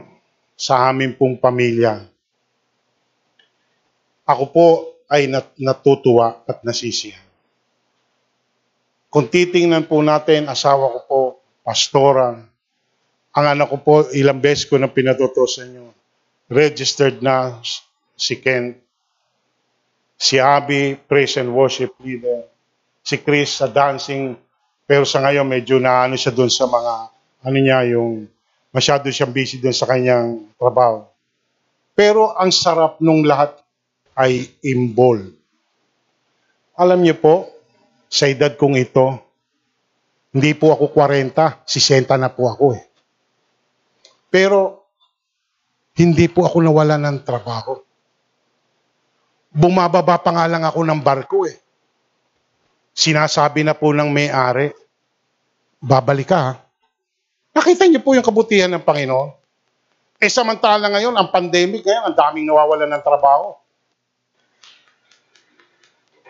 sa 0.56 0.88
amin 0.88 1.16
pong 1.20 1.36
pamilya, 1.36 2.08
ako 4.24 4.44
po 4.52 4.68
ay 5.12 5.28
nat- 5.28 5.56
natutuwa 5.60 6.46
at 6.48 6.64
nasisihan. 6.64 7.26
Kung 9.12 9.28
titingnan 9.32 9.88
po 9.88 10.04
natin, 10.04 10.48
asawa 10.48 10.92
ko 10.92 11.00
po, 11.08 11.22
pastora, 11.64 12.55
ang 13.36 13.46
anak 13.52 13.68
ko 13.68 13.78
po, 13.84 13.96
ilang 14.16 14.40
beses 14.40 14.64
ko 14.64 14.80
na 14.80 14.88
pinatuto 14.88 15.44
sa 15.44 15.68
inyo, 15.68 15.92
registered 16.48 17.20
na 17.20 17.60
si 18.16 18.40
Ken, 18.40 18.72
si 20.16 20.40
Abby, 20.40 20.96
praise 20.96 21.36
and 21.36 21.52
worship 21.52 21.92
leader, 22.00 22.48
si 23.04 23.20
Chris 23.20 23.60
sa 23.60 23.68
dancing, 23.68 24.40
pero 24.88 25.04
sa 25.04 25.20
ngayon 25.20 25.44
medyo 25.44 25.84
na 25.84 26.08
ano 26.08 26.16
siya 26.16 26.32
doon 26.32 26.48
sa 26.48 26.64
mga, 26.64 26.94
ano 27.44 27.58
niya, 27.60 27.84
yung 27.92 28.24
masyado 28.72 29.12
siyang 29.12 29.36
busy 29.36 29.60
doon 29.60 29.76
sa 29.76 29.84
kanyang 29.84 30.48
trabaho. 30.56 31.04
Pero 31.92 32.32
ang 32.40 32.56
sarap 32.56 33.04
nung 33.04 33.28
lahat 33.28 33.52
ay 34.16 34.48
involved. 34.64 35.36
Alam 36.80 37.04
niyo 37.04 37.20
po, 37.20 37.52
sa 38.08 38.32
edad 38.32 38.56
kong 38.56 38.80
ito, 38.80 39.20
hindi 40.32 40.56
po 40.56 40.72
ako 40.72 40.92
40, 40.92 41.68
60 41.68 42.16
na 42.16 42.32
po 42.32 42.48
ako 42.48 42.80
eh. 42.80 42.84
Pero, 44.36 44.84
hindi 45.96 46.28
po 46.28 46.44
ako 46.44 46.60
nawala 46.60 47.00
ng 47.00 47.24
trabaho. 47.24 47.80
Bumababa 49.48 50.20
pa 50.20 50.36
nga 50.36 50.44
lang 50.52 50.68
ako 50.68 50.84
ng 50.84 51.00
barko 51.00 51.48
eh. 51.48 51.56
Sinasabi 52.92 53.64
na 53.64 53.72
po 53.72 53.96
ng 53.96 54.12
may-ari, 54.12 54.76
babalik 55.80 56.36
ka 56.36 56.40
ha. 56.40 56.52
Nakita 57.56 57.88
niyo 57.88 58.04
po 58.04 58.12
yung 58.12 58.28
kabutihan 58.28 58.68
ng 58.76 58.84
Panginoon. 58.84 59.32
Eh 60.20 60.28
samantala 60.28 60.92
ngayon, 60.92 61.16
ang 61.16 61.32
pandemic 61.32 61.88
ngayon, 61.88 62.12
ang 62.12 62.16
daming 62.20 62.52
nawawalan 62.52 62.92
ng 62.92 63.04
trabaho. 63.08 63.56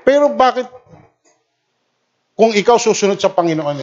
Pero 0.06 0.30
bakit, 0.30 0.70
kung 2.38 2.54
ikaw 2.54 2.78
susunod 2.78 3.18
sa 3.18 3.34
Panginoon, 3.34 3.82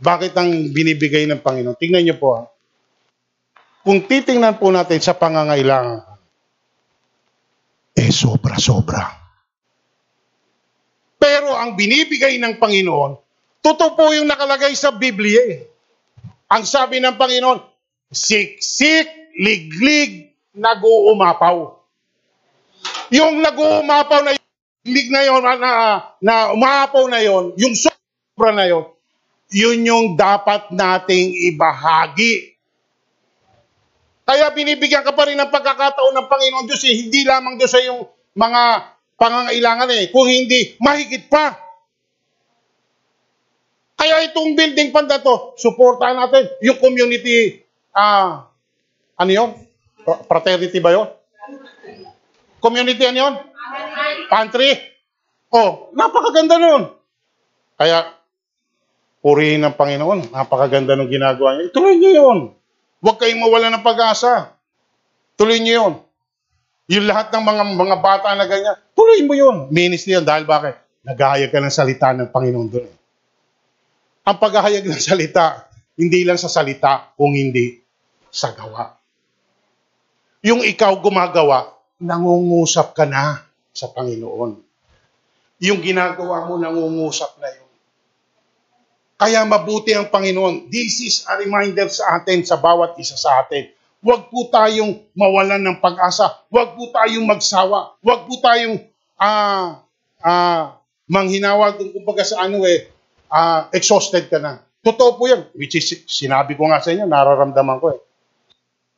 bakit 0.00 0.32
ang 0.40 0.48
binibigay 0.72 1.28
ng 1.28 1.44
Panginoon? 1.44 1.76
Tingnan 1.76 2.08
niyo 2.08 2.16
po 2.16 2.40
ha. 2.40 2.51
Kung 3.82 4.06
titingnan 4.06 4.62
po 4.62 4.70
natin 4.70 5.02
sa 5.02 5.18
pangangailangan, 5.18 6.06
eh 7.98 8.10
sobra-sobra. 8.14 9.22
Pero 11.18 11.54
ang 11.54 11.74
binibigay 11.78 12.38
ng 12.38 12.58
Panginoon, 12.58 13.12
totoo 13.62 13.94
po 13.94 14.10
yung 14.14 14.26
nakalagay 14.26 14.74
sa 14.74 14.90
Biblia 14.94 15.42
eh. 15.50 15.60
Ang 16.50 16.66
sabi 16.66 16.98
ng 16.98 17.14
Panginoon, 17.14 17.58
siksik, 18.10 19.34
liglig, 19.38 20.34
nag-uumapaw. 20.52 21.78
Yung 23.12 23.40
nag-uumapaw 23.40 24.20
na 24.24 24.32
lig 24.82 25.08
na 25.14 25.22
yon 25.22 25.42
na, 25.42 25.70
na 26.18 26.34
umapaw 26.50 27.06
na 27.06 27.22
yon, 27.22 27.54
yung 27.54 27.74
sobra 27.78 28.50
na 28.50 28.66
yon, 28.66 28.90
yun 29.52 29.78
yung 29.86 30.06
dapat 30.18 30.72
nating 30.74 31.32
ibahagi. 31.54 32.51
Kaya 34.22 34.54
binibigyan 34.54 35.02
ka 35.02 35.12
pa 35.12 35.26
rin 35.26 35.38
ng 35.38 35.50
pagkakataon 35.50 36.14
ng 36.14 36.30
Panginoon 36.30 36.66
Diyos 36.70 36.82
eh, 36.86 36.94
hindi 36.94 37.26
lamang 37.26 37.58
Diyos 37.58 37.72
sa 37.74 37.82
yung 37.82 38.06
mga 38.38 38.62
pangangailangan 39.18 39.90
eh, 39.98 40.08
kung 40.14 40.30
hindi, 40.30 40.78
mahigit 40.78 41.26
pa. 41.26 41.58
Kaya 43.98 44.26
itong 44.30 44.58
building 44.58 44.90
fund 44.90 45.10
na 45.10 45.22
to, 45.22 45.54
suportahan 45.58 46.18
natin 46.18 46.50
yung 46.62 46.78
community, 46.78 47.62
ah, 47.94 48.50
ano 49.18 49.30
yun? 49.30 49.50
Fraternity 50.02 50.78
ba 50.82 50.90
yun? 50.90 51.06
Community 52.58 53.02
ano 53.06 53.18
yun? 53.18 53.34
Pantry. 54.30 54.74
Oh, 55.50 55.90
napakaganda 55.94 56.58
nun. 56.58 56.94
Kaya, 57.78 58.10
purihin 59.22 59.62
ng 59.62 59.74
Panginoon. 59.78 60.34
Napakaganda 60.34 60.98
ng 60.98 61.10
ginagawa 61.10 61.58
niya. 61.58 61.70
Ituloy 61.70 61.94
niyo 61.98 62.10
yun. 62.18 62.38
Huwag 63.02 63.18
kayong 63.18 63.42
mawala 63.42 63.68
ng 63.74 63.82
pag-asa. 63.82 64.54
Tuloy 65.34 65.58
niyo 65.58 65.74
yun. 65.82 65.94
Yung 66.86 67.06
lahat 67.10 67.34
ng 67.34 67.42
mga 67.42 67.62
mga 67.74 67.96
bata 67.98 68.28
na 68.38 68.46
ganyan, 68.46 68.78
tuloy 68.94 69.20
mo 69.26 69.34
yun. 69.34 69.56
Ministry 69.74 70.14
yan. 70.14 70.22
Dahil 70.22 70.46
bakit? 70.46 70.78
Naghahayag 71.02 71.50
ka 71.50 71.58
ng 71.58 71.74
salita 71.74 72.14
ng 72.14 72.30
Panginoon 72.30 72.68
doon. 72.70 72.86
eh. 72.86 72.96
Ang 74.22 74.38
paghahayag 74.38 74.86
ng 74.86 75.02
salita, 75.02 75.66
hindi 75.98 76.22
lang 76.22 76.38
sa 76.38 76.46
salita, 76.46 77.10
kung 77.18 77.34
hindi 77.34 77.82
sa 78.30 78.54
gawa. 78.54 78.94
Yung 80.46 80.62
ikaw 80.62 80.94
gumagawa, 81.02 81.74
nangungusap 81.98 82.94
ka 82.94 83.02
na 83.02 83.42
sa 83.74 83.90
Panginoon. 83.90 84.62
Yung 85.62 85.78
ginagawa 85.82 86.46
mo, 86.46 86.54
nangungusap 86.54 87.38
na 87.42 87.50
yun. 87.50 87.61
Kaya 89.22 89.46
mabuti 89.46 89.94
ang 89.94 90.10
Panginoon. 90.10 90.66
This 90.66 90.98
is 91.06 91.22
a 91.30 91.38
reminder 91.38 91.86
sa 91.86 92.18
atin, 92.18 92.42
sa 92.42 92.58
bawat 92.58 92.98
isa 92.98 93.14
sa 93.14 93.46
atin. 93.46 93.70
Huwag 94.02 94.26
po 94.34 94.50
tayong 94.50 94.98
mawalan 95.14 95.62
ng 95.62 95.78
pag-asa. 95.78 96.42
Huwag 96.50 96.74
po 96.74 96.90
tayong 96.90 97.22
magsawa. 97.22 97.94
Huwag 98.02 98.26
po 98.26 98.42
tayong 98.42 98.82
ah 99.14 99.78
ah 100.26 100.82
manghinawag 101.06 101.78
kung 101.78 101.94
kumbaga 101.94 102.26
sa 102.26 102.42
ano 102.42 102.66
eh, 102.66 102.90
ah, 103.30 103.70
exhausted 103.70 104.26
ka 104.26 104.42
na. 104.42 104.58
Totoo 104.82 105.14
po 105.14 105.30
yan. 105.30 105.46
Which 105.54 105.78
is, 105.78 106.02
sinabi 106.10 106.58
ko 106.58 106.66
nga 106.66 106.82
sa 106.82 106.90
inyo, 106.90 107.06
nararamdaman 107.06 107.78
ko 107.78 107.94
eh. 107.94 108.00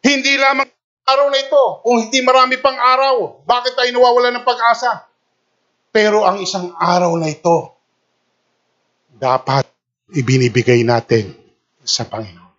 Hindi 0.00 0.32
lamang 0.40 0.68
araw 1.04 1.26
na 1.28 1.38
ito, 1.40 1.64
kung 1.84 1.96
hindi 2.08 2.24
marami 2.24 2.56
pang 2.56 2.76
araw, 2.76 3.44
bakit 3.44 3.76
tayo 3.76 3.90
nawawala 3.92 4.32
ng 4.32 4.46
pag-asa? 4.48 5.04
Pero 5.92 6.24
ang 6.24 6.40
isang 6.40 6.72
araw 6.78 7.12
na 7.20 7.28
ito, 7.28 7.76
dapat 9.20 9.68
ibinibigay 10.16 10.80
natin 10.86 11.36
sa 11.84 12.08
Panginoon. 12.08 12.54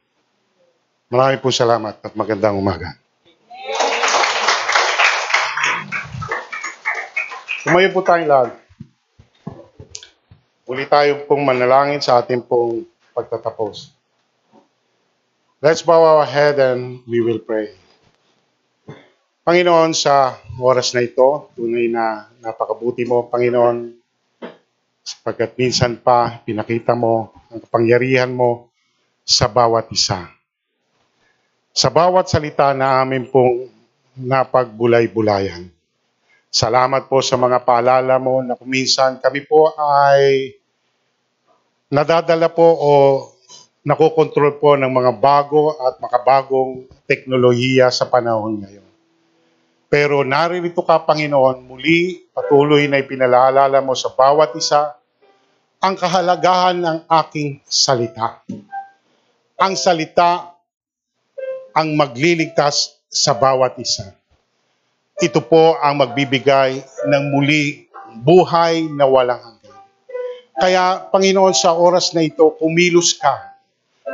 Marami 1.12 1.36
po 1.42 1.50
salamat 1.50 1.98
at 2.06 2.14
magandang 2.14 2.56
umaga. 2.56 2.94
Tumayo 7.66 7.90
po 7.94 8.02
tayong 8.06 8.30
lahat. 8.30 8.52
Uli 10.70 10.86
tayo 10.88 11.26
pong 11.28 11.44
manalangin 11.44 12.00
sa 12.00 12.22
ating 12.22 12.46
pong 12.46 12.86
pagtatapos. 13.12 14.01
Let's 15.62 15.86
bow 15.86 16.02
our 16.02 16.26
head 16.26 16.58
and 16.58 17.06
we 17.06 17.22
will 17.22 17.38
pray. 17.38 17.70
Panginoon, 19.46 19.94
sa 19.94 20.42
oras 20.58 20.90
na 20.98 21.06
ito, 21.06 21.54
tunay 21.54 21.86
na 21.86 22.26
napakabuti 22.42 23.06
mo, 23.06 23.30
Panginoon, 23.30 23.94
sapagkat 25.06 25.54
minsan 25.62 26.02
pa 26.02 26.42
pinakita 26.42 26.98
mo 26.98 27.30
ang 27.54 27.62
kapangyarihan 27.62 28.34
mo 28.34 28.74
sa 29.22 29.46
bawat 29.46 29.86
isa. 29.94 30.34
Sa 31.78 31.94
bawat 31.94 32.26
salita 32.26 32.74
na 32.74 32.98
amin 32.98 33.30
pong 33.30 33.70
napagbulay-bulayan. 34.18 35.70
Salamat 36.50 37.06
po 37.06 37.22
sa 37.22 37.38
mga 37.38 37.62
paalala 37.62 38.18
mo 38.18 38.42
na 38.42 38.58
kuminsan 38.58 39.22
kami 39.22 39.46
po 39.46 39.78
ay 39.78 40.58
nadadala 41.94 42.50
po 42.50 42.66
o 42.66 42.90
nakokontrol 43.82 44.62
po 44.62 44.78
ng 44.78 44.90
mga 44.90 45.12
bago 45.18 45.74
at 45.74 45.98
makabagong 45.98 46.86
teknolohiya 47.10 47.90
sa 47.90 48.06
panahon 48.06 48.62
ngayon. 48.62 48.88
Pero 49.92 50.24
naririto 50.24 50.86
ka, 50.86 51.04
Panginoon, 51.04 51.68
muli 51.68 52.24
patuloy 52.32 52.88
na 52.88 53.02
ipinalaalala 53.02 53.84
mo 53.84 53.92
sa 53.98 54.14
bawat 54.14 54.56
isa 54.56 54.96
ang 55.82 55.98
kahalagahan 55.98 56.78
ng 56.78 56.98
aking 57.10 57.60
salita. 57.66 58.40
Ang 59.60 59.74
salita 59.76 60.56
ang 61.76 61.92
magliligtas 61.98 63.02
sa 63.12 63.36
bawat 63.36 63.76
isa. 63.82 64.16
Ito 65.20 65.44
po 65.44 65.76
ang 65.82 66.00
magbibigay 66.00 66.80
ng 67.10 67.24
muli 67.34 67.90
buhay 68.22 68.88
na 68.94 69.10
walang 69.10 69.42
hanggan. 69.42 69.80
Kaya, 70.56 70.84
Panginoon, 71.10 71.56
sa 71.58 71.76
oras 71.76 72.14
na 72.16 72.24
ito, 72.24 72.56
kumilos 72.60 73.18
ka 73.18 73.51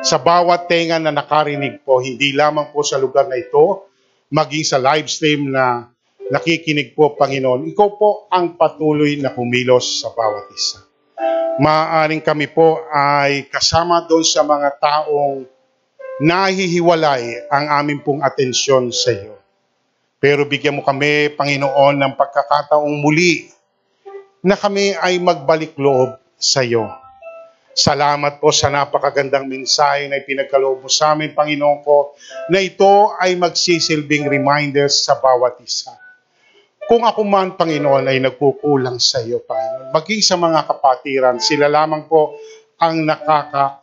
sa 0.05 0.17
bawat 0.21 0.69
tenga 0.69 1.01
na 1.01 1.09
nakarinig 1.09 1.81
po, 1.81 1.97
hindi 1.97 2.33
lamang 2.33 2.69
po 2.69 2.85
sa 2.85 3.01
lugar 3.01 3.25
na 3.25 3.37
ito, 3.37 3.89
maging 4.29 4.65
sa 4.65 4.77
live 4.77 5.09
stream 5.09 5.49
na 5.49 5.89
nakikinig 6.29 6.93
po, 6.93 7.15
Panginoon. 7.15 7.71
Ikaw 7.73 7.89
po 7.95 8.27
ang 8.29 8.59
patuloy 8.59 9.17
na 9.17 9.31
kumilos 9.33 10.03
sa 10.03 10.11
bawat 10.13 10.45
isa. 10.53 10.79
Maaaring 11.57 12.21
kami 12.21 12.51
po 12.53 12.85
ay 12.93 13.49
kasama 13.49 14.05
doon 14.05 14.21
sa 14.21 14.45
mga 14.45 14.77
taong 14.77 15.49
nahihiwalay 16.21 17.49
ang 17.49 17.65
aming 17.81 18.01
pong 18.05 18.21
atensyon 18.21 18.93
sa 18.93 19.09
iyo. 19.09 19.37
Pero 20.17 20.45
bigyan 20.45 20.77
mo 20.77 20.85
kami, 20.85 21.33
Panginoon, 21.33 21.97
ng 21.97 22.13
pagkakataong 22.17 23.01
muli 23.01 23.49
na 24.45 24.53
kami 24.53 24.93
ay 24.97 25.17
magbalik 25.17 25.73
loob 25.77 26.17
sa 26.37 26.61
iyo. 26.61 26.89
Salamat 27.77 28.41
po 28.41 28.49
sa 28.49 28.73
napakagandang 28.73 29.45
mensahe 29.45 30.09
na 30.09 30.17
ipinagkaloob 30.17 30.81
mo 30.81 30.89
sa 30.89 31.13
amin, 31.13 31.37
Panginoon 31.37 31.85
ko, 31.85 32.17
na 32.49 32.57
ito 32.57 33.13
ay 33.21 33.37
magsisilbing 33.37 34.25
reminders 34.25 35.05
sa 35.05 35.21
bawat 35.21 35.61
isa. 35.61 35.93
Kung 36.89 37.05
ako 37.05 37.21
man, 37.21 37.53
Panginoon, 37.53 38.09
ay 38.09 38.17
nagkukulang 38.17 38.97
sa 38.97 39.21
iyo, 39.21 39.45
Panginoon, 39.45 39.93
maging 39.93 40.25
sa 40.25 40.41
mga 40.41 40.65
kapatiran, 40.65 41.37
sila 41.37 41.69
lamang 41.69 42.09
po 42.09 42.33
ang 42.81 43.05
nakaka-alam 43.05 43.77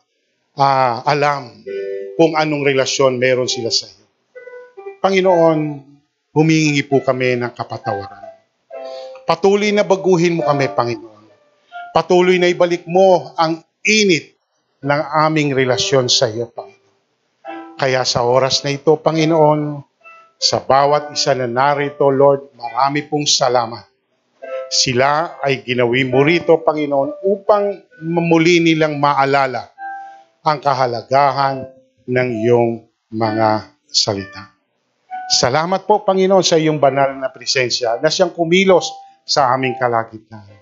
kung 2.18 2.34
anong 2.34 2.66
relasyon 2.66 3.14
meron 3.14 3.46
sila 3.46 3.70
sa 3.70 3.86
iyo. 3.86 4.10
Panginoon, 4.98 5.58
humingi 6.34 6.82
po 6.82 6.98
kami 6.98 7.38
ng 7.38 7.54
kapatawaran. 7.54 8.26
Patuloy 9.22 9.70
na 9.70 9.86
baguhin 9.86 10.42
mo 10.42 10.42
kami, 10.42 10.66
Panginoon. 10.66 11.30
Patuloy 11.94 12.42
na 12.42 12.50
ibalik 12.50 12.90
mo 12.90 13.30
ang 13.38 13.62
init 13.84 14.32
ng 14.80 15.02
aming 15.28 15.52
relasyon 15.52 16.08
sa 16.08 16.26
iyo, 16.28 16.48
Panginoon. 16.48 16.92
Kaya 17.76 18.00
sa 18.08 18.24
oras 18.24 18.64
na 18.64 18.72
ito, 18.72 18.96
Panginoon, 18.96 19.84
sa 20.40 20.64
bawat 20.64 21.12
isa 21.12 21.36
na 21.36 21.44
narito, 21.44 22.08
Lord, 22.08 22.56
marami 22.56 23.04
pong 23.04 23.28
salamat. 23.28 23.84
Sila 24.72 25.38
ay 25.44 25.62
ginawi 25.62 26.08
mo 26.08 26.24
rito, 26.24 26.64
Panginoon, 26.64 27.24
upang 27.28 27.64
muli 28.02 28.64
nilang 28.64 28.96
maalala 28.96 29.70
ang 30.44 30.58
kahalagahan 30.60 31.64
ng 32.08 32.28
iyong 32.44 32.72
mga 33.12 33.72
salita. 33.88 34.52
Salamat 35.28 35.88
po, 35.88 36.04
Panginoon, 36.04 36.44
sa 36.44 36.60
iyong 36.60 36.80
banal 36.80 37.16
na 37.16 37.32
presensya 37.32 38.00
na 38.00 38.12
siyang 38.12 38.32
kumilos 38.32 38.92
sa 39.24 39.52
aming 39.56 39.76
kalagitnaan. 39.80 40.60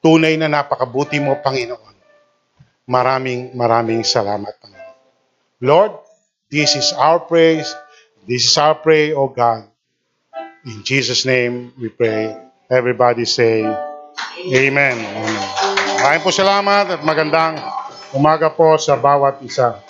Tunay 0.00 0.40
na 0.40 0.48
napakabuti 0.48 1.20
mo, 1.20 1.36
Panginoon. 1.40 1.89
Maraming, 2.88 3.52
maraming 3.56 4.04
salamat, 4.04 4.56
Panginoon. 4.60 4.96
Lord, 5.60 5.92
this 6.48 6.76
is 6.78 6.92
our 6.96 7.20
praise. 7.20 7.68
This 8.24 8.48
is 8.48 8.54
our 8.56 8.76
prayer, 8.76 9.16
O 9.16 9.28
God. 9.28 9.68
In 10.64 10.84
Jesus' 10.84 11.24
name 11.24 11.72
we 11.80 11.88
pray. 11.88 12.36
Everybody 12.68 13.24
say, 13.24 13.64
Amen. 14.40 14.96
Maraming 16.00 16.22
po 16.24 16.32
salamat 16.32 16.96
at 16.96 17.00
magandang 17.04 17.60
umaga 18.16 18.48
po 18.52 18.76
sa 18.76 18.96
bawat 18.96 19.40
isa. 19.44 19.80